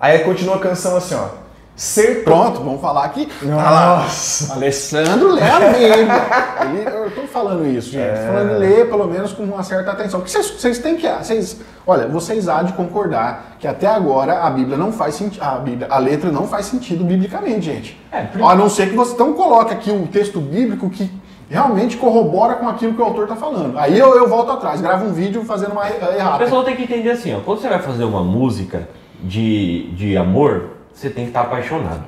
Aí 0.00 0.18
continua 0.20 0.56
a 0.56 0.58
canção 0.58 0.96
assim, 0.96 1.14
ó. 1.14 1.28
Ser 1.76 2.22
Pronto, 2.22 2.60
vamos 2.60 2.80
falar 2.80 3.04
aqui. 3.04 3.28
Nossa! 3.42 4.54
Alessandro 4.54 5.32
lê 5.32 5.42
a 5.42 5.58
Bíblia. 5.58 6.90
Eu 6.90 7.10
tô 7.10 7.22
falando 7.22 7.66
isso, 7.66 7.90
gente. 7.90 8.04
É. 8.04 8.28
Falando 8.28 8.58
ler 8.58 8.88
pelo 8.88 9.08
menos 9.08 9.32
com 9.32 9.42
uma 9.42 9.62
certa 9.64 9.90
atenção. 9.90 10.20
Porque 10.20 10.40
vocês, 10.40 10.78
têm 10.78 10.96
que. 10.96 11.08
Vocês, 11.08 11.60
olha, 11.84 12.06
vocês 12.06 12.48
há 12.48 12.62
de 12.62 12.74
concordar 12.74 13.56
que 13.58 13.66
até 13.66 13.88
agora 13.88 14.44
a 14.44 14.50
Bíblia 14.50 14.76
não 14.76 14.92
faz 14.92 15.16
sentido. 15.16 15.42
A, 15.42 15.56
Bíblia, 15.56 15.88
a 15.90 15.98
letra 15.98 16.30
não 16.30 16.46
faz 16.46 16.66
sentido 16.66 17.02
biblicamente, 17.02 17.62
gente. 17.62 18.00
É, 18.12 18.28
A 18.40 18.54
não 18.54 18.70
ser 18.70 18.90
que 18.90 18.94
você 18.94 19.14
então 19.14 19.32
coloque 19.32 19.72
aqui 19.72 19.90
o 19.90 20.06
texto 20.06 20.40
bíblico 20.40 20.88
que 20.88 21.10
realmente 21.50 21.96
corrobora 21.96 22.54
com 22.54 22.68
aquilo 22.68 22.94
que 22.94 23.02
o 23.02 23.04
autor 23.04 23.24
está 23.24 23.34
falando. 23.34 23.76
Aí 23.78 23.98
eu, 23.98 24.14
eu 24.16 24.28
volto 24.28 24.52
atrás, 24.52 24.80
gravo 24.80 25.06
um 25.06 25.12
vídeo 25.12 25.44
fazendo 25.44 25.72
uma 25.72 25.88
eh, 25.88 25.98
A 26.00 26.16
errata. 26.16 26.38
pessoa 26.38 26.62
tem 26.64 26.76
que 26.76 26.84
entender 26.84 27.10
assim, 27.10 27.34
ó, 27.34 27.40
quando 27.40 27.60
você 27.60 27.68
vai 27.68 27.80
fazer 27.80 28.04
uma 28.04 28.22
música 28.22 28.88
de, 29.20 29.90
de 29.92 30.16
amor, 30.16 30.70
você 30.94 31.10
tem 31.10 31.24
que 31.24 31.30
estar 31.30 31.42
apaixonado. 31.42 32.02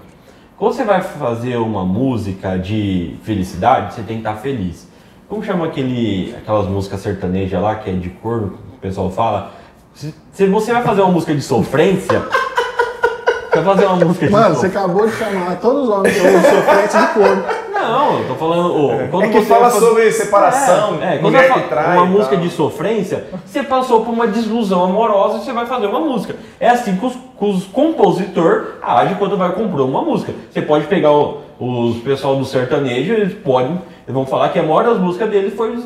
Quando 0.56 0.72
você 0.72 0.84
vai 0.84 1.00
fazer 1.02 1.56
uma 1.58 1.84
música 1.84 2.56
de 2.58 3.14
felicidade, 3.24 3.94
você 3.94 4.02
tem 4.02 4.16
que 4.22 4.26
estar 4.28 4.36
feliz. 4.36 4.88
Como 5.28 5.42
chama 5.42 5.66
aquele, 5.66 6.34
aquelas 6.38 6.66
músicas 6.66 7.00
sertanejas 7.00 7.60
lá, 7.60 7.74
que 7.74 7.90
é 7.90 7.92
de 7.92 8.08
corno, 8.08 8.50
que 8.70 8.76
o 8.76 8.80
pessoal 8.80 9.10
fala? 9.10 9.50
Se, 9.92 10.14
se 10.32 10.46
você 10.46 10.72
vai 10.72 10.82
fazer 10.82 11.02
uma 11.02 11.10
música 11.10 11.34
de 11.34 11.42
sofrência, 11.42 12.20
você 12.20 13.60
vai 13.60 13.64
fazer 13.64 13.86
uma 13.86 13.96
música 14.04 14.26
de 14.26 14.32
Mano, 14.32 14.54
você 14.54 14.54
sofrência. 14.68 14.78
acabou 14.80 15.06
de 15.06 15.12
chamar 15.16 15.56
todos 15.56 15.82
os 15.84 15.88
homens 15.90 16.14
que 16.14 16.20
sofrentes 16.20 17.00
de 17.00 17.06
corno. 17.14 17.44
Não, 17.74 18.18
eu 18.20 18.28
tô 18.28 18.34
falando. 18.36 18.74
ô, 18.74 19.08
quando 19.10 19.24
É 19.24 19.28
que 19.28 19.34
você 19.40 19.46
fala 19.46 19.70
fazer- 19.70 19.86
sobre 19.86 20.12
separação, 20.12 21.02
É, 21.02 21.16
é, 21.16 21.18
quando 21.18 21.36
você 21.36 21.48
fala 21.48 21.62
trai 21.62 21.96
uma 21.98 22.06
música 22.06 22.36
de 22.36 22.50
sofrência, 22.50 23.26
você 23.44 23.62
passou 23.62 24.04
por 24.04 24.12
uma 24.12 24.26
desilusão 24.26 24.84
amorosa 24.84 25.38
e 25.38 25.40
você 25.44 25.52
vai 25.52 25.66
fazer 25.66 25.86
uma 25.86 26.00
música. 26.00 26.36
É 26.58 26.68
assim 26.70 26.96
que 26.96 27.04
os, 27.04 27.14
os 27.40 27.64
compositor 27.66 28.74
age 28.82 29.14
quando 29.16 29.36
vai 29.36 29.50
comprar 29.52 29.82
uma 29.82 30.02
música. 30.02 30.32
Você 30.50 30.62
pode 30.62 30.86
pegar 30.86 31.12
o- 31.12 31.38
os 31.58 31.96
pessoal 31.98 32.36
do 32.36 32.44
sertanejo, 32.44 33.12
eles 33.12 33.34
podem, 33.34 33.72
eles 33.72 34.14
vão 34.14 34.24
falar 34.26 34.48
que 34.50 34.58
a 34.58 34.62
maior 34.62 34.84
das 34.84 34.98
músicas 34.98 35.28
deles 35.30 35.54
foi 35.54 35.78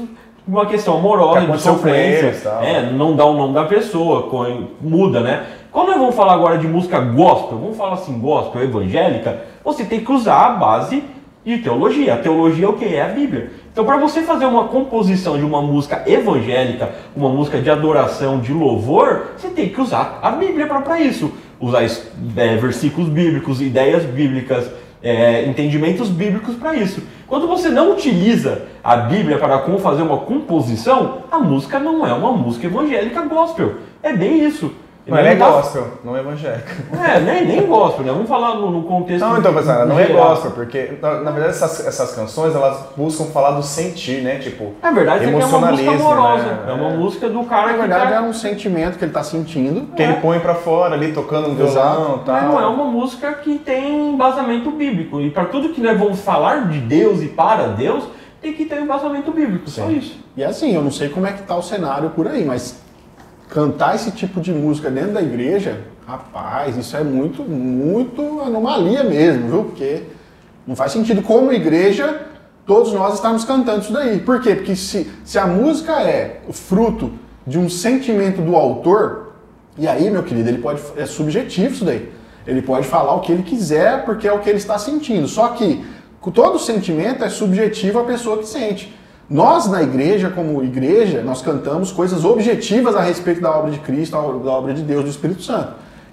uma 0.47 0.67
questão 0.67 0.97
amorosa, 0.99 1.41
Que 1.47 1.53
de 1.53 1.61
sofrência. 1.61 2.27
eles. 2.27 2.47
É, 2.47 2.91
não 2.93 3.15
dá 3.15 3.25
o 3.25 3.35
nome 3.35 3.55
da 3.55 3.65
pessoa, 3.65 4.23
muda, 4.81 5.21
né? 5.21 5.45
Quando 5.71 5.89
nós 5.89 5.99
vamos 5.99 6.15
falar 6.17 6.33
agora 6.35 6.59
de 6.59 6.67
música 6.67 6.99
gospel, 6.99 7.59
vamos 7.59 7.77
falar 7.77 7.95
assim, 7.95 8.19
gospel 8.19 8.63
evangélica, 8.63 9.43
você 9.65 9.85
tem 9.85 10.01
que 10.01 10.11
usar 10.11 10.47
a 10.47 10.51
base 10.51 11.05
de 11.45 11.59
teologia. 11.59 12.15
A 12.15 12.19
teologia 12.19 12.67
é 12.67 12.69
o 12.69 12.75
que? 12.75 12.85
É 12.85 13.03
a 13.03 13.09
Bíblia. 13.09 13.51
Então, 13.73 13.85
para 13.85 13.97
você 13.97 14.23
fazer 14.23 14.45
uma 14.47 14.69
composição 14.69 15.39
de 15.39 15.45
uma 15.45 15.63
música 15.63 16.03
evangélica, 16.07 16.91
uma 17.17 17.29
música 17.29 17.61
de 17.61 17.71
adoração, 17.71 18.41
de 18.41 18.53
louvor, 18.53 19.33
você 19.37 19.49
tem 19.49 19.69
que 19.69 19.81
usar 19.81 20.19
a 20.23 20.31
Bíblia 20.33 20.67
para 20.67 21.01
isso. 21.01 21.33
Usar 21.61 21.83
é, 21.85 22.57
versículos 22.57 23.09
bíblicos, 23.09 23.61
ideias 23.61 24.05
bíblicas, 24.05 24.71
é, 25.03 25.47
entendimentos 25.47 26.09
bíblicos 26.09 26.57
para 26.57 26.75
isso. 26.75 27.03
Quando 27.27 27.47
você 27.47 27.69
não 27.69 27.93
utiliza 27.93 28.63
a 28.83 28.97
Bíblia 28.97 29.39
para 29.39 29.61
fazer 29.79 30.03
uma 30.03 30.19
composição, 30.19 31.23
a 31.31 31.39
música 31.39 31.79
não 31.79 32.07
é 32.07 32.13
uma 32.13 32.33
música 32.33 32.67
evangélica 32.67 33.23
gospel. 33.23 33.75
É 34.03 34.13
bem 34.13 34.45
isso. 34.45 34.73
Mas 35.07 35.19
ela 35.21 35.29
é 35.31 35.35
Não 35.35 35.47
tá- 35.47 35.53
gospel, 35.53 35.89
não 36.05 36.17
é 36.17 36.21
evangélica. 36.21 36.73
É, 37.11 37.19
nem, 37.21 37.47
nem 37.47 37.67
gospel, 37.67 38.05
né? 38.05 38.13
Vamos 38.13 38.29
falar 38.29 38.55
no, 38.57 38.71
no 38.71 38.83
contexto. 38.85 39.25
Não, 39.25 39.39
então, 39.39 39.53
pessoal, 39.55 39.87
não 39.87 39.99
é 39.99 40.07
gospel, 40.07 40.51
porque 40.53 40.93
na, 41.01 41.21
na 41.23 41.31
verdade 41.31 41.55
essas, 41.57 41.87
essas 41.87 42.13
canções 42.15 42.55
elas 42.55 42.79
buscam 42.97 43.25
falar 43.27 43.53
do 43.53 43.63
sentir, 43.63 44.23
né? 44.23 44.37
Tipo, 44.39 44.73
Na 44.83 44.91
verdade, 44.91 45.25
aqui 45.25 45.33
é 45.33 45.37
uma 45.37 45.47
música 45.47 45.57
Emocionalismo, 45.59 46.11
amorosa. 46.13 46.45
né? 46.45 46.65
É 46.69 46.73
uma 46.73 46.91
É. 46.91 46.97
música 46.97 47.29
do 47.29 47.43
cara 47.45 47.67
Na 47.69 47.73
que 47.73 47.79
verdade, 47.81 48.11
tá... 48.11 48.17
é 48.17 48.21
um 48.21 48.33
sentimento 48.33 48.99
que 48.99 49.05
ele 49.05 49.11
está 49.11 49.23
sentindo. 49.23 49.87
que 49.97 50.03
ele 50.03 50.15
põe 50.15 50.39
pra 50.39 50.55
fora 50.55 50.95
ali, 50.95 51.13
tocando 51.13 51.49
um 51.49 51.55
violão 51.55 52.21
e 52.23 52.25
tal. 52.27 52.35
Mas 52.35 52.45
não 52.45 52.61
é 52.61 52.67
uma 52.67 52.85
música 52.85 53.33
que 53.33 53.59
tem 53.59 54.11
embasamento 54.15 54.71
bíblico. 54.71 55.21
E 55.21 55.31
para 55.31 55.47
tudo 55.47 55.71
que 55.71 55.81
nós 55.81 55.99
vamos 55.99 56.21
falar 56.21 56.69
de 56.69 56.79
Deus 56.79 57.23
e 57.23 57.27
para 57.29 57.69
Deus, 57.69 58.05
tem 58.41 58.53
que 58.53 58.65
ter 58.65 58.79
um 58.79 58.85
embasamento 58.85 59.31
bíblico. 59.33 59.69
Só 59.69 59.87
Sim. 59.87 59.99
isso. 59.99 60.21
E 60.37 60.45
assim, 60.45 60.75
eu 60.75 60.83
não 60.83 60.91
sei 60.91 61.09
como 61.09 61.27
é 61.27 61.33
que 61.33 61.43
tá 61.43 61.57
o 61.57 61.63
cenário 61.63 62.11
por 62.11 62.27
aí, 62.29 62.45
mas 62.45 62.80
cantar 63.51 63.97
esse 63.97 64.13
tipo 64.13 64.41
de 64.41 64.53
música 64.53 64.91
dentro 64.91 65.13
da 65.13 65.23
igreja, 65.23 65.81
rapaz, 66.07 66.77
isso 66.77 66.97
é 66.97 67.03
muito, 67.03 67.43
muito 67.43 68.41
anomalia 68.41 69.05
mesmo, 69.05 69.49
viu? 69.49 69.65
Porque 69.65 70.05
não 70.67 70.77
faz 70.77 70.93
sentido 70.93 71.23
como 71.23 71.53
igreja 71.53 72.27
todos 72.67 72.93
nós 72.93 73.15
estarmos 73.15 73.45
cantando 73.45 73.81
isso 73.81 73.93
daí. 73.93 74.21
Por 74.21 74.41
quê? 74.41 74.55
Porque 74.55 74.77
se, 74.77 75.11
se 75.25 75.39
a 75.39 75.47
música 75.47 76.01
é 76.01 76.43
fruto 76.51 77.13
de 77.47 77.59
um 77.59 77.69
sentimento 77.69 78.41
do 78.41 78.55
autor, 78.55 79.33
e 79.77 79.89
aí, 79.89 80.11
meu 80.11 80.23
querido, 80.23 80.49
ele 80.49 80.59
pode. 80.59 80.81
É 80.97 81.07
subjetivo 81.07 81.75
isso 81.75 81.85
daí. 81.85 82.13
Ele 82.47 82.63
pode 82.63 82.87
falar 82.87 83.15
o 83.15 83.21
que 83.21 83.33
ele 83.33 83.43
quiser 83.43 84.05
porque 84.05 84.27
é 84.27 84.33
o 84.33 84.39
que 84.39 84.49
ele 84.49 84.59
está 84.59 84.79
sentindo. 84.79 85.27
Só 85.27 85.49
que 85.49 85.85
todo 86.33 86.59
sentimento 86.59 87.25
é 87.25 87.29
subjetivo 87.29 87.99
à 87.99 88.05
pessoa 88.05 88.39
que 88.39 88.47
sente. 88.47 88.95
Nós, 89.31 89.69
na 89.69 89.81
igreja, 89.81 90.29
como 90.29 90.63
igreja, 90.65 91.23
nós 91.23 91.41
cantamos 91.41 91.93
coisas 91.93 92.25
objetivas 92.25 92.97
a 92.97 93.01
respeito 93.01 93.41
da 93.41 93.51
obra 93.57 93.71
de 93.71 93.79
Cristo, 93.79 94.13
da 94.43 94.51
obra 94.51 94.75
de 94.75 94.83
Deus, 94.83 95.05
do 95.05 95.11
Espírito 95.11 95.43
Santo. 95.43 95.69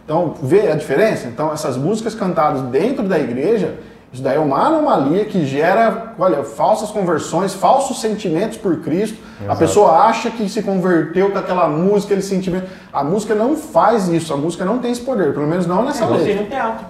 Então, 0.06 0.36
vê 0.42 0.72
a 0.72 0.76
diferença? 0.76 1.28
Então, 1.28 1.52
essas 1.52 1.76
músicas 1.76 2.14
cantadas 2.14 2.62
dentro 2.64 3.04
da 3.04 3.18
igreja, 3.20 3.80
isso 4.14 4.22
daí 4.22 4.38
é 4.38 4.40
uma 4.40 4.58
anomalia 4.68 5.26
que 5.26 5.46
gera, 5.46 6.14
olha, 6.20 6.44
falsas 6.44 6.92
conversões, 6.92 7.54
falsos 7.56 8.00
sentimentos 8.00 8.58
por 8.58 8.78
Cristo. 8.82 9.18
A 9.50 9.56
pessoa 9.56 9.94
acha 10.04 10.30
que 10.30 10.48
se 10.48 10.62
converteu 10.62 11.32
com 11.32 11.38
aquela 11.40 11.68
música, 11.68 12.14
aquele 12.14 12.22
sentimento. 12.22 12.68
A 12.94 13.04
música 13.04 13.34
não 13.34 13.56
faz 13.56 14.08
isso, 14.08 14.32
a 14.32 14.38
música 14.38 14.64
não 14.64 14.78
tem 14.78 14.92
esse 14.92 15.02
poder, 15.02 15.34
pelo 15.34 15.48
menos 15.48 15.66
não 15.66 15.84
nessa 15.84 16.04
É 16.04 16.08
você 16.08 16.24
letra. 16.24 16.44
no 16.44 16.50
teatro. 16.50 16.86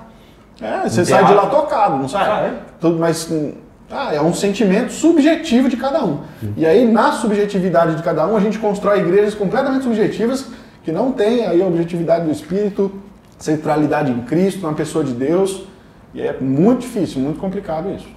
É, 0.62 0.90
você 0.90 1.00
No 1.02 1.06
sai 1.06 1.26
de 1.26 1.34
lá 1.34 1.46
tocado, 1.48 1.98
não 1.98 2.10
sai? 2.10 2.30
Ah, 2.30 2.42
é? 2.48 2.54
Tudo, 2.80 3.00
mas 3.00 3.30
hum, 3.32 3.54
ah, 3.90 4.14
é 4.14 4.22
um 4.22 4.34
sentimento 4.34 4.92
subjetivo 4.92 5.70
de 5.70 5.78
cada 5.78 6.04
um. 6.04 6.20
E 6.58 6.66
aí, 6.66 6.86
na 6.86 7.14
subjetividade 7.14 7.96
de 7.96 8.04
cada 8.04 8.28
um, 8.28 8.36
a 8.36 8.40
gente 8.40 8.60
constrói 8.60 9.00
igrejas 9.00 9.34
completamente 9.34 9.84
subjetivas 9.84 10.48
que 10.84 10.92
não 10.92 11.12
têm 11.12 11.46
aí 11.46 11.62
a 11.62 11.66
objetividade 11.66 12.26
do 12.26 12.32
Espírito, 12.32 12.92
centralidade 13.38 14.12
em 14.12 14.22
Cristo, 14.22 14.66
na 14.66 14.74
pessoa 14.74 15.04
de 15.04 15.14
Deus. 15.14 15.64
E 16.14 16.22
é 16.22 16.36
muito 16.40 16.82
difícil, 16.82 17.22
muito 17.22 17.40
complicado 17.40 17.90
isso. 17.92 18.08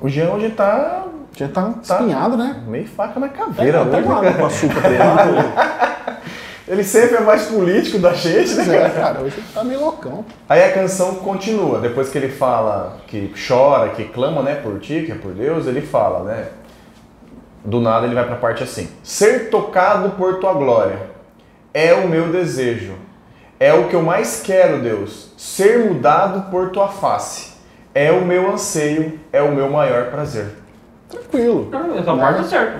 O 0.00 0.08
Jean 0.08 0.30
hoje 0.30 0.50
tá 0.50 1.06
Já 1.34 1.48
tá 1.48 1.74
espinhado, 1.82 2.36
né? 2.36 2.62
meio 2.66 2.86
faca 2.86 3.18
na 3.18 3.28
caveira. 3.28 3.84
Com 3.84 4.12
água 4.12 4.32
com 4.32 4.46
açúcar 4.46 4.80
pra 4.80 5.87
ele. 6.68 6.84
Sempre 6.84 7.16
é 7.16 7.20
mais 7.20 7.46
político 7.46 7.98
da 7.98 8.12
gente, 8.12 8.54
né? 8.54 8.64
Pois 8.64 8.68
é, 8.68 8.78
cara? 8.78 8.90
cara, 8.90 9.20
hoje 9.20 9.34
ele 9.38 9.46
tá 9.52 9.64
meio 9.64 9.80
loucão. 9.80 10.24
Aí 10.48 10.62
a 10.62 10.72
canção 10.72 11.16
continua, 11.16 11.80
depois 11.80 12.08
que 12.08 12.18
ele 12.18 12.28
fala, 12.28 12.98
que 13.06 13.32
chora, 13.46 13.90
que 13.90 14.04
clama, 14.04 14.42
né, 14.42 14.54
por 14.56 14.78
ti, 14.80 15.02
que 15.04 15.12
é 15.12 15.14
por 15.14 15.32
Deus, 15.32 15.66
ele 15.66 15.80
fala, 15.80 16.24
né? 16.24 16.48
Do 17.64 17.80
nada 17.80 18.06
ele 18.06 18.14
vai 18.14 18.26
pra 18.26 18.36
parte 18.36 18.62
assim: 18.62 18.88
Ser 19.02 19.50
tocado 19.50 20.10
por 20.10 20.38
tua 20.38 20.52
glória 20.54 20.98
é 21.74 21.92
o 21.94 22.08
meu 22.08 22.28
desejo. 22.28 22.94
É 23.60 23.74
o 23.74 23.88
que 23.88 23.94
eu 23.94 24.02
mais 24.02 24.40
quero, 24.40 24.80
Deus. 24.80 25.32
Ser 25.36 25.80
mudado 25.80 26.50
por 26.50 26.70
tua 26.70 26.88
face 26.88 27.54
é 27.94 28.12
o 28.12 28.24
meu 28.24 28.52
anseio, 28.52 29.18
é 29.32 29.42
o 29.42 29.52
meu 29.52 29.68
maior 29.68 30.10
prazer. 30.10 30.46
Tranquilo. 31.08 31.68
Essa 31.98 32.16
parte 32.16 32.40
é 32.40 32.44
certa. 32.44 32.78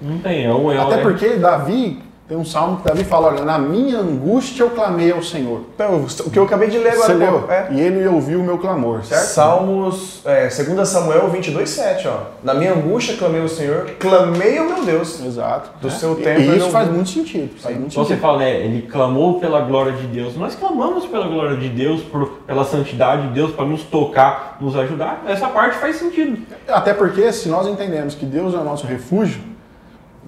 Não 0.00 0.18
tem, 0.18 0.44
é 0.44 0.54
um 0.54 0.70
é 0.70 0.78
Até 0.78 1.00
é- 1.00 1.02
porque 1.02 1.36
Davi, 1.36 2.02
tem 2.28 2.36
um 2.36 2.44
salmo 2.44 2.76
que 2.76 2.84
Davi 2.84 3.04
fala, 3.04 3.28
olha, 3.28 3.42
na 3.42 3.58
minha 3.58 3.98
angústia 4.00 4.62
eu 4.62 4.70
clamei 4.70 5.10
ao 5.10 5.22
Senhor. 5.22 5.62
Então, 5.74 6.04
o 6.26 6.30
que 6.30 6.38
eu 6.38 6.44
acabei 6.44 6.68
de 6.68 6.76
ler 6.76 6.92
agora. 6.92 7.06
Você 7.06 7.14
leu? 7.14 7.44
É. 7.50 7.68
E 7.70 7.80
ele 7.80 8.06
ouviu 8.06 8.40
o 8.40 8.42
meu 8.44 8.58
clamor, 8.58 9.02
certo? 9.02 9.22
Salmos, 9.28 10.20
é, 10.26 10.46
2 10.48 10.86
Samuel 10.86 11.28
22, 11.30 11.70
7, 11.70 12.06
ó. 12.06 12.18
Na 12.44 12.52
minha 12.52 12.74
angústia 12.74 13.16
clamei 13.16 13.40
ao 13.40 13.48
Senhor, 13.48 13.86
clamei 13.98 14.58
ao 14.58 14.66
meu 14.66 14.84
Deus. 14.84 15.24
Exato. 15.24 15.70
Do 15.80 15.88
É. 15.88 15.90
seu 15.90 16.12
E- 16.20 16.22
tempo 16.22 16.40
E 16.40 16.44
ele 16.44 16.56
isso 16.56 16.66
não- 16.66 16.70
faz 16.70 16.88
muito 16.90 17.08
sentido. 17.08 17.58
Faz 17.58 17.74
muito 17.74 17.92
Então 17.92 18.04
você 18.04 18.08
sentido. 18.10 18.20
fala, 18.22 18.38
né? 18.40 18.60
Ele 18.60 18.82
clamou 18.82 19.40
pela 19.40 19.62
glória 19.62 19.92
de 19.92 20.06
Deus. 20.06 20.36
Nós 20.36 20.54
clamamos 20.54 21.06
pela 21.06 21.26
glória 21.28 21.56
de 21.56 21.70
Deus, 21.70 22.02
por, 22.02 22.26
pela 22.46 22.64
santidade 22.64 23.22
de 23.28 23.32
Deus, 23.32 23.52
para 23.52 23.64
nos 23.64 23.82
tocar, 23.84 24.58
nos 24.60 24.76
ajudar. 24.76 25.22
Essa 25.26 25.48
parte 25.48 25.76
faz 25.78 25.96
sentido. 25.96 26.38
Até 26.68 26.92
porque 26.92 27.32
se 27.32 27.48
nós 27.48 27.66
entendemos 27.66 28.14
que 28.14 28.26
Deus 28.26 28.52
é 28.54 28.58
o 28.58 28.64
nosso 28.64 28.86
refúgio, 28.86 29.40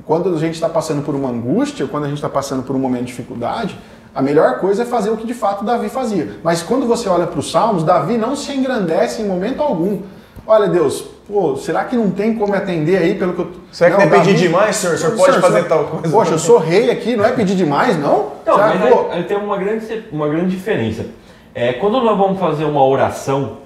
quando 0.07 0.35
a 0.35 0.39
gente 0.39 0.55
está 0.55 0.69
passando 0.69 1.03
por 1.03 1.15
uma 1.15 1.29
angústia, 1.29 1.87
quando 1.87 2.05
a 2.05 2.09
gente 2.09 2.17
está 2.19 2.29
passando 2.29 2.63
por 2.63 2.75
um 2.75 2.79
momento 2.79 3.03
de 3.03 3.09
dificuldade, 3.09 3.77
a 4.15 4.21
melhor 4.21 4.59
coisa 4.59 4.83
é 4.83 4.87
fazer 4.87 5.11
o 5.11 5.17
que 5.17 5.27
de 5.27 5.35
fato 5.35 5.65
Davi 5.65 5.89
fazia. 5.89 6.39
Mas 6.43 6.63
quando 6.63 6.87
você 6.87 7.09
olha 7.09 7.27
para 7.27 7.39
os 7.39 7.51
Salmos, 7.51 7.85
Davi 7.85 8.17
não 8.17 8.35
se 8.35 8.53
engrandece 8.53 9.23
em 9.23 9.27
momento 9.27 9.63
algum. 9.63 10.01
Olha, 10.47 10.69
Deus, 10.69 11.05
pô, 11.29 11.55
será 11.57 11.85
que 11.85 11.95
não 11.97 12.11
tem 12.11 12.35
como 12.35 12.55
atender 12.55 12.97
aí 12.97 13.15
pelo 13.15 13.35
que 13.35 13.41
eu. 13.41 13.51
Será 13.71 13.91
que 13.91 14.03
não, 14.03 14.11
não 14.11 14.17
é 14.17 14.19
pedir 14.19 14.37
demais, 14.37 14.77
senhor? 14.77 14.95
O 14.95 14.99
senhor 14.99 15.17
pode 15.17 15.41
fazer 15.41 15.63
senhor- 15.63 15.69
tal 15.69 15.85
coisa? 15.85 16.09
Poxa, 16.09 16.33
eu 16.33 16.39
sou 16.39 16.59
rei 16.59 16.91
aqui, 16.91 17.15
não 17.15 17.25
é 17.25 17.31
pedir 17.31 17.55
demais, 17.55 17.97
não? 17.99 18.33
Então, 18.43 18.57
Será 18.57 18.69
mas 18.69 18.83
que, 18.83 18.89
pô, 18.89 19.07
aí 19.13 19.23
tem 19.25 19.37
uma 19.37 19.57
grande, 19.57 20.05
uma 20.11 20.29
grande 20.29 20.51
diferença. 20.51 21.07
É, 21.55 21.75
quando 21.75 22.01
nós 22.01 22.19
vamos 22.19 22.41
fazer 22.41 22.65
uma 22.65 22.85
oração 22.85 23.59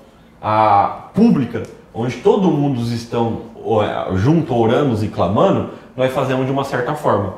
ah, 0.42 1.08
pública, 1.14 1.62
onde 1.94 2.16
todo 2.16 2.48
mundo 2.50 2.82
estão 2.82 3.42
ó, 3.64 3.82
junto 4.14 4.54
orando 4.54 5.02
e 5.02 5.08
clamando, 5.08 5.70
nós 5.96 6.12
fazemos 6.12 6.46
de 6.46 6.52
uma 6.52 6.64
certa 6.64 6.94
forma, 6.94 7.34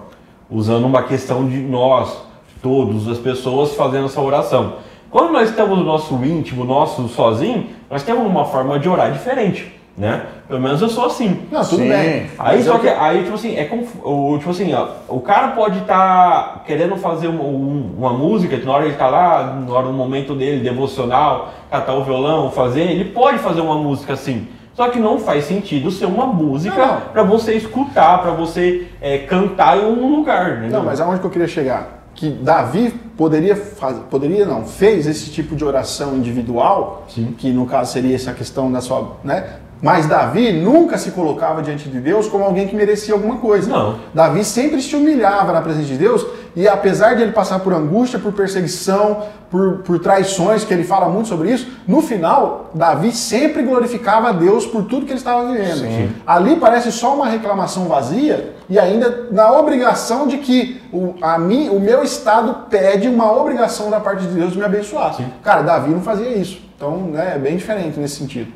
usando 0.50 0.84
uma 0.84 1.02
questão 1.02 1.46
de 1.46 1.58
nós, 1.58 2.22
todos, 2.62 3.08
as 3.08 3.18
pessoas 3.18 3.74
fazendo 3.74 4.06
essa 4.06 4.20
oração. 4.20 4.74
Quando 5.10 5.32
nós 5.32 5.50
estamos 5.50 5.78
no 5.78 5.84
nosso 5.84 6.14
íntimo, 6.24 6.64
nosso 6.64 7.06
sozinho, 7.08 7.68
nós 7.90 8.02
temos 8.02 8.26
uma 8.26 8.44
forma 8.44 8.78
de 8.78 8.88
orar 8.88 9.12
diferente, 9.12 9.72
né? 9.96 10.26
Pelo 10.48 10.60
menos 10.60 10.80
eu 10.82 10.88
sou 10.88 11.06
assim. 11.06 11.42
Não, 11.50 11.60
tudo 11.62 11.82
Sim. 11.82 11.88
bem. 11.88 12.26
Aí, 12.38 12.56
Mas 12.56 12.64
só 12.64 12.74
eu- 12.74 12.78
que, 12.80 12.88
aí, 12.88 13.22
tipo 13.22 13.34
assim, 13.34 13.56
é 13.56 13.64
conf- 13.64 13.94
o, 14.04 14.36
tipo 14.38 14.50
assim, 14.50 14.72
ó, 14.74 14.88
o 15.08 15.20
cara 15.20 15.48
pode 15.48 15.78
estar 15.78 16.62
querendo 16.66 16.96
fazer 16.96 17.28
uma, 17.28 17.42
um- 17.44 17.94
uma 17.98 18.12
música, 18.12 18.56
que 18.56 18.64
na 18.66 18.72
hora 18.72 18.84
ele 18.84 18.94
tá 18.96 19.08
lá, 19.08 19.44
na 19.66 19.72
hora 19.72 19.86
do 19.86 19.92
momento 19.92 20.34
dele, 20.34 20.60
devocional, 20.62 21.50
catar 21.70 21.94
o 21.94 22.04
violão, 22.04 22.50
fazer, 22.50 22.82
ele 22.82 23.06
pode 23.06 23.38
fazer 23.38 23.60
uma 23.60 23.76
música 23.76 24.12
assim. 24.14 24.46
Só 24.76 24.90
que 24.90 24.98
não 24.98 25.18
faz 25.18 25.46
sentido 25.46 25.90
ser 25.90 26.04
uma 26.04 26.26
música 26.26 27.02
pra 27.10 27.22
você 27.22 27.54
escutar, 27.54 28.20
pra 28.20 28.32
você 28.32 28.88
é, 29.00 29.18
cantar 29.18 29.78
em 29.78 29.86
um 29.86 30.14
lugar, 30.16 30.60
né? 30.60 30.68
Não, 30.70 30.84
mas 30.84 31.00
aonde 31.00 31.18
que 31.18 31.26
eu 31.26 31.30
queria 31.30 31.48
chegar? 31.48 32.04
Que 32.14 32.28
Davi 32.28 32.90
poderia 33.16 33.56
fazer, 33.56 34.00
poderia 34.10 34.44
não, 34.44 34.66
fez 34.66 35.06
esse 35.06 35.30
tipo 35.30 35.56
de 35.56 35.64
oração 35.64 36.14
individual, 36.14 37.06
Sim. 37.08 37.34
que 37.38 37.50
no 37.52 37.64
caso 37.64 37.90
seria 37.90 38.14
essa 38.14 38.34
questão 38.34 38.70
da 38.70 38.82
sua, 38.82 39.16
né? 39.24 39.46
Mas 39.80 40.06
Davi 40.06 40.52
nunca 40.52 40.98
se 40.98 41.10
colocava 41.10 41.62
diante 41.62 41.88
de 41.88 41.98
Deus 41.98 42.28
como 42.28 42.44
alguém 42.44 42.66
que 42.66 42.74
merecia 42.76 43.14
alguma 43.14 43.36
coisa. 43.36 43.70
Não. 43.70 43.98
Davi 44.12 44.44
sempre 44.44 44.80
se 44.82 44.94
humilhava 44.94 45.52
na 45.52 45.60
presença 45.62 45.86
de 45.86 45.96
Deus 45.96 46.26
e 46.56 46.66
apesar 46.66 47.14
de 47.14 47.22
ele 47.22 47.32
passar 47.32 47.58
por 47.58 47.74
angústia, 47.74 48.18
por 48.18 48.32
perseguição, 48.32 49.24
por, 49.50 49.80
por 49.84 49.98
traições, 49.98 50.64
que 50.64 50.72
ele 50.72 50.84
fala 50.84 51.06
muito 51.06 51.28
sobre 51.28 51.52
isso, 51.52 51.68
no 51.86 52.00
final, 52.00 52.70
Davi 52.74 53.12
sempre 53.12 53.62
glorificava 53.62 54.30
a 54.30 54.32
Deus 54.32 54.64
por 54.64 54.84
tudo 54.84 55.04
que 55.04 55.12
ele 55.12 55.18
estava 55.18 55.52
vivendo. 55.52 55.80
Sim. 55.80 56.10
Ali 56.26 56.56
parece 56.56 56.90
só 56.90 57.14
uma 57.14 57.26
reclamação 57.28 57.84
vazia 57.88 58.54
e 58.70 58.78
ainda 58.78 59.28
na 59.30 59.52
obrigação 59.52 60.26
de 60.26 60.38
que 60.38 60.80
o, 60.90 61.14
a 61.20 61.38
mim, 61.38 61.68
o 61.68 61.78
meu 61.78 62.02
estado 62.02 62.66
pede 62.70 63.06
uma 63.06 63.30
obrigação 63.30 63.90
da 63.90 64.00
parte 64.00 64.22
de 64.22 64.32
Deus 64.32 64.52
de 64.52 64.58
me 64.58 64.64
abençoar. 64.64 65.14
Cara, 65.44 65.60
Davi 65.60 65.90
não 65.90 66.00
fazia 66.00 66.30
isso. 66.30 66.62
Então, 66.74 66.96
né, 67.02 67.34
é 67.36 67.38
bem 67.38 67.58
diferente 67.58 68.00
nesse 68.00 68.16
sentido. 68.16 68.50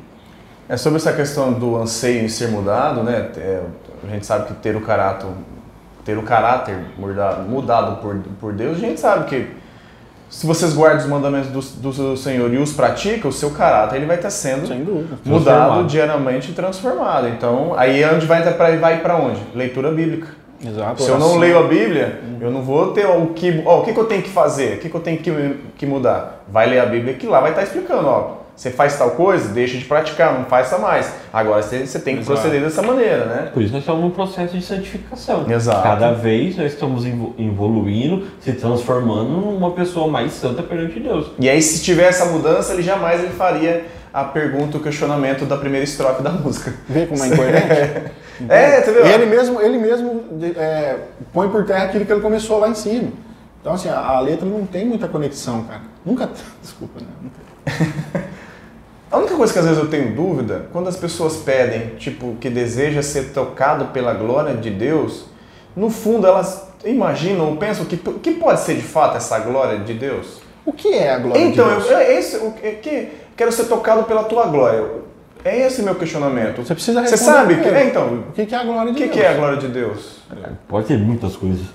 É 0.67 0.75
sobre 0.75 0.97
essa 0.97 1.13
questão 1.13 1.53
do 1.53 1.77
anseio 1.77 2.25
em 2.25 2.29
ser 2.29 2.47
mudado, 2.47 3.03
né? 3.03 3.29
É, 3.37 3.61
a 4.03 4.07
gente 4.11 4.25
sabe 4.25 4.47
que 4.47 4.53
ter 4.55 4.75
o 4.75 4.81
caráter, 4.81 5.27
ter 6.03 6.17
o 6.17 6.23
caráter 6.23 6.77
mudado, 6.97 7.47
mudado 7.47 8.01
por, 8.01 8.17
por 8.39 8.53
Deus, 8.53 8.77
a 8.77 8.79
gente 8.79 8.99
sabe 8.99 9.25
que 9.25 9.47
se 10.29 10.47
vocês 10.47 10.73
guardam 10.73 10.99
os 10.99 11.05
mandamentos 11.07 11.49
do, 11.49 11.91
do 11.91 12.17
Senhor 12.17 12.51
e 12.53 12.57
os 12.57 12.71
praticam, 12.71 13.29
o 13.29 13.33
seu 13.33 13.51
caráter 13.51 13.97
ele 13.97 14.05
vai 14.05 14.15
estar 14.15 14.29
sendo 14.29 14.67
dúvida. 14.85 15.17
mudado 15.25 15.83
diariamente 15.83 16.51
e 16.51 16.53
transformado. 16.53 17.27
Então, 17.27 17.73
aí 17.77 18.01
é 18.01 18.13
onde 18.13 18.25
vai 18.25 18.41
para 18.53 18.77
vai 18.77 19.01
para 19.01 19.17
onde? 19.17 19.41
Leitura 19.53 19.91
bíblica. 19.91 20.27
Exato. 20.65 21.01
Se 21.01 21.09
eu 21.09 21.17
não 21.17 21.37
leio 21.37 21.57
a 21.57 21.63
Bíblia, 21.63 22.21
eu 22.39 22.51
não 22.51 22.61
vou 22.61 22.93
ter 22.93 23.05
o 23.07 23.27
que, 23.27 23.63
ó, 23.65 23.79
o 23.79 23.83
que, 23.83 23.93
que 23.93 23.99
eu 23.99 24.05
tenho 24.05 24.21
que 24.21 24.29
fazer, 24.29 24.77
o 24.77 24.79
que, 24.79 24.89
que 24.89 24.95
eu 24.95 25.01
tenho 25.01 25.17
que, 25.17 25.59
que 25.75 25.85
mudar. 25.85 26.45
Vai 26.47 26.69
ler 26.69 26.79
a 26.79 26.85
Bíblia 26.85 27.15
que 27.15 27.25
lá 27.25 27.41
vai 27.41 27.49
estar 27.49 27.63
explicando, 27.63 28.07
ó. 28.07 28.40
Você 28.61 28.69
faz 28.69 28.95
tal 28.95 29.09
coisa, 29.11 29.47
deixa 29.49 29.75
de 29.75 29.85
praticar, 29.85 30.37
não 30.37 30.45
faça 30.45 30.77
mais. 30.77 31.11
Agora 31.33 31.63
você, 31.63 31.83
você 31.83 31.97
tem 31.97 32.17
que 32.17 32.21
Exato. 32.21 32.39
proceder 32.39 32.61
dessa 32.61 32.83
maneira, 32.83 33.25
né? 33.25 33.49
Por 33.51 33.63
isso 33.63 33.73
nós 33.73 33.81
estamos 33.81 34.03
num 34.03 34.11
processo 34.11 34.55
de 34.55 34.63
santificação. 34.63 35.49
Exato. 35.49 35.81
Cada 35.81 36.11
vez 36.11 36.55
nós 36.57 36.71
estamos 36.71 37.03
evo- 37.03 37.33
evoluindo, 37.39 38.27
se 38.39 38.53
transformando 38.53 39.31
numa 39.31 39.71
pessoa 39.71 40.07
mais 40.07 40.33
santa 40.33 40.61
perante 40.61 40.99
Deus. 40.99 41.31
E 41.39 41.49
aí, 41.49 41.59
se 41.59 41.81
tiver 41.81 42.03
essa 42.09 42.25
mudança, 42.25 42.73
ele 42.73 42.83
jamais 42.83 43.23
ele 43.23 43.33
faria 43.33 43.83
a 44.13 44.25
pergunta, 44.25 44.77
o 44.77 44.79
questionamento 44.79 45.43
da 45.45 45.57
primeira 45.57 45.83
estrofe 45.83 46.21
da 46.21 46.29
música. 46.29 46.71
Vê 46.87 47.07
como 47.07 47.23
é 47.23 47.27
importante? 47.29 48.11
É, 48.47 48.81
você 48.81 48.91
viu? 48.91 49.05
Ele 49.07 49.25
mesmo, 49.25 49.59
ele 49.61 49.77
mesmo 49.79 50.23
é, 50.55 50.97
põe 51.33 51.49
por 51.49 51.65
terra 51.65 51.85
aquilo 51.85 52.05
que 52.05 52.11
ele 52.11 52.21
começou 52.21 52.59
lá 52.59 52.69
em 52.69 52.75
cima. 52.75 53.09
Então, 53.59 53.73
assim, 53.73 53.89
a, 53.89 53.97
a 53.99 54.19
letra 54.19 54.45
não 54.47 54.67
tem 54.67 54.85
muita 54.85 55.07
conexão, 55.07 55.63
cara. 55.63 55.81
Nunca. 56.05 56.29
Desculpa, 56.61 56.99
né? 56.99 57.07
Não 57.23 57.29
tem. 57.31 58.21
A 59.11 59.17
única 59.17 59.35
coisa 59.35 59.51
que 59.51 59.59
às 59.59 59.65
vezes 59.65 59.79
eu 59.79 59.89
tenho 59.89 60.15
dúvida, 60.15 60.67
quando 60.71 60.87
as 60.87 60.95
pessoas 60.95 61.37
pedem, 61.37 61.95
tipo, 61.97 62.35
que 62.39 62.49
deseja 62.49 63.01
ser 63.01 63.31
tocado 63.33 63.85
pela 63.87 64.13
glória 64.13 64.55
de 64.55 64.69
Deus, 64.69 65.25
no 65.75 65.89
fundo 65.89 66.25
elas 66.25 66.69
imaginam 66.85 67.49
ou 67.49 67.55
pensam 67.57 67.85
que, 67.85 67.97
que 67.97 68.31
pode 68.31 68.61
ser 68.61 68.75
de 68.75 68.81
fato 68.81 69.17
essa 69.17 69.37
glória 69.39 69.79
de 69.79 69.93
Deus? 69.93 70.39
O 70.65 70.71
que 70.71 70.93
é 70.93 71.13
a 71.13 71.19
glória 71.19 71.41
então, 71.41 71.67
de 71.67 71.73
Deus? 71.75 71.89
eu, 71.89 71.97
é 71.97 72.13
esse, 72.17 72.37
o 72.37 72.51
que, 72.51 72.71
que- 72.73 73.09
quero 73.35 73.51
ser 73.51 73.65
tocado 73.65 74.03
pela 74.03 74.23
tua 74.23 74.45
glória. 74.45 75.01
É 75.43 75.59
esse 75.65 75.81
meu 75.81 75.95
questionamento. 75.95 76.63
Você 76.63 76.73
precisa 76.75 77.01
Você 77.03 77.11
responder 77.11 77.35
sabe 77.37 77.55
que, 77.57 77.67
é, 77.67 77.87
então, 77.87 78.23
O 78.29 78.31
que 78.31 78.45
que 78.45 78.53
é 78.53 78.57
a 78.59 78.63
glória 78.63 78.91
o 78.91 78.93
de 78.95 79.01
que, 79.01 79.05
Deus? 79.05 79.15
que 79.17 79.21
é 79.23 79.27
a 79.29 79.33
glória 79.33 79.57
de 79.57 79.67
Deus? 79.67 80.19
Pode 80.67 80.85
ter 80.87 80.97
muitas 80.99 81.35
coisas. 81.35 81.65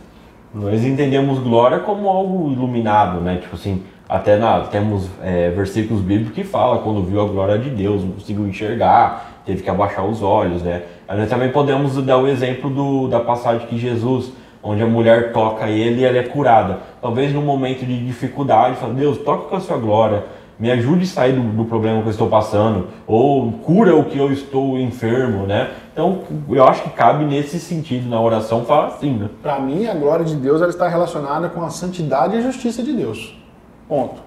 Nós 0.55 0.85
entendemos 0.85 1.41
glória 1.41 1.81
como 1.81 2.09
algo 2.09 2.51
iluminado, 2.53 3.21
né? 3.21 3.39
Tipo 3.43 3.57
assim, 3.57 3.83
até 4.09 4.37
na, 4.37 4.61
temos 4.61 5.09
é, 5.23 5.51
versículos 5.51 6.01
bíblicos 6.01 6.35
que 6.35 6.45
fala 6.45 6.79
quando 6.79 7.03
viu 7.03 7.21
a 7.21 7.27
glória 7.27 7.59
de 7.59 7.71
Deus, 7.71 8.05
não 8.05 8.13
conseguiu 8.13 8.47
enxergar, 8.47 9.43
teve 9.45 9.63
que 9.63 9.71
abaixar 9.71 10.05
os 10.07 10.23
olhos, 10.23 10.63
né? 10.63 10.83
Nós 11.09 11.29
também 11.29 11.51
podemos 11.51 11.97
dar 12.05 12.19
o 12.19 12.29
exemplo 12.29 12.71
do, 12.71 13.09
da 13.09 13.21
passagem 13.21 13.67
que 13.67 13.77
Jesus, 13.77 14.33
onde 14.63 14.83
a 14.83 14.87
mulher 14.87 15.33
toca 15.33 15.69
ele 15.69 16.01
e 16.01 16.05
ela 16.05 16.19
é 16.19 16.23
curada. 16.23 16.81
Talvez 17.01 17.33
num 17.33 17.43
momento 17.43 17.85
de 17.85 18.05
dificuldade, 18.05 18.77
fala, 18.77 18.95
Deus, 18.95 19.19
toca 19.19 19.49
com 19.49 19.57
a 19.57 19.61
sua 19.61 19.77
glória, 19.77 20.25
me 20.59 20.71
ajude 20.71 21.03
a 21.03 21.07
sair 21.07 21.33
do, 21.33 21.43
do 21.43 21.65
problema 21.65 22.01
que 22.01 22.07
eu 22.07 22.13
estou 22.13 22.29
passando, 22.29 22.89
ou 23.07 23.53
cura 23.53 23.95
o 23.95 24.05
que 24.05 24.19
eu 24.19 24.33
estou 24.33 24.79
enfermo, 24.79 25.47
né? 25.47 25.71
Então, 25.93 26.21
eu 26.49 26.65
acho 26.65 26.83
que 26.83 26.91
cabe 26.91 27.25
nesse 27.25 27.59
sentido, 27.59 28.09
na 28.09 28.21
oração, 28.21 28.65
falar 28.65 28.87
assim, 28.87 29.15
né? 29.15 29.29
Para 29.43 29.59
mim, 29.59 29.87
a 29.87 29.95
glória 29.95 30.25
de 30.25 30.37
Deus 30.37 30.61
ela 30.61 30.71
está 30.71 30.89
relacionada 30.89 31.49
com 31.49 31.63
a 31.63 31.71
santidade 31.71 32.37
e 32.37 32.39
a 32.39 32.43
justiça 32.43 32.83
de 32.83 32.93
Deus. 32.93 33.46
Ponto. 33.89 34.21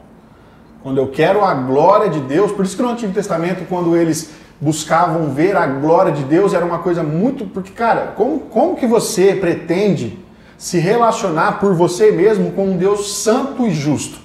Quando 0.82 0.98
eu 0.98 1.08
quero 1.08 1.44
a 1.44 1.54
glória 1.54 2.10
de 2.10 2.20
Deus, 2.22 2.52
por 2.52 2.64
isso 2.64 2.76
que 2.76 2.82
no 2.82 2.90
Antigo 2.90 3.14
Testamento, 3.14 3.66
quando 3.68 3.98
eles 3.98 4.32
buscavam 4.62 5.30
ver 5.32 5.56
a 5.56 5.66
glória 5.68 6.12
de 6.12 6.24
Deus, 6.24 6.54
era 6.54 6.66
uma 6.66 6.80
coisa 6.80 7.04
muito. 7.04 7.46
Porque, 7.46 7.72
cara, 7.72 8.14
como, 8.16 8.40
como 8.42 8.76
que 8.76 8.88
você 8.88 9.36
pretende 9.36 10.18
se 10.58 10.78
relacionar 10.80 11.60
por 11.60 11.74
você 11.74 12.12
mesmo 12.12 12.52
com 12.52 12.66
um 12.66 12.78
Deus 12.78 13.18
santo 13.18 13.66
e 13.66 13.72
justo? 13.72 14.20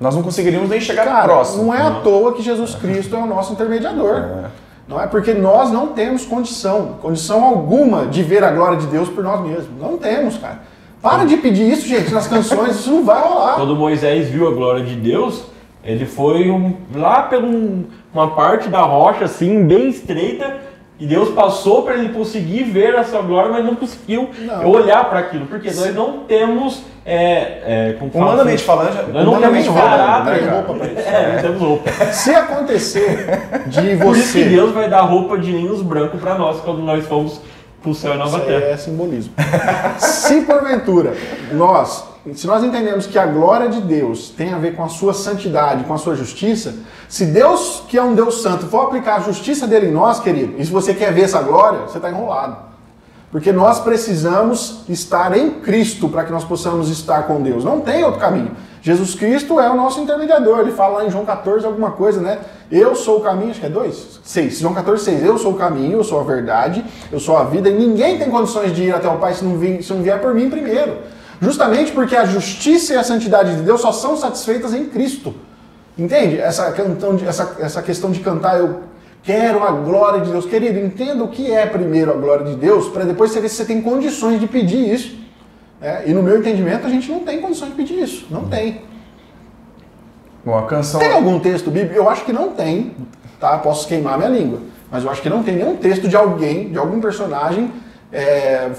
Nós 0.00 0.14
não 0.14 0.22
conseguiríamos 0.22 0.68
nem 0.68 0.80
chegar 0.80 1.04
Cara, 1.04 1.22
próximo. 1.24 1.64
não 1.64 1.74
é 1.74 1.80
à 1.80 1.90
toa 2.00 2.32
que 2.32 2.42
Jesus 2.42 2.74
Cristo 2.74 3.14
é 3.14 3.18
o 3.18 3.26
nosso 3.26 3.52
intermediador. 3.52 4.50
Não 4.88 5.00
é 5.00 5.06
porque 5.06 5.32
nós 5.32 5.70
não 5.70 5.88
temos 5.88 6.24
condição, 6.24 6.98
condição 7.00 7.44
alguma 7.44 8.06
de 8.06 8.22
ver 8.22 8.42
a 8.42 8.50
glória 8.50 8.78
de 8.78 8.86
Deus 8.88 9.08
por 9.08 9.22
nós 9.22 9.40
mesmos. 9.40 9.80
Não 9.80 9.96
temos, 9.96 10.36
cara. 10.38 10.60
Para 11.02 11.24
de 11.24 11.36
pedir 11.36 11.68
isso, 11.72 11.86
gente, 11.88 12.12
nas 12.14 12.28
canções, 12.28 12.76
isso 12.76 12.90
não 12.90 13.04
vai 13.04 13.20
rolar. 13.20 13.54
Quando 13.56 13.74
Moisés 13.74 14.28
viu 14.28 14.46
a 14.48 14.52
glória 14.52 14.84
de 14.84 14.94
Deus, 14.94 15.44
ele 15.84 16.06
foi 16.06 16.48
um- 16.48 16.74
lá 16.94 17.22
por 17.22 17.42
um- 17.42 17.84
uma 18.14 18.30
parte 18.36 18.68
da 18.68 18.82
rocha, 18.82 19.24
assim, 19.24 19.64
bem 19.66 19.88
estreita, 19.88 20.58
e 21.00 21.06
Deus 21.06 21.30
passou 21.30 21.82
para 21.82 21.94
ele 21.96 22.10
conseguir 22.10 22.62
ver 22.62 22.94
essa 22.94 23.20
glória, 23.20 23.50
mas 23.50 23.64
não 23.64 23.74
conseguiu 23.74 24.30
Não. 24.42 24.64
olhar 24.70 25.10
para 25.10 25.18
aquilo, 25.18 25.46
porque 25.46 25.68
nós 25.72 25.92
não 25.92 26.20
temos. 26.20 26.82
É, 27.04 27.94
é, 27.94 27.96
fala 28.12 28.24
Humanamente 28.26 28.54
assim, 28.54 28.64
falando, 28.64 29.12
nós 29.12 29.24
não 29.24 29.40
temos 29.40 29.68
caráter. 29.70 30.30
não 30.30 30.38
tem 30.38 30.48
roupa 30.50 30.74
pra 30.74 30.86
isso. 30.86 31.08
É, 31.08 31.32
não 31.34 31.42
temos 31.42 31.60
roupa. 31.60 31.90
Se 32.12 32.30
acontecer 32.32 33.26
de 33.66 33.96
Por 33.96 34.16
isso 34.16 34.32
que 34.34 34.44
você. 34.44 34.44
Deus 34.44 34.70
vai 34.70 34.88
dar 34.88 35.00
roupa 35.00 35.36
de 35.36 35.50
linhos 35.50 35.82
brancos 35.82 36.20
para 36.20 36.36
nós 36.36 36.60
quando 36.60 36.78
nós 36.78 37.04
formos 37.08 37.40
céu 37.94 38.14
e 38.14 38.16
nova 38.16 38.38
Isso 38.38 38.46
terra. 38.46 38.64
é 38.66 38.76
simbolismo. 38.76 39.34
Se 39.98 40.42
porventura 40.42 41.14
nós, 41.52 42.04
se 42.34 42.46
nós 42.46 42.62
entendemos 42.62 43.06
que 43.06 43.18
a 43.18 43.26
glória 43.26 43.68
de 43.68 43.80
Deus 43.80 44.30
tem 44.30 44.52
a 44.52 44.58
ver 44.58 44.76
com 44.76 44.84
a 44.84 44.88
sua 44.88 45.12
santidade, 45.12 45.84
com 45.84 45.94
a 45.94 45.98
sua 45.98 46.14
justiça, 46.14 46.74
se 47.08 47.26
Deus, 47.26 47.82
que 47.88 47.98
é 47.98 48.02
um 48.02 48.14
Deus 48.14 48.42
santo, 48.42 48.66
for 48.66 48.82
aplicar 48.82 49.16
a 49.16 49.20
justiça 49.20 49.66
dele 49.66 49.88
em 49.88 49.92
nós, 49.92 50.20
querido, 50.20 50.54
e 50.58 50.64
se 50.64 50.70
você 50.70 50.94
quer 50.94 51.12
ver 51.12 51.22
essa 51.22 51.42
glória, 51.42 51.80
você 51.80 51.98
está 51.98 52.08
enrolado. 52.08 52.56
Porque 53.30 53.50
nós 53.50 53.80
precisamos 53.80 54.84
estar 54.88 55.36
em 55.36 55.50
Cristo 55.60 56.08
para 56.08 56.22
que 56.24 56.30
nós 56.30 56.44
possamos 56.44 56.90
estar 56.90 57.22
com 57.22 57.40
Deus. 57.40 57.64
Não 57.64 57.80
tem 57.80 58.04
outro 58.04 58.20
caminho. 58.20 58.52
Jesus 58.82 59.14
Cristo 59.14 59.60
é 59.60 59.70
o 59.70 59.76
nosso 59.76 60.00
intermediador. 60.00 60.58
Ele 60.58 60.72
fala 60.72 60.98
lá 60.98 61.04
em 61.06 61.10
João 61.10 61.24
14 61.24 61.64
alguma 61.64 61.92
coisa, 61.92 62.20
né? 62.20 62.38
Eu 62.70 62.96
sou 62.96 63.18
o 63.18 63.20
caminho, 63.20 63.52
acho 63.52 63.60
que 63.60 63.66
é 63.66 63.70
dois? 63.70 64.18
Seis. 64.24 64.58
João 64.58 64.74
14, 64.74 65.04
6. 65.04 65.24
Eu 65.24 65.38
sou 65.38 65.52
o 65.52 65.54
caminho, 65.54 65.98
eu 65.98 66.04
sou 66.04 66.18
a 66.20 66.24
verdade, 66.24 66.84
eu 67.12 67.20
sou 67.20 67.36
a 67.36 67.44
vida, 67.44 67.68
e 67.68 67.72
ninguém 67.74 68.18
tem 68.18 68.28
condições 68.28 68.74
de 68.74 68.82
ir 68.84 68.94
até 68.94 69.08
o 69.08 69.18
Pai 69.18 69.34
se 69.34 69.44
não, 69.44 69.56
se 69.80 69.92
não 69.92 70.02
vier 70.02 70.20
por 70.20 70.34
mim 70.34 70.50
primeiro. 70.50 70.98
Justamente 71.40 71.92
porque 71.92 72.16
a 72.16 72.24
justiça 72.24 72.94
e 72.94 72.96
a 72.96 73.04
santidade 73.04 73.56
de 73.56 73.62
Deus 73.62 73.80
só 73.80 73.92
são 73.92 74.16
satisfeitas 74.16 74.74
em 74.74 74.86
Cristo. 74.86 75.32
Entende? 75.96 76.38
Essa, 76.38 76.72
questão 76.72 77.14
de- 77.16 77.26
essa, 77.26 77.56
essa 77.60 77.82
questão 77.82 78.10
de 78.10 78.18
cantar, 78.20 78.58
eu 78.58 78.80
quero 79.22 79.62
a 79.62 79.70
glória 79.70 80.20
de 80.22 80.30
Deus. 80.32 80.44
Querido, 80.46 80.78
entenda 80.80 81.22
o 81.22 81.28
que 81.28 81.52
é 81.52 81.66
primeiro 81.66 82.10
a 82.10 82.14
glória 82.14 82.46
de 82.46 82.56
Deus, 82.56 82.88
para 82.88 83.04
depois 83.04 83.30
você 83.30 83.40
ver 83.40 83.48
se 83.48 83.56
você 83.56 83.64
tem 83.64 83.80
condições 83.80 84.40
de 84.40 84.46
pedir 84.48 84.92
isso. 84.92 85.21
Né? 85.82 86.04
e 86.06 86.14
no 86.14 86.22
meu 86.22 86.38
entendimento, 86.38 86.86
a 86.86 86.90
gente 86.90 87.10
não 87.10 87.20
tem 87.20 87.40
condições 87.40 87.70
de 87.70 87.76
pedir 87.76 87.98
isso. 87.98 88.26
Não 88.30 88.48
tem. 88.48 88.82
Bom, 90.44 90.56
a 90.56 90.66
canção. 90.66 91.00
Tem 91.00 91.12
algum 91.12 91.38
texto 91.40 91.70
bíblico? 91.70 91.94
Eu 91.94 92.08
acho 92.08 92.24
que 92.24 92.32
não 92.32 92.52
tem, 92.52 92.94
tá? 93.38 93.58
Posso 93.58 93.86
queimar 93.86 94.16
minha 94.16 94.30
língua. 94.30 94.60
Mas 94.90 95.04
eu 95.04 95.10
acho 95.10 95.20
que 95.20 95.28
não 95.28 95.42
tem 95.42 95.56
nenhum 95.56 95.76
texto 95.76 96.08
de 96.08 96.16
alguém, 96.16 96.70
de 96.70 96.78
algum 96.78 97.00
personagem, 97.00 97.70
é, 98.12 98.70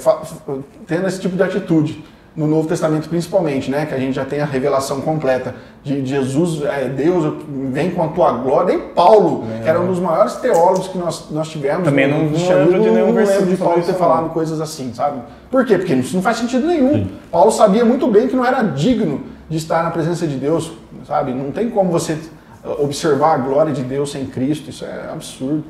tendo 0.88 1.08
esse 1.08 1.20
tipo 1.20 1.36
de 1.36 1.44
atitude. 1.44 2.04
No 2.36 2.48
Novo 2.48 2.68
Testamento 2.68 3.08
principalmente, 3.10 3.70
né? 3.70 3.86
Que 3.86 3.94
a 3.94 4.00
gente 4.00 4.16
já 4.16 4.26
tem 4.26 4.42
a 4.42 4.46
revelação 4.46 5.02
completa 5.02 5.54
de 5.84 6.04
Jesus, 6.06 6.64
é, 6.64 6.86
Deus 6.90 7.32
vem 7.72 7.92
com 7.92 8.04
a 8.04 8.08
tua 8.08 8.32
glória. 8.32 8.74
E 8.74 8.78
Paulo, 8.80 9.44
que 9.62 9.70
era 9.70 9.80
um 9.80 9.86
dos 9.88 10.00
maiores 10.00 10.34
teólogos 10.36 10.88
que 10.88 10.98
nós, 10.98 11.30
nós 11.30 11.48
tivemos. 11.50 11.84
Também 11.84 12.08
no 12.08 12.18
não- 12.18 12.26
não 12.32 12.32
lembro 12.32 12.40
de 12.74 12.80
nenhum 12.80 12.94
não 12.94 12.96
lembro 13.06 13.14
versículo 13.14 13.52
de 13.52 13.58
Paulo 13.58 13.82
ter 13.84 13.94
falado 13.94 14.30
coisas 14.30 14.60
assim, 14.60 14.92
sabe? 14.96 15.22
Por 15.52 15.64
quê? 15.66 15.78
Porque 15.78 15.94
isso 15.94 16.16
não 16.16 16.24
faz 16.24 16.38
sentido 16.38 16.66
nenhum. 16.66 17.08
Paulo 17.32 17.52
sabia 17.52 17.86
muito 17.86 18.08
bem 18.08 18.28
que 18.28 18.36
não 18.36 18.44
era 18.46 18.64
digno 18.64 19.22
de 19.50 19.58
estar 19.58 19.84
na 19.84 19.92
presença 19.92 20.26
de 20.26 20.36
Deus, 20.36 20.72
sabe? 21.08 21.34
Não 21.34 21.52
tem 21.52 21.70
como 21.70 21.92
você 21.92 22.18
observar 22.80 23.34
a 23.34 23.38
glória 23.38 23.74
de 23.74 23.84
Deus 23.84 24.12
sem 24.12 24.26
Cristo, 24.26 24.70
isso 24.70 24.86
é 24.86 25.10
absurdo. 25.12 25.64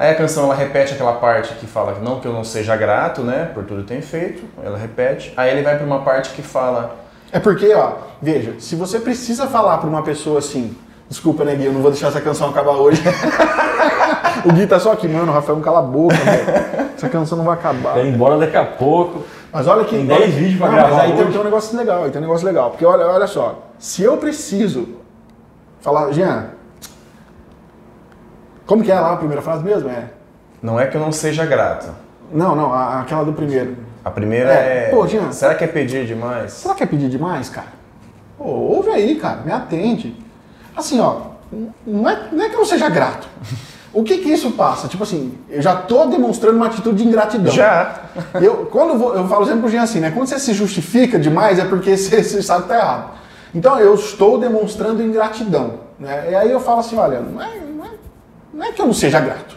Aí 0.00 0.10
a 0.12 0.14
canção 0.14 0.44
ela 0.44 0.54
repete 0.54 0.94
aquela 0.94 1.14
parte 1.14 1.52
que 1.54 1.66
fala 1.66 1.92
que 1.94 2.00
não 2.00 2.20
que 2.20 2.26
eu 2.26 2.32
não 2.32 2.44
seja 2.44 2.76
grato, 2.76 3.22
né, 3.22 3.50
por 3.52 3.64
tudo 3.64 3.82
que 3.82 3.88
tem 3.88 4.00
feito. 4.00 4.44
Ela 4.62 4.78
repete. 4.78 5.32
Aí 5.36 5.50
ele 5.50 5.62
vai 5.62 5.76
para 5.76 5.84
uma 5.84 6.02
parte 6.02 6.30
que 6.30 6.40
fala 6.42 6.94
É 7.32 7.40
porque, 7.40 7.74
ó, 7.74 7.94
veja, 8.22 8.54
se 8.60 8.76
você 8.76 9.00
precisa 9.00 9.48
falar 9.48 9.78
pra 9.78 9.88
uma 9.90 10.02
pessoa 10.02 10.38
assim, 10.38 10.76
desculpa, 11.08 11.44
né, 11.44 11.56
Gui, 11.56 11.64
eu 11.66 11.72
não 11.72 11.82
vou 11.82 11.90
deixar 11.90 12.08
essa 12.08 12.20
canção 12.20 12.50
acabar 12.50 12.76
hoje. 12.76 13.02
o 14.46 14.52
Gui 14.52 14.68
tá 14.68 14.78
só 14.78 14.92
aqui, 14.92 15.08
mano, 15.08 15.32
Rafael, 15.32 15.58
cala 15.58 15.80
a 15.80 15.82
boca, 15.82 16.14
velho. 16.14 16.88
Essa 16.96 17.08
canção 17.08 17.36
não 17.36 17.44
vai 17.44 17.54
acabar. 17.54 17.94
Vai 17.94 18.06
embora 18.08 18.38
daqui 18.38 18.56
a 18.56 18.64
pouco. 18.64 19.24
Mas 19.52 19.66
olha 19.66 19.84
que. 19.84 19.96
Tem 19.96 20.06
olha- 20.10 20.20
10 20.20 20.34
vídeos 20.34 20.58
pra 20.58 20.66
Não, 20.68 20.74
gravar 20.74 20.90
Mas 20.90 21.00
aí 21.00 21.12
tem, 21.12 21.20
hoje. 21.22 21.32
tem 21.32 21.40
um 21.40 21.44
negócio 21.44 21.76
legal, 21.76 22.04
aí 22.04 22.10
tem 22.10 22.18
um 22.20 22.24
negócio 22.24 22.46
legal. 22.46 22.70
Porque 22.70 22.84
olha, 22.84 23.04
olha 23.06 23.26
só, 23.26 23.62
se 23.78 24.02
eu 24.02 24.16
preciso 24.16 24.88
falar, 25.80 26.12
Jean, 26.12 26.50
como 28.68 28.84
que 28.84 28.92
é 28.92 29.00
lá 29.00 29.14
a 29.14 29.16
primeira 29.16 29.42
frase 29.42 29.64
mesmo? 29.64 29.88
É. 29.88 30.04
não 30.62 30.78
é 30.78 30.86
que 30.86 30.96
eu 30.96 31.00
não 31.00 31.10
seja 31.10 31.44
grato. 31.44 31.88
Não, 32.32 32.54
não, 32.54 32.72
a- 32.72 33.00
aquela 33.00 33.24
do 33.24 33.32
primeiro. 33.32 33.76
A 34.04 34.10
primeira 34.10 34.52
É, 34.52 34.88
é, 34.88 34.90
pô, 34.90 35.06
Jean. 35.06 35.32
será 35.32 35.54
que 35.54 35.64
é 35.64 35.66
pedir 35.66 36.06
demais? 36.06 36.52
Será 36.52 36.74
que 36.74 36.82
é 36.82 36.86
pedir 36.86 37.08
demais, 37.08 37.48
cara? 37.48 37.68
Pô, 38.36 38.44
ouve 38.44 38.90
aí, 38.90 39.16
cara, 39.16 39.40
me 39.44 39.50
atende. 39.50 40.14
Assim, 40.76 41.00
ó, 41.00 41.16
não 41.86 42.08
é, 42.08 42.28
não 42.30 42.44
é 42.44 42.48
que 42.48 42.54
eu 42.54 42.58
não 42.58 42.66
seja 42.66 42.88
grato. 42.88 43.26
O 43.92 44.02
que 44.04 44.18
que 44.18 44.28
isso 44.30 44.50
passa? 44.52 44.86
Tipo 44.86 45.02
assim, 45.02 45.36
eu 45.48 45.62
já 45.62 45.74
tô 45.74 46.06
demonstrando 46.06 46.56
uma 46.58 46.66
atitude 46.66 47.02
de 47.02 47.08
ingratidão. 47.08 47.50
Já. 47.52 48.02
Eu, 48.34 48.66
quando 48.66 48.90
eu, 48.90 48.98
vou, 48.98 49.14
eu 49.16 49.26
falo 49.26 49.46
sempre 49.46 49.60
pro 49.62 49.70
Jean 49.70 49.82
assim, 49.82 49.98
né? 50.00 50.10
Quando 50.10 50.26
você 50.28 50.38
se 50.38 50.52
justifica 50.52 51.18
demais 51.18 51.58
é 51.58 51.64
porque 51.64 51.96
você, 51.96 52.22
você 52.22 52.42
sabe 52.42 52.64
que 52.64 52.68
tá 52.68 52.76
errado. 52.76 53.10
Então 53.54 53.78
eu 53.80 53.94
estou 53.94 54.38
demonstrando 54.38 55.02
ingratidão. 55.02 55.80
Né? 55.98 56.28
E 56.30 56.34
aí 56.34 56.52
eu 56.52 56.60
falo 56.60 56.80
assim, 56.80 56.96
olha, 56.96 57.20
não 57.20 57.42
é, 57.42 57.48
não 58.58 58.66
é, 58.66 58.68
é 58.70 58.72
que 58.72 58.82
eu 58.82 58.86
não 58.86 58.92
seja 58.92 59.20
grato. 59.20 59.56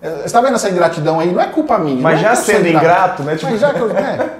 É, 0.00 0.10
Você 0.10 0.24
está 0.24 0.40
vendo 0.40 0.54
essa 0.54 0.68
ingratidão 0.70 1.20
aí? 1.20 1.30
Não 1.30 1.40
é 1.40 1.46
culpa 1.46 1.78
minha. 1.78 2.00
Mas 2.00 2.18
é 2.18 2.22
já 2.22 2.34
sou 2.34 2.44
sendo 2.46 2.66
ingrato, 2.68 3.22
né? 3.22 3.36
Tipo- 3.36 3.50
Mas 3.52 3.60
já 3.60 3.72
que 3.72 3.80
eu. 3.80 3.90
É. 3.96 4.30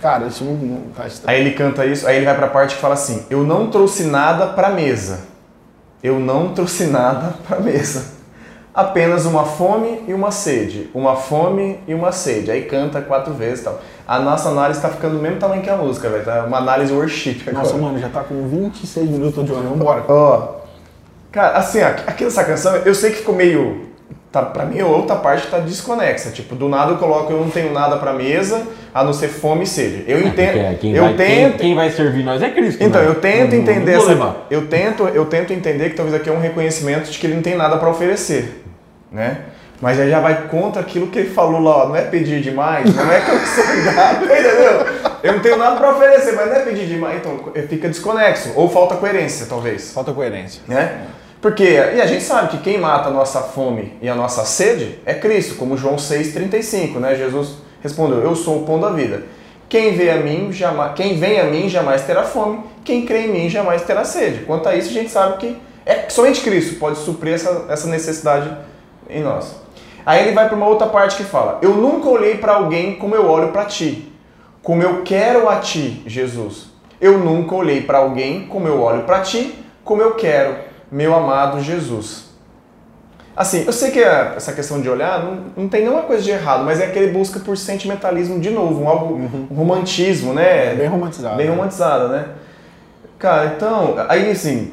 Cara, 0.00 0.26
isso 0.26 0.44
não, 0.44 0.52
não 0.54 1.06
estranho. 1.06 1.36
Aí 1.36 1.40
ele 1.40 1.54
canta 1.54 1.84
isso, 1.84 2.06
aí 2.06 2.16
ele 2.16 2.24
vai 2.24 2.36
pra 2.36 2.46
parte 2.46 2.76
que 2.76 2.80
fala 2.80 2.94
assim: 2.94 3.26
Eu 3.28 3.42
não 3.42 3.68
trouxe 3.68 4.04
nada 4.04 4.46
pra 4.46 4.70
mesa. 4.70 5.20
Eu 6.02 6.20
não 6.20 6.54
trouxe 6.54 6.84
nada 6.86 7.34
pra 7.48 7.58
mesa. 7.58 8.16
Apenas 8.72 9.26
uma 9.26 9.44
fome 9.44 10.04
e 10.06 10.14
uma 10.14 10.30
sede. 10.30 10.88
Uma 10.94 11.16
fome 11.16 11.80
e 11.88 11.92
uma 11.94 12.12
sede. 12.12 12.48
Aí 12.52 12.62
canta 12.62 13.00
quatro 13.02 13.34
vezes 13.34 13.60
e 13.60 13.64
tal. 13.64 13.80
A 14.06 14.20
nossa 14.20 14.50
análise 14.50 14.80
tá 14.80 14.88
ficando 14.88 15.16
do 15.16 15.22
mesmo 15.22 15.40
tamanho 15.40 15.62
que 15.62 15.68
a 15.68 15.76
música, 15.76 16.08
velho. 16.08 16.24
Tá 16.24 16.44
uma 16.44 16.58
análise 16.58 16.92
worship 16.92 17.42
agora. 17.48 17.64
Nossa, 17.64 17.76
mano, 17.76 17.98
já 17.98 18.08
tá 18.08 18.22
com 18.22 18.46
26 18.46 19.10
minutos 19.10 19.44
de 19.44 19.52
olho. 19.52 19.68
Vambora. 19.70 20.04
Ó, 20.08 20.57
cara, 21.38 21.56
assim, 21.58 21.80
aqui 21.80 22.24
nessa 22.24 22.42
canção, 22.44 22.74
eu 22.84 22.94
sei 22.94 23.10
que 23.10 23.18
ficou 23.18 23.34
meio. 23.34 23.86
Tá, 24.30 24.42
pra 24.42 24.66
mim, 24.66 24.82
outra 24.82 25.16
parte 25.16 25.46
tá 25.46 25.58
desconexa. 25.58 26.30
Tipo, 26.30 26.54
do 26.54 26.68
nada 26.68 26.92
eu 26.92 26.98
coloco, 26.98 27.32
eu 27.32 27.40
não 27.40 27.48
tenho 27.48 27.72
nada 27.72 27.96
pra 27.96 28.12
mesa, 28.12 28.62
a 28.92 29.02
não 29.02 29.12
ser 29.14 29.28
fome 29.28 29.64
e 29.64 29.66
sede. 29.66 30.04
Eu 30.06 30.20
entendo. 30.20 30.52
Porque 30.60 30.74
quem, 30.76 30.94
eu 30.94 31.02
vai, 31.04 31.14
quem- 31.14 31.26
tento. 31.26 31.56
quem 31.58 31.74
vai 31.74 31.90
servir 31.90 32.22
nós 32.24 32.42
é 32.42 32.50
Cristo. 32.50 32.82
Então, 32.84 33.00
né? 33.00 33.08
eu 33.08 33.14
tento 33.14 33.52
Não- 33.52 33.58
entender 33.58 33.96
não 33.96 34.10
essa. 34.12 34.36
Eu 34.50 34.66
tento, 34.66 35.04
eu 35.08 35.24
tento 35.24 35.52
entender 35.54 35.88
que 35.90 35.96
talvez 35.96 36.14
aqui 36.14 36.28
é 36.28 36.32
um 36.32 36.40
reconhecimento 36.40 37.10
de 37.10 37.18
que 37.18 37.26
ele 37.26 37.36
não 37.36 37.42
tem 37.42 37.56
nada 37.56 37.78
pra 37.78 37.88
oferecer, 37.88 38.64
né? 39.10 39.38
Mas 39.80 39.98
aí 39.98 40.10
já 40.10 40.20
vai 40.20 40.48
contra 40.48 40.82
aquilo 40.82 41.06
que 41.06 41.20
ele 41.20 41.30
falou 41.30 41.60
lá, 41.62 41.84
ó, 41.84 41.88
não 41.88 41.96
é 41.96 42.02
pedir 42.02 42.42
demais, 42.42 42.92
não 42.94 43.10
é 43.10 43.20
que 43.20 43.30
eu 43.30 43.38
sou 43.38 43.64
grato, 43.82 44.24
entendeu? 44.26 44.86
Eu 45.22 45.32
não 45.34 45.40
tenho 45.40 45.56
nada 45.56 45.76
pra 45.76 45.90
oferecer, 45.92 46.32
mas 46.32 46.46
não 46.48 46.56
é 46.56 46.60
pedir 46.60 46.86
demais, 46.86 47.16
então 47.18 47.40
fica 47.66 47.88
desconexo 47.88 48.52
ou 48.56 48.68
falta 48.68 48.96
coerência, 48.96 49.46
talvez 49.48 49.90
Falta 49.92 50.12
coerência. 50.12 50.60
né? 50.68 50.98
Porque, 51.40 51.64
e 51.64 52.00
a 52.00 52.06
gente 52.06 52.24
sabe 52.24 52.48
que 52.48 52.58
quem 52.58 52.78
mata 52.78 53.08
a 53.08 53.12
nossa 53.12 53.40
fome 53.40 53.96
e 54.02 54.08
a 54.08 54.14
nossa 54.14 54.44
sede 54.44 54.98
é 55.06 55.14
Cristo, 55.14 55.54
como 55.54 55.76
João 55.76 55.96
6,35, 55.96 56.98
né? 56.98 57.14
Jesus 57.14 57.58
respondeu, 57.80 58.18
eu 58.18 58.34
sou 58.34 58.62
o 58.62 58.66
pão 58.66 58.80
da 58.80 58.90
vida. 58.90 59.22
Quem 59.68 59.94
vem 59.94 60.10
a 60.10 60.16
mim 60.16 60.50
jamais, 60.50 60.94
quem 60.94 61.16
vem 61.16 61.38
a 61.38 61.44
mim 61.44 61.68
jamais 61.68 62.02
terá 62.02 62.24
fome, 62.24 62.60
quem 62.84 63.04
crê 63.04 63.26
em 63.26 63.32
mim 63.32 63.48
jamais 63.48 63.82
terá 63.82 64.04
sede. 64.04 64.44
Quanto 64.46 64.68
a 64.68 64.74
isso, 64.74 64.88
a 64.88 64.92
gente 64.92 65.10
sabe 65.10 65.36
que 65.36 65.56
é 65.86 66.08
somente 66.08 66.40
Cristo 66.40 66.78
pode 66.78 66.98
suprir 66.98 67.34
essa, 67.34 67.66
essa 67.68 67.86
necessidade 67.86 68.50
em 69.08 69.22
nós. 69.22 69.56
Aí 70.04 70.22
ele 70.22 70.32
vai 70.32 70.46
para 70.48 70.56
uma 70.56 70.66
outra 70.66 70.86
parte 70.86 71.16
que 71.16 71.24
fala: 71.24 71.58
Eu 71.62 71.74
nunca 71.74 72.08
olhei 72.08 72.36
para 72.36 72.54
alguém 72.54 72.96
como 72.96 73.14
eu 73.14 73.28
olho 73.28 73.48
para 73.48 73.66
ti, 73.66 74.10
como 74.62 74.82
eu 74.82 75.02
quero 75.02 75.48
a 75.48 75.56
ti, 75.56 76.02
Jesus. 76.06 76.68
Eu 77.00 77.18
nunca 77.18 77.54
olhei 77.54 77.82
para 77.82 77.98
alguém 77.98 78.46
como 78.46 78.66
eu 78.66 78.80
olho 78.80 79.02
para 79.04 79.20
ti, 79.20 79.54
como 79.84 80.02
eu 80.02 80.14
quero, 80.14 80.56
meu 80.90 81.14
amado 81.14 81.60
Jesus. 81.62 82.26
Assim, 83.36 83.62
eu 83.64 83.72
sei 83.72 83.92
que 83.92 84.02
a- 84.02 84.34
essa 84.36 84.52
questão 84.52 84.80
de 84.80 84.88
olhar 84.90 85.22
não, 85.22 85.44
não 85.56 85.68
tem 85.68 85.82
nenhuma 85.82 86.02
coisa 86.02 86.22
de 86.22 86.30
errado, 86.30 86.64
mas 86.64 86.80
é 86.80 86.86
aquele 86.86 87.12
busca 87.12 87.38
por 87.38 87.56
sentimentalismo 87.56 88.40
de 88.40 88.50
novo, 88.50 88.82
um 88.82 88.88
algo, 88.88 89.14
um 89.14 89.54
romantismo, 89.54 90.34
né? 90.34 90.72
É 90.72 90.74
bem 90.74 90.88
romantizado. 90.88 91.36
Bem 91.36 91.46
né? 91.46 91.52
romantizada, 91.54 92.08
né? 92.08 92.28
Cara, 93.18 93.46
então, 93.54 93.94
aí 94.08 94.30
assim, 94.30 94.72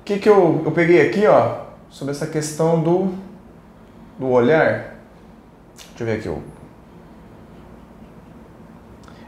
o 0.00 0.04
que 0.04 0.18
que 0.18 0.28
eu, 0.28 0.62
eu 0.64 0.70
peguei 0.72 1.08
aqui, 1.08 1.26
ó, 1.26 1.56
sobre 1.88 2.12
essa 2.12 2.26
questão 2.26 2.80
do, 2.82 3.14
do 4.18 4.28
olhar. 4.28 4.96
Deixa 5.96 6.00
eu 6.00 6.06
ver 6.06 6.18
aqui. 6.18 6.28
ó. 6.28 6.34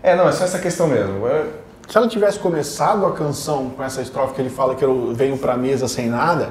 É, 0.03 0.15
não, 0.17 0.29
é 0.29 0.33
só 0.33 0.45
essa 0.45 0.59
questão 0.59 0.88
mesmo. 0.88 1.27
É- 1.27 1.62
Se 1.93 1.99
ela 1.99 2.09
tivesse 2.09 2.39
começado 2.39 3.05
a 3.05 3.13
canção 3.13 3.69
com 3.69 3.83
essa 3.85 4.01
estrofe 4.01 4.33
que 4.33 4.41
ele 4.41 4.49
fala 4.49 4.75
que 4.75 4.83
eu 4.83 5.13
venho 5.15 5.37
pra 5.37 5.59
mesa 5.59 5.87
sem 5.87 6.07
nada, 6.09 6.49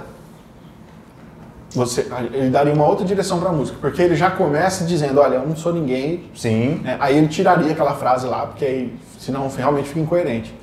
você, 1.73 2.05
ele 2.31 2.51
daria 2.51 2.71
uma 2.71 2.85
outra 2.85 3.03
direção 3.03 3.39
pra 3.39 3.51
música. 3.51 3.75
Porque 3.81 4.03
ele 4.03 4.15
já 4.15 4.29
começa 4.29 4.85
dizendo, 4.85 5.19
olha, 5.19 5.37
eu 5.37 5.47
não 5.47 5.55
sou 5.55 5.73
ninguém. 5.73 6.25
Sim. 6.35 6.81
né? 6.83 6.95
Aí 6.99 7.17
ele 7.17 7.27
tiraria 7.27 7.71
aquela 7.71 7.95
frase 7.95 8.27
lá, 8.27 8.45
porque 8.45 8.63
aí, 8.63 8.95
senão 9.17 9.47
realmente 9.49 9.87
fica 9.87 9.99
incoerente. 10.01 10.53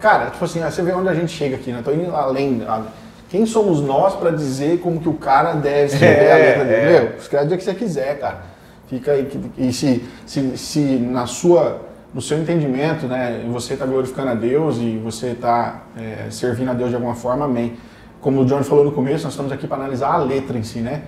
Cara, 0.00 0.30
tipo 0.30 0.46
assim, 0.46 0.60
você 0.62 0.80
vê 0.80 0.92
onde 0.94 1.10
a 1.10 1.14
gente 1.14 1.30
chega 1.36 1.56
aqui, 1.56 1.70
né? 1.70 1.82
Tô 1.84 1.90
indo 1.92 2.16
além. 2.16 2.64
a- 2.66 2.84
Quem 3.28 3.44
somos 3.44 3.82
nós 3.82 4.14
pra 4.14 4.30
dizer 4.30 4.78
como 4.80 4.98
que 4.98 5.10
o 5.10 5.14
cara 5.14 5.52
deve 5.52 5.92
escrever 5.92 6.30
a 6.32 6.38
É, 6.38 6.46
letra 6.46 6.64
dele? 6.64 6.80
é. 6.96 7.00
Meu, 7.02 7.16
escreve 7.18 7.54
o 7.54 7.58
que 7.58 7.62
você 7.64 7.74
quiser, 7.74 8.18
cara. 8.18 8.44
Fica 8.88 9.12
aí. 9.12 9.28
E 9.58 9.70
se, 9.74 10.02
se, 10.24 10.56
se 10.56 10.80
na 10.80 11.26
sua, 11.26 11.82
no 12.14 12.22
seu 12.22 12.38
entendimento, 12.38 13.06
né, 13.06 13.44
você 13.50 13.74
está 13.74 13.84
glorificando 13.84 14.30
a 14.30 14.34
Deus 14.34 14.78
e 14.78 14.98
você 15.02 15.28
está 15.28 15.82
servindo 16.30 16.70
a 16.70 16.74
Deus 16.74 16.90
de 16.90 16.94
alguma 16.94 17.14
forma, 17.14 17.44
amém. 17.44 17.74
Como 18.20 18.40
o 18.40 18.46
Johnny 18.46 18.64
falou 18.64 18.84
no 18.84 18.92
começo, 18.92 19.24
nós 19.24 19.32
estamos 19.32 19.50
aqui 19.50 19.66
para 19.66 19.78
analisar 19.78 20.12
a 20.12 20.16
letra 20.16 20.56
em 20.56 20.62
si, 20.62 20.78
né? 20.78 21.02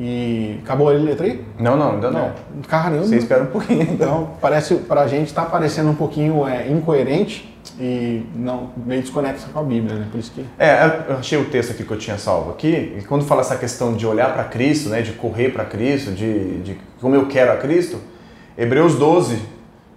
E 0.00 0.58
acabou 0.62 0.88
a 0.88 0.92
letra 0.92 1.26
aí? 1.26 1.44
Não, 1.58 1.76
não, 1.76 1.92
ainda 1.92 2.10
não. 2.10 2.32
Caramba. 2.66 3.04
Você 3.04 3.16
espera 3.16 3.42
um 3.42 3.46
pouquinho. 3.46 3.82
Então, 3.82 4.30
parece, 4.40 4.76
pra 4.76 5.06
gente 5.06 5.32
tá 5.34 5.44
parecendo 5.44 5.90
um 5.90 5.94
pouquinho 5.94 6.46
é, 6.48 6.70
incoerente 6.70 7.52
e 7.78 8.24
não 8.34 8.70
meio 8.86 9.02
desconexa 9.02 9.48
com 9.52 9.58
a 9.58 9.62
Bíblia, 9.62 9.96
né? 9.96 10.08
Por 10.10 10.18
isso 10.18 10.32
que. 10.32 10.44
É, 10.58 11.04
eu 11.08 11.16
achei 11.16 11.38
o 11.38 11.44
texto 11.44 11.72
aqui 11.72 11.84
que 11.84 11.90
eu 11.90 11.98
tinha 11.98 12.16
salvo 12.18 12.50
aqui, 12.50 12.96
e 12.98 13.02
quando 13.02 13.24
fala 13.24 13.42
essa 13.42 13.56
questão 13.56 13.94
de 13.94 14.06
olhar 14.06 14.32
para 14.32 14.44
Cristo, 14.44 14.88
né, 14.88 15.02
de 15.02 15.12
correr 15.12 15.50
para 15.50 15.64
Cristo, 15.64 16.10
de, 16.12 16.62
de 16.62 16.78
como 17.00 17.14
eu 17.14 17.26
quero 17.26 17.52
a 17.52 17.56
Cristo, 17.56 17.98
Hebreus 18.56 18.96
12, 18.96 19.38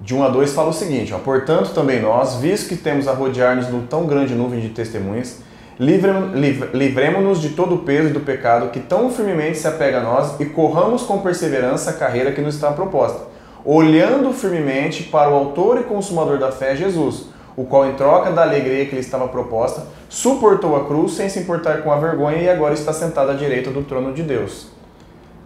de 0.01 0.13
1 0.13 0.23
a 0.23 0.29
2 0.29 0.53
fala 0.53 0.69
o 0.69 0.73
seguinte, 0.73 1.13
ó, 1.13 1.17
portanto 1.17 1.73
também 1.73 2.01
nós, 2.01 2.35
visto 2.35 2.69
que 2.69 2.75
temos 2.75 3.07
a 3.07 3.13
rodear-nos 3.13 3.67
de 3.67 3.79
tão 3.87 4.05
grande 4.05 4.35
nuvem 4.35 4.59
de 4.59 4.69
testemunhas, 4.69 5.39
livremo- 5.79 6.35
liv- 6.35 6.69
livremo-nos 6.73 7.41
de 7.41 7.49
todo 7.49 7.75
o 7.75 7.79
peso 7.79 8.09
e 8.09 8.11
do 8.13 8.19
pecado 8.19 8.69
que 8.69 8.79
tão 8.79 9.09
firmemente 9.09 9.57
se 9.57 9.67
apega 9.67 9.99
a 9.99 10.03
nós 10.03 10.39
e 10.39 10.45
corramos 10.45 11.03
com 11.03 11.19
perseverança 11.19 11.89
a 11.89 11.93
carreira 11.93 12.31
que 12.31 12.41
nos 12.41 12.55
está 12.55 12.71
proposta, 12.71 13.21
olhando 13.63 14.31
firmemente 14.31 15.03
para 15.03 15.29
o 15.29 15.33
autor 15.33 15.79
e 15.79 15.83
consumador 15.83 16.37
da 16.37 16.51
fé, 16.51 16.75
Jesus, 16.75 17.27
o 17.57 17.63
qual, 17.63 17.87
em 17.89 17.93
troca 17.93 18.31
da 18.31 18.41
alegria 18.43 18.85
que 18.85 18.93
lhe 18.93 19.01
estava 19.01 19.27
proposta, 19.29 19.87
suportou 20.09 20.75
a 20.75 20.85
cruz 20.85 21.13
sem 21.13 21.29
se 21.29 21.39
importar 21.39 21.81
com 21.83 21.91
a 21.91 21.97
vergonha 21.97 22.37
e 22.37 22.49
agora 22.49 22.73
está 22.73 22.91
sentado 22.91 23.31
à 23.31 23.33
direita 23.33 23.71
do 23.71 23.81
trono 23.81 24.13
de 24.13 24.23
Deus. 24.23 24.67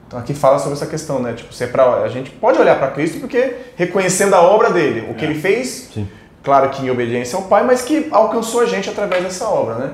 Então 0.09 0.17
aqui 0.17 0.33
fala 0.33 0.57
sobre 0.57 0.73
essa 0.73 0.87
questão, 0.87 1.19
né? 1.19 1.33
Tipo, 1.33 1.53
se 1.53 1.63
é 1.63 1.67
pra, 1.67 2.01
a 2.01 2.09
gente 2.09 2.31
pode 2.31 2.57
olhar 2.59 2.79
para 2.79 2.87
Cristo 2.89 3.19
porque 3.19 3.55
reconhecendo 3.75 4.33
a 4.33 4.41
obra 4.41 4.71
dele, 4.71 5.07
o 5.11 5.13
que 5.13 5.23
ele 5.23 5.35
fez, 5.35 5.91
Sim. 5.93 6.07
claro 6.43 6.69
que 6.69 6.83
em 6.83 6.89
obediência 6.89 7.37
ao 7.37 7.43
Pai, 7.43 7.63
mas 7.63 7.83
que 7.83 8.07
alcançou 8.11 8.61
a 8.61 8.65
gente 8.65 8.89
através 8.89 9.23
dessa 9.23 9.47
obra, 9.47 9.75
né? 9.75 9.91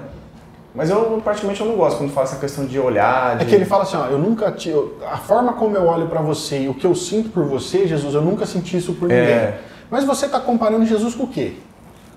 Mas 0.73 0.89
eu, 0.89 1.21
particularmente, 1.23 1.59
eu 1.61 1.67
não 1.67 1.75
gosto 1.75 1.97
quando 1.97 2.11
fala 2.13 2.27
essa 2.27 2.37
questão 2.37 2.65
de 2.65 2.79
olhar, 2.79 3.35
de... 3.37 3.43
É 3.43 3.45
que 3.45 3.55
ele 3.55 3.65
fala 3.65 3.83
assim, 3.83 3.97
ó, 3.97 4.05
eu 4.07 4.17
nunca 4.17 4.51
te, 4.53 4.69
eu- 4.69 4.97
a 5.09 5.17
forma 5.17 5.51
como 5.53 5.75
eu 5.75 5.83
olho 5.85 6.07
pra 6.07 6.21
você 6.21 6.61
e 6.63 6.69
o 6.69 6.73
que 6.73 6.85
eu 6.87 6.95
sinto 6.95 7.29
por 7.29 7.43
você, 7.45 7.85
Jesus, 7.85 8.13
eu 8.13 8.21
nunca 8.21 8.45
senti 8.45 8.77
isso 8.77 8.93
por 8.93 9.11
É. 9.11 9.19
ninguém. 9.19 9.53
Mas 9.89 10.03
você 10.05 10.27
tá 10.29 10.39
comparando 10.39 10.85
Jesus 10.85 11.13
com 11.13 11.23
o 11.23 11.27
quê? 11.27 11.53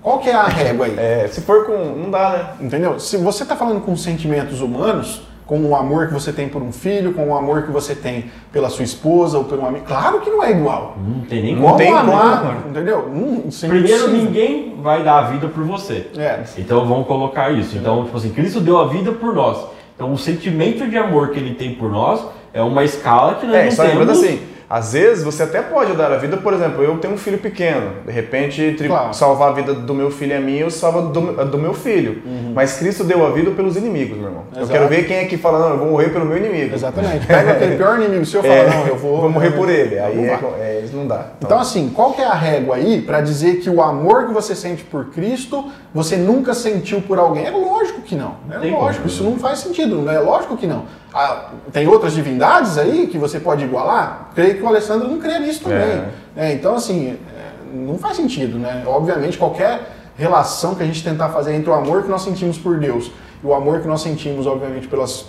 Qual 0.01 0.19
que 0.19 0.29
é 0.29 0.33
a 0.33 0.43
régua 0.45 0.85
aí? 0.85 0.95
É, 0.97 1.27
se 1.29 1.41
for 1.41 1.65
com... 1.65 1.73
não 1.77 2.09
dá, 2.09 2.29
né? 2.29 2.65
Entendeu? 2.65 2.97
Se 2.97 3.17
você 3.17 3.43
tá 3.45 3.55
falando 3.57 3.81
com 3.81 3.95
sentimentos 3.97 4.61
humanos, 4.61 5.21
com 5.49 5.59
o 5.65 5.75
amor 5.75 6.05
que 6.05 6.13
você 6.13 6.31
tem 6.31 6.47
por 6.47 6.61
um 6.61 6.71
filho, 6.71 7.11
com 7.11 7.27
o 7.29 7.35
amor 7.35 7.63
que 7.63 7.71
você 7.71 7.95
tem 7.95 8.25
pela 8.53 8.69
sua 8.69 8.83
esposa 8.83 9.35
ou 9.35 9.45
por 9.45 9.57
um 9.57 9.65
amigo, 9.65 9.83
claro 9.87 10.19
que 10.19 10.29
não 10.29 10.43
é 10.43 10.51
igual. 10.51 10.95
Não 11.03 11.21
tem 11.21 11.41
nem 11.41 11.55
Não 11.55 11.63
como. 11.63 11.77
tem 11.77 11.91
amar, 11.91 12.65
entendeu? 12.69 12.99
Hum, 13.11 13.49
Primeiro, 13.67 14.09
ninguém 14.11 14.75
vai 14.79 15.03
dar 15.03 15.17
a 15.17 15.21
vida 15.23 15.47
por 15.47 15.63
você. 15.63 16.05
É. 16.15 16.41
Então 16.55 16.85
vamos 16.85 17.07
colocar 17.07 17.49
isso. 17.51 17.75
Então, 17.75 18.05
tipo 18.05 18.15
assim, 18.15 18.29
Cristo 18.29 18.59
deu 18.61 18.77
a 18.77 18.85
vida 18.85 19.11
por 19.11 19.33
nós. 19.33 19.57
Então 19.95 20.13
o 20.13 20.17
sentimento 20.19 20.87
de 20.87 20.95
amor 20.95 21.29
que 21.29 21.39
ele 21.39 21.55
tem 21.55 21.73
por 21.73 21.89
nós 21.89 22.23
é 22.53 22.61
uma 22.61 22.83
escala 22.83 23.33
que 23.33 23.47
nós 23.47 23.55
É, 23.55 23.65
não 23.65 23.71
só 23.71 23.81
lembrando 23.83 24.07
temos. 24.13 24.23
assim, 24.23 24.39
às 24.69 24.93
vezes 24.93 25.23
você 25.23 25.43
até 25.43 25.61
pode 25.61 25.93
dar 25.93 26.11
a 26.11 26.17
vida, 26.17 26.37
por 26.37 26.53
exemplo, 26.53 26.83
eu 26.83 26.97
tenho 26.99 27.15
um 27.15 27.17
filho 27.17 27.39
pequeno, 27.39 27.91
de 28.05 28.11
repente, 28.11 28.75
Claro. 28.85 29.13
salvar 29.13 29.49
a 29.49 29.51
vida 29.53 29.73
do 29.73 29.93
meu 29.95 30.11
filho 30.11 30.33
é 30.33 30.39
minha, 30.39 30.61
eu 30.61 30.69
salvo 30.69 30.99
a 30.99 31.01
do, 31.01 31.45
do 31.45 31.57
meu 31.57 31.73
filho. 31.73 32.21
Mas 32.53 32.77
Cristo 32.77 33.03
deu 33.03 33.25
a 33.25 33.31
vida 33.31 33.51
pelos 33.51 33.75
inimigos, 33.75 34.17
meu 34.17 34.27
irmão. 34.27 34.43
Eu 34.53 34.61
Exato. 34.63 34.71
quero 34.71 34.87
ver 34.87 35.07
quem 35.07 35.17
é 35.17 35.25
que 35.25 35.37
fala, 35.37 35.59
não, 35.59 35.69
eu 35.69 35.77
vou 35.79 35.87
morrer 35.89 36.09
pelo 36.09 36.25
meu 36.25 36.37
inimigo. 36.37 36.75
Exatamente. 36.75 37.25
Pega 37.25 37.51
aquele 37.53 37.75
pior 37.77 37.99
inimigo 37.99 38.25
seu 38.25 38.41
e 38.41 38.43
fala, 38.43 38.55
É, 38.55 38.69
não, 38.69 38.87
eu 38.87 38.95
vou... 38.95 39.21
vou 39.21 39.29
morrer 39.29 39.51
por 39.51 39.69
ele. 39.69 39.97
Aí 39.97 40.25
é, 40.25 40.39
é, 40.59 40.81
isso 40.83 40.95
não 40.95 41.07
dá. 41.07 41.27
Então, 41.41 41.57
assim, 41.59 41.89
qual 41.95 42.13
que 42.13 42.21
é 42.21 42.25
a 42.25 42.33
régua 42.35 42.75
aí 42.75 43.01
pra 43.01 43.21
dizer 43.21 43.55
que 43.61 43.69
o 43.69 43.81
amor 43.81 44.27
que 44.27 44.33
você 44.33 44.55
sente 44.55 44.83
por 44.83 45.05
Cristo, 45.05 45.65
você 45.93 46.15
nunca 46.15 46.53
sentiu 46.53 47.01
por 47.01 47.17
alguém? 47.17 47.45
É 47.45 47.51
lógico 47.51 48.01
que 48.01 48.15
não. 48.15 48.35
É 48.51 48.59
Tem 48.59 48.71
lógico, 48.71 49.03
como. 49.03 49.07
isso 49.07 49.23
não 49.23 49.37
faz 49.39 49.59
sentido. 49.59 50.07
É 50.09 50.19
lógico 50.19 50.55
que 50.57 50.67
não. 50.67 50.83
Ah, 51.13 51.49
tem 51.71 51.87
outras 51.87 52.13
divindades 52.13 52.77
aí 52.77 53.07
que 53.07 53.17
você 53.17 53.39
pode 53.39 53.63
igualar? 53.63 54.29
Creio 54.35 54.55
que 54.55 54.63
o 54.63 54.67
Alessandro 54.67 55.07
não 55.07 55.19
crê 55.19 55.39
nisso 55.39 55.63
também. 55.63 56.03
É, 56.35 56.53
então, 56.53 56.75
assim, 56.75 57.17
é, 57.35 57.75
não 57.75 57.97
faz 57.97 58.15
sentido, 58.15 58.59
né? 58.59 58.83
Obviamente, 58.85 59.37
qualquer 59.37 59.95
relação 60.15 60.75
que 60.75 60.83
a 60.83 60.85
gente 60.85 61.03
tentar 61.03 61.29
fazer 61.29 61.53
entre 61.53 61.69
o 61.69 61.73
amor 61.73 62.03
que 62.03 62.09
nós 62.09 62.21
sentimos 62.21 62.57
por 62.57 62.77
Deus 62.77 63.11
e 63.43 63.47
o 63.47 63.53
amor 63.53 63.81
que 63.81 63.87
nós 63.87 64.01
sentimos, 64.01 64.45
obviamente, 64.45 64.87
pelas 64.87 65.25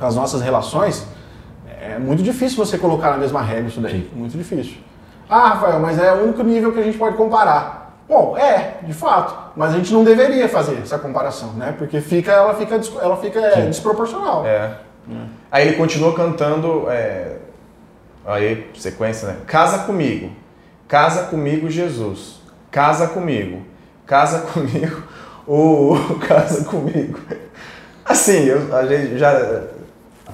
as 0.00 0.16
nossas 0.16 0.42
relações, 0.42 1.06
é 1.80 1.98
muito 1.98 2.22
difícil 2.22 2.56
você 2.56 2.76
colocar 2.76 3.10
na 3.10 3.16
mesma 3.16 3.40
régua 3.40 3.68
isso 3.68 3.80
daí. 3.80 4.10
Muito 4.14 4.36
difícil. 4.36 4.78
Ah, 5.28 5.50
Rafael, 5.50 5.78
mas 5.80 5.98
é 5.98 6.12
o 6.12 6.24
único 6.24 6.42
nível 6.42 6.72
que 6.72 6.80
a 6.80 6.82
gente 6.82 6.98
pode 6.98 7.16
comparar. 7.16 7.84
Bom, 8.08 8.36
é, 8.36 8.74
de 8.82 8.92
fato. 8.92 9.52
Mas 9.56 9.72
a 9.72 9.76
gente 9.78 9.92
não 9.92 10.04
deveria 10.04 10.48
fazer 10.48 10.78
essa 10.82 10.98
comparação, 10.98 11.52
né? 11.52 11.74
Porque 11.76 12.00
fica, 12.00 12.32
ela 12.32 12.54
fica, 12.54 12.78
ela 13.00 13.16
fica 13.16 13.40
é, 13.40 13.66
desproporcional. 13.66 14.44
É. 14.44 14.72
Aí 15.50 15.68
ele 15.68 15.76
continua 15.76 16.14
cantando, 16.14 16.86
é, 16.88 17.36
aí, 18.24 18.70
sequência, 18.78 19.28
né? 19.28 19.36
Casa 19.46 19.80
comigo, 19.84 20.30
casa 20.88 21.24
comigo, 21.24 21.70
Jesus. 21.70 22.42
Casa 22.70 23.06
comigo, 23.08 23.62
casa 24.06 24.40
comigo, 24.40 25.02
o 25.46 26.18
casa 26.26 26.64
comigo. 26.64 27.20
Assim, 28.04 28.44
eu, 28.44 28.74
a 28.74 28.86
gente 28.86 29.18
já. 29.18 29.62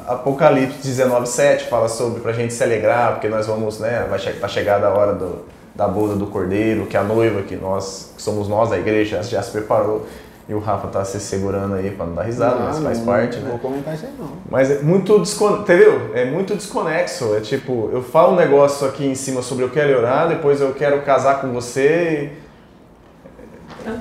Apocalipse 0.07 0.79
19, 0.83 1.27
7 1.27 1.69
fala 1.69 1.89
sobre 1.89 2.21
pra 2.21 2.33
gente 2.33 2.55
se 2.55 2.63
alegrar, 2.65 3.13
porque 3.13 3.29
nós 3.29 3.47
vamos, 3.47 3.79
né? 3.79 4.07
Vai 4.09 4.19
che 4.19 4.33
tá 4.33 4.49
chegada 4.49 4.87
a 4.87 4.91
hora 4.91 5.13
do, 5.13 5.45
da 5.75 5.87
boda 5.87 6.17
do 6.17 6.27
cordeiro, 6.27 6.87
que 6.87 6.97
a 6.97 7.03
noiva, 7.03 7.43
que 7.43 7.55
nós, 7.55 8.13
que 8.17 8.23
somos 8.23 8.49
nós, 8.49 8.73
a 8.73 8.79
igreja, 8.79 9.23
já 9.23 9.43
se 9.43 9.51
preparou. 9.51 10.07
E 10.51 10.53
o 10.53 10.59
Rafa 10.59 10.89
tá 10.89 11.05
se 11.05 11.21
segurando 11.21 11.77
aí 11.77 11.93
pra 11.93 12.05
não 12.05 12.17
dar 12.17 12.25
risada, 12.25 12.57
Não, 12.57 12.65
mas 12.65 12.81
faz 12.81 12.99
não, 12.99 13.07
parte, 13.07 13.37
não 13.37 13.45
né? 13.45 13.51
Vou 13.51 13.59
comentar 13.61 13.95
isso 13.95 14.05
aí 14.05 14.13
não. 14.19 14.31
Mas 14.51 14.69
é 14.69 14.83
muito 14.83 15.17
desconexo, 15.21 15.63
entendeu? 15.63 16.11
É 16.13 16.25
muito 16.25 16.57
desconexo. 16.57 17.37
É 17.37 17.41
tipo, 17.41 17.89
eu 17.93 18.03
falo 18.03 18.33
um 18.33 18.37
negócio 18.37 18.85
aqui 18.85 19.07
em 19.07 19.15
cima 19.15 19.43
sobre 19.43 19.65
eu 19.65 19.71
quero 19.71 19.97
orar, 19.97 20.27
depois 20.29 20.61
eu 20.61 20.75
quero 20.75 21.03
casar 21.03 21.41
com 21.41 21.53
você. 21.53 22.33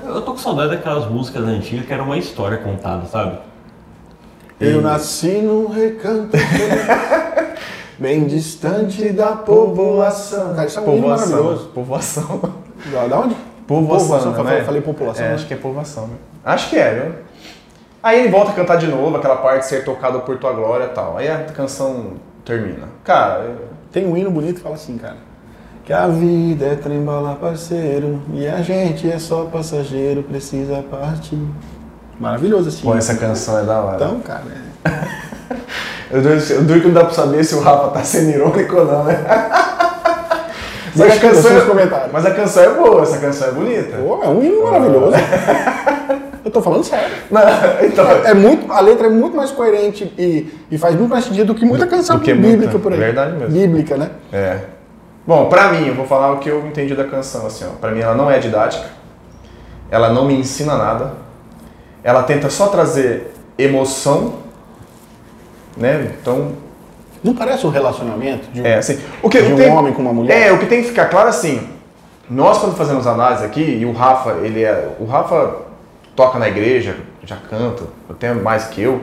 Eu 0.04 0.22
tô 0.22 0.32
com 0.32 0.38
saudade 0.38 0.70
daquelas 0.70 1.08
músicas 1.08 1.44
antigas 1.44 1.86
que 1.86 1.92
era 1.92 2.02
uma 2.02 2.18
história 2.18 2.58
contada, 2.58 3.06
sabe? 3.06 3.38
Eu 4.58 4.82
nasci 4.82 5.40
no 5.42 5.68
recanto 5.68 6.36
bem 7.96 8.26
distante 8.26 9.10
da 9.10 9.36
população. 9.36 10.52
Cara, 10.56 10.66
isso 10.66 10.80
é 10.80 10.82
um 10.82 10.98
maravilhoso. 10.98 11.68
Povoação. 11.68 12.40
Da 12.92 13.06
da 13.06 13.20
onde? 13.20 13.36
Povoação, 13.70 14.16
eu 14.18 14.30
né? 14.30 14.44
falei, 14.50 14.64
falei 14.64 14.80
população. 14.80 15.24
É, 15.24 15.28
né? 15.28 15.34
acho 15.36 15.46
que 15.46 15.54
é 15.54 15.56
povoação, 15.56 16.08
né? 16.08 16.14
Acho 16.44 16.70
que 16.70 16.76
é, 16.76 16.92
viu? 16.94 17.12
Aí 18.02 18.18
ele 18.18 18.28
volta 18.28 18.50
a 18.50 18.54
cantar 18.54 18.76
de 18.76 18.88
novo, 18.88 19.16
aquela 19.16 19.36
parte 19.36 19.60
de 19.60 19.66
ser 19.66 19.84
tocado 19.84 20.20
por 20.22 20.38
tua 20.38 20.52
glória 20.52 20.86
e 20.86 20.88
tal. 20.88 21.16
Aí 21.16 21.28
a 21.28 21.44
canção 21.44 22.14
termina. 22.44 22.88
Cara, 23.04 23.44
eu- 23.44 23.68
Tem 23.92 24.06
um 24.06 24.16
hino 24.16 24.30
bonito 24.30 24.56
que 24.56 24.60
fala 24.62 24.74
assim, 24.74 24.98
cara. 24.98 25.16
Que 25.84 25.92
a 25.92 26.08
vida 26.08 26.66
é 26.66 26.74
trembala, 26.74 27.36
parceiro, 27.36 28.20
e 28.34 28.46
a 28.48 28.60
gente 28.60 29.08
é 29.10 29.18
só 29.18 29.44
passageiro, 29.44 30.22
precisa 30.24 30.84
partir. 30.90 31.38
Maravilhoso 32.18 32.68
assim. 32.70 32.82
pô, 32.82 32.94
essa 32.94 33.14
canção 33.14 33.58
é 33.58 33.62
da 33.62 33.80
hora. 33.80 33.96
Então, 33.96 34.20
cara, 34.20 34.42
é... 34.84 34.90
Eu 36.10 36.64
duro 36.64 36.80
que 36.80 36.86
não 36.88 36.94
dá 36.94 37.04
pra 37.04 37.14
saber 37.14 37.44
se 37.44 37.54
o 37.54 37.60
Rafa 37.60 37.88
tá 37.90 38.02
sendo 38.02 38.30
irônico 38.30 38.76
ou 38.76 38.84
não, 38.84 39.04
né? 39.04 39.14
Mas 40.96 41.16
a, 41.16 41.20
canção, 41.20 41.52
nos 41.54 41.64
comentários. 41.64 42.12
mas 42.12 42.26
a 42.26 42.30
canção 42.32 42.62
é 42.62 42.70
boa, 42.74 43.02
essa 43.02 43.18
canção 43.18 43.48
é 43.48 43.52
bonita. 43.52 43.96
Pô, 43.96 44.20
é 44.22 44.28
um 44.28 44.42
hino 44.42 44.64
maravilhoso. 44.64 45.12
Eu 46.42 46.50
tô 46.50 46.62
falando 46.62 46.82
sério. 46.82 47.14
Não, 47.30 47.40
então, 47.82 48.06
É 48.24 48.32
muito, 48.32 48.72
a 48.72 48.80
letra 48.80 49.06
é 49.06 49.10
muito 49.10 49.36
mais 49.36 49.50
coerente 49.50 50.10
e, 50.18 50.46
e 50.70 50.78
faz 50.78 50.94
muito 50.96 51.10
mais 51.10 51.24
sentido 51.24 51.48
do 51.48 51.54
que 51.54 51.64
muita 51.66 51.86
canção 51.86 52.16
do 52.16 52.22
que 52.22 52.32
bíblica 52.32 52.56
muita- 52.72 52.78
por 52.78 52.92
aí. 52.92 52.98
verdade 52.98 53.32
mesmo. 53.36 53.52
Bíblica, 53.52 53.96
né? 53.96 54.10
É. 54.32 54.58
Bom, 55.26 55.48
pra 55.50 55.70
mim, 55.70 55.86
eu 55.88 55.94
vou 55.94 56.06
falar 56.06 56.32
o 56.32 56.38
que 56.38 56.48
eu 56.48 56.66
entendi 56.66 56.94
da 56.94 57.04
canção, 57.04 57.46
assim, 57.46 57.66
ó. 57.66 57.74
Pra 57.78 57.90
mim 57.90 58.00
ela 58.00 58.14
não 58.14 58.30
é 58.30 58.38
didática, 58.38 58.86
ela 59.90 60.08
não 60.12 60.24
me 60.24 60.34
ensina 60.34 60.76
nada, 60.76 61.12
ela 62.02 62.22
tenta 62.22 62.48
só 62.48 62.68
trazer 62.68 63.32
emoção, 63.58 64.36
né? 65.76 66.10
Então, 66.20 66.52
Não 67.22 67.34
parece 67.34 67.66
um 67.66 67.70
relacionamento 67.70 68.50
de 68.50 68.62
um, 68.62 68.66
é 68.66 68.76
assim. 68.78 68.98
O 69.22 69.28
que 69.28 69.40
de 69.42 69.52
um 69.52 69.56
tem- 69.56 69.70
homem 69.70 69.92
com 69.92 70.02
uma 70.02 70.12
mulher? 70.12 70.48
É, 70.48 70.52
o 70.52 70.58
que 70.58 70.66
tem 70.66 70.80
que 70.82 70.88
ficar 70.88 71.06
claro 71.06 71.28
assim, 71.28 71.68
nós 72.30 72.58
quando 72.58 72.74
fazemos 72.76 73.06
análise 73.06 73.44
aqui, 73.44 73.60
e 73.62 73.84
o 73.84 73.92
Rafa, 73.92 74.36
ele 74.42 74.62
é. 74.64 74.88
O 74.98 75.04
Rafa 75.04 75.56
toca 76.16 76.38
na 76.38 76.48
igreja, 76.48 76.96
já 77.24 77.36
canta, 77.36 77.84
até 78.08 78.32
mais 78.32 78.64
que 78.64 78.80
eu. 78.82 79.02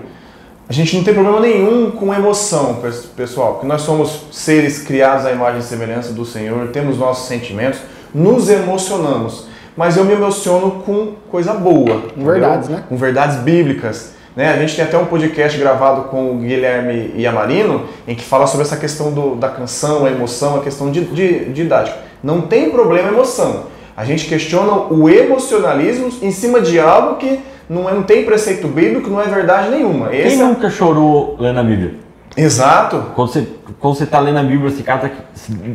A 0.70 0.74
gente 0.74 0.98
não 0.98 1.04
tem 1.04 1.14
problema 1.14 1.40
nenhum 1.40 1.92
com 1.92 2.14
emoção, 2.14 2.76
pes- 2.82 3.06
pessoal, 3.06 3.54
porque 3.54 3.68
nós 3.68 3.82
somos 3.84 4.26
seres 4.32 4.80
criados 4.84 5.26
à 5.26 5.32
imagem 5.32 5.60
e 5.60 5.64
semelhança 5.64 6.12
do 6.12 6.26
Senhor, 6.26 6.68
temos 6.70 6.98
nossos 6.98 7.28
sentimentos, 7.28 7.80
nos 8.14 8.50
emocionamos. 8.50 9.48
Mas 9.78 9.96
eu 9.96 10.04
me 10.04 10.14
emociono 10.14 10.72
com 10.86 11.14
coisa 11.30 11.54
boa. 11.54 11.96
entendeu? 12.08 12.26
verdades, 12.32 12.68
né? 12.68 12.84
Com 12.90 12.98
verdades 12.98 13.38
bíblicas. 13.38 14.14
Né? 14.38 14.54
A 14.54 14.58
gente 14.58 14.76
tem 14.76 14.86
até 14.86 14.96
um 15.00 15.06
podcast 15.06 15.58
gravado 15.58 16.04
com 16.10 16.30
o 16.30 16.38
Guilherme 16.38 17.12
Yamarino, 17.20 17.86
em 18.08 18.14
que 18.14 18.24
fala 18.24 18.46
sobre 18.46 18.68
essa 18.68 18.78
questão 18.78 19.12
do- 19.12 19.34
da 19.36 19.50
canção, 19.50 20.06
a 20.06 20.12
emoção, 20.12 20.58
a 20.58 20.60
questão 20.62 20.92
de, 20.92 21.06
de, 21.06 21.46
didática. 21.46 21.98
Não 22.24 22.42
tem 22.42 22.70
problema 22.70 23.10
a 23.10 23.12
emoção. 23.12 23.64
A 23.96 24.06
gente 24.06 24.28
questiona 24.28 24.74
o 24.94 25.10
emocionalismo 25.10 26.10
em 26.22 26.30
cima 26.30 26.62
de 26.62 26.80
algo 26.80 27.16
que 27.16 27.40
não, 27.68 27.90
é, 27.90 27.94
não 27.96 28.04
tem 28.04 28.26
preceito 28.26 28.68
bíblico, 28.68 29.10
não 29.10 29.20
é 29.20 29.26
verdade 29.26 29.70
nenhuma. 29.72 30.10
Quem 30.10 30.20
Esse 30.20 30.40
é- 30.40 30.46
nunca 30.46 30.70
chorou 30.70 31.36
lendo 31.40 31.60
a 31.60 31.64
Bíblia? 31.64 31.96
Exato. 32.38 33.06
Quando 33.16 33.30
você, 33.32 33.48
quando 33.80 33.96
você 33.96 34.06
tá 34.06 34.20
lendo 34.20 34.38
a 34.38 34.44
Bíblia, 34.44 34.70
você 34.70 34.84
cata, 34.84 35.12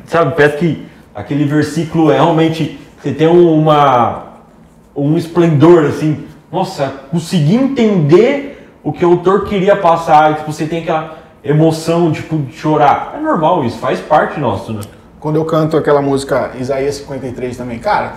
sabe, 0.07 0.37
parece 0.37 0.57
que 0.59 0.87
aquele 1.13 1.45
versículo 1.47 2.13
é 2.13 2.15
realmente, 2.15 2.79
você 3.03 3.11
tem 3.11 3.27
uma, 3.27 4.23
um 4.95 5.17
esplendor, 5.17 5.87
assim, 5.87 6.25
nossa, 6.53 6.93
consegui 7.11 7.55
entender 7.57 8.69
o 8.85 8.93
que 8.93 9.05
o 9.05 9.11
autor 9.13 9.45
queria 9.45 9.75
passar, 9.77 10.33
e, 10.33 10.35
tipo, 10.35 10.53
você 10.53 10.67
tem 10.67 10.83
aquela 10.83 11.17
emoção, 11.43 12.13
tipo, 12.13 12.37
de 12.39 12.53
chorar. 12.53 13.15
É 13.17 13.21
normal 13.21 13.65
isso, 13.65 13.79
faz 13.79 14.01
parte 14.01 14.39
nosso, 14.39 14.73
né? 14.73 14.81
Quando 15.19 15.37
eu 15.37 15.45
canto 15.45 15.77
aquela 15.77 16.03
música 16.03 16.51
Isaías 16.59 16.97
53 16.97 17.57
também, 17.57 17.79
cara, 17.79 18.13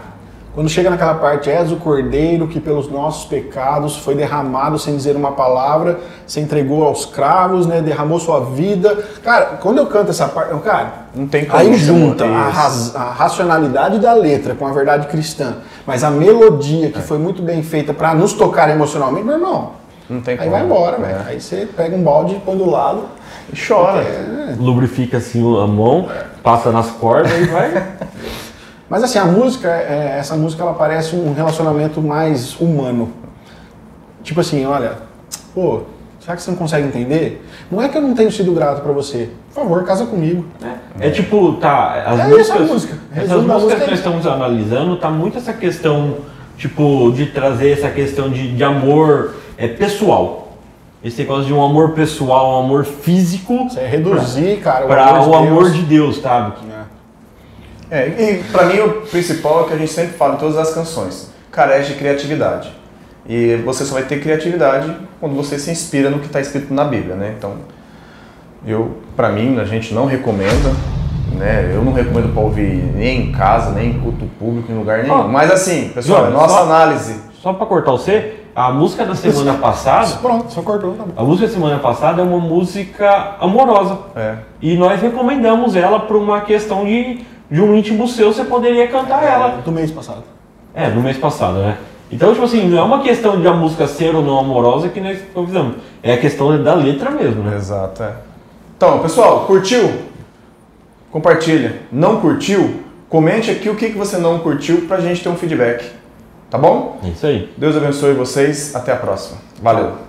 quando 0.56 0.70
chega 0.70 0.90
naquela 0.90 1.16
parte, 1.16 1.50
és 1.52 1.72
o 1.72 1.76
cordeiro 1.76 2.48
que 2.48 2.60
pelos 2.60 2.90
nossos 2.90 3.26
pecados 3.26 3.98
foi 3.98 4.16
derramado 4.16 4.80
sem 4.80 4.96
dizer 4.96 5.16
uma 5.16 5.34
palavra, 5.34 6.00
se 6.26 6.40
entregou 6.40 6.84
aos 6.84 7.06
cravos, 7.06 7.68
né, 7.68 7.82
derramou 7.82 8.20
sua 8.20 8.40
vida. 8.40 8.96
Cara, 9.24 9.58
quando 9.62 9.80
eu 9.80 9.86
canto 9.88 10.12
essa 10.12 10.28
parte, 10.30 10.58
cara, 10.62 10.94
Não 11.14 11.28
tem 11.28 11.46
como 11.46 11.60
aí 11.60 11.74
junta 11.76 12.26
a, 12.26 12.50
raz- 12.50 12.96
a 12.96 13.12
racionalidade 13.12 14.00
da 14.00 14.14
letra 14.14 14.56
com 14.56 14.66
a 14.66 14.72
verdade 14.72 15.08
cristã, 15.08 15.58
mas 15.86 16.04
a 16.04 16.10
melodia 16.12 16.88
É. 16.88 16.90
que 16.90 17.02
foi 17.02 17.18
muito 17.18 17.42
bem 17.42 17.62
feita 17.64 17.94
pra 17.94 18.14
nos 18.14 18.34
tocar 18.34 18.70
emocionalmente, 18.70 19.26
meu 19.26 19.36
irmão, 19.36 19.72
Não 20.10 20.22
tem 20.22 20.34
aí 20.34 20.38
como. 20.40 20.52
vai 20.52 20.64
embora, 20.64 20.98
É. 20.98 21.00
velho. 21.00 21.20
Aí 21.28 21.42
você 21.42 21.68
pega 21.76 21.96
um 21.96 22.04
balde, 22.04 22.42
põe 22.46 22.58
do 22.58 22.70
lado, 22.70 23.04
E 23.52 23.56
chora. 23.68 24.02
é, 24.02 24.56
Lubrifica 24.58 25.18
assim 25.18 25.40
a 25.62 25.68
mão, 25.68 26.08
passa 26.44 26.72
nas 26.72 26.90
cordas 26.92 27.32
e 27.32 27.46
vai. 27.46 27.72
Mas 28.90 29.04
assim, 29.04 29.18
a 29.18 29.26
música, 29.26 29.68
é, 29.68 30.18
essa 30.20 30.36
música 30.36 30.62
ela 30.62 30.74
parece 30.76 31.16
um 31.16 31.34
relacionamento 31.34 32.02
mais 32.02 32.60
humano. 32.60 33.10
Tipo 34.24 34.42
assim, 34.42 34.66
olha, 34.66 34.94
Pô, 35.56 35.82
será 36.20 36.36
que 36.36 36.42
você 36.44 36.52
não 36.52 36.58
consegue 36.58 36.86
entender? 36.86 37.48
Não 37.72 37.82
é 37.82 37.88
que 37.88 37.98
eu 37.98 38.02
não 38.02 38.14
tenho 38.14 38.30
sido 38.30 38.52
grato 38.52 38.82
pra 38.82 38.92
você. 38.92 39.30
Por 39.54 39.62
favor, 39.64 39.84
casa 39.86 40.06
comigo. 40.06 40.46
É 41.00 41.10
tipo, 41.10 41.54
tá, 41.54 42.04
as 42.06 42.20
É 42.20 42.24
músicas, 42.28 42.42
isso 42.48 42.54
a 42.54 42.60
música. 42.60 42.98
Essas 43.24 43.44
músicas 43.44 43.62
música 43.64 43.76
que 43.76 43.84
é 43.84 43.88
nós 43.88 44.00
isso. 44.00 44.08
estamos 44.08 44.28
analisando, 44.28 44.98
tá 44.98 45.10
muito 45.10 45.38
essa 45.38 45.54
questão, 45.54 46.18
tipo, 46.58 47.12
de 47.16 47.28
trazer 47.28 47.72
essa 47.72 47.90
questão 47.90 48.30
de, 48.30 48.56
de 48.56 48.64
amor 48.64 49.36
é, 49.58 49.68
pessoal. 49.68 50.58
Esse 51.04 51.22
negócio 51.22 51.46
de 51.46 51.54
um 51.54 51.64
amor 51.64 51.92
pessoal, 51.92 52.56
um 52.56 52.66
amor 52.66 52.84
físico 52.84 53.70
Você 53.70 53.80
é 53.80 53.88
reduzir, 53.88 54.60
cara, 54.62 54.86
o 54.86 54.88
para 54.88 55.06
amor 55.06 55.24
de 55.24 55.30
o 55.30 55.36
amor 55.36 55.64
Deus. 55.66 55.76
de 55.76 55.82
Deus, 55.84 56.18
sabe? 56.18 56.54
É. 56.72 56.86
É, 57.92 58.08
e 58.08 58.44
pra 58.46 58.66
mim 58.66 58.80
o 58.80 59.02
principal 59.02 59.60
é 59.60 59.62
o 59.62 59.68
que 59.68 59.74
a 59.74 59.78
gente 59.78 59.92
sempre 59.92 60.18
fala 60.18 60.34
em 60.34 60.38
todas 60.38 60.58
as 60.58 60.74
canções. 60.74 61.30
Carece 61.52 61.94
de 61.94 62.00
criatividade. 62.00 62.74
E 63.28 63.56
você 63.58 63.86
só 63.86 63.94
vai 63.94 64.04
ter 64.04 64.20
criatividade 64.20 64.96
quando 65.20 65.36
você 65.36 65.58
se 65.58 65.72
inspira 65.72 66.10
no 66.10 66.20
que 66.20 66.26
está 66.26 66.42
escrito 66.42 66.74
na 66.74 66.84
Bíblia, 66.84 67.16
né? 67.16 67.36
Então, 67.38 67.56
eu, 68.66 68.98
para 69.16 69.30
mim, 69.30 69.60
a 69.60 69.66
gente 69.66 69.94
não 69.94 70.06
recomenda, 70.06 70.74
né? 71.36 71.72
Eu 71.74 71.84
não 71.84 71.94
recomendo 71.94 72.34
para 72.34 72.42
ouvir 72.42 72.84
nem 72.96 73.22
em 73.28 73.32
casa, 73.32 73.72
nem 73.72 73.90
em 73.92 74.00
culto 74.00 74.26
público, 74.40 74.72
em 74.72 74.76
lugar 74.78 75.04
nenhum. 75.04 75.28
Mas 75.28 75.52
assim, 75.52 75.90
pessoal, 75.90 76.22
João, 76.22 76.32
nossa 76.32 76.56
só- 76.56 76.64
análise. 76.64 77.20
Só 77.42 77.54
para 77.54 77.66
cortar 77.68 77.92
você, 77.92 78.36
a 78.56 78.72
música 78.72 79.06
da 79.06 79.14
semana 79.14 79.54
passada, 79.62 80.08
Pronto, 80.22 80.52
só 80.52 80.62
cortou, 80.62 80.94
tá 80.94 81.04
a 81.16 81.24
música 81.24 81.48
da 81.48 81.54
semana 81.54 81.78
passada 81.80 82.22
é 82.22 82.26
uma 82.26 82.40
música 82.40 83.36
amorosa. 83.40 83.98
É, 84.16 84.36
E 84.62 84.76
nós 84.76 85.00
recomendamos 85.02 85.76
ela 85.76 86.00
por 86.00 86.16
uma 86.16 86.42
questão 86.42 86.86
de, 86.86 87.20
de 87.52 87.62
um 87.62 87.76
íntimo 87.76 88.08
seu, 88.08 88.34
você 88.34 88.44
poderia 88.44 88.88
cantar 88.88 89.24
ela. 89.24 89.60
Do 89.64 89.72
mês 89.72 89.92
passado. 89.92 90.24
É, 90.74 90.90
no 90.90 91.02
mês 91.02 91.18
passado, 91.18 91.60
né? 91.60 91.78
Então, 92.12 92.32
tipo 92.34 92.46
assim, 92.46 92.68
não 92.68 92.78
é 92.78 92.82
uma 92.84 93.00
questão 93.02 93.40
de 93.42 93.48
a 93.48 93.54
música 93.54 93.88
ser 93.88 94.16
ou 94.16 94.22
não 94.22 94.38
amorosa 94.40 94.90
que 94.90 95.00
nós 95.02 95.18
convidamos. 95.34 95.76
É 96.04 96.14
a 96.14 96.18
questão 96.18 96.62
da 96.64 96.74
letra 96.74 97.10
mesmo, 97.12 97.44
né? 97.44 97.56
exato, 97.56 98.04
é. 98.04 98.14
Então, 98.78 99.00
pessoal, 99.00 99.42
curtiu? 99.42 99.90
Compartilha. 101.16 101.78
Não 101.94 102.20
curtiu? 102.20 102.82
Comente 103.08 103.50
aqui 103.50 103.70
o 103.70 103.76
que, 103.76 103.88
você 103.88 104.18
não 104.18 104.40
curtiu 104.40 104.82
pra 104.82 105.00
gente 105.00 105.24
ter 105.24 105.30
um 105.30 105.38
feedback. 105.38 105.90
Tá 106.50 106.58
bom? 106.58 107.00
É 107.06 107.08
isso 107.08 107.26
aí. 107.26 107.54
Deus 107.56 107.78
abençoe 107.78 108.14
vocês. 108.14 108.76
Até 108.76 108.92
a 108.92 108.98
próxima. 108.98 109.38
Valeu. 109.62 110.05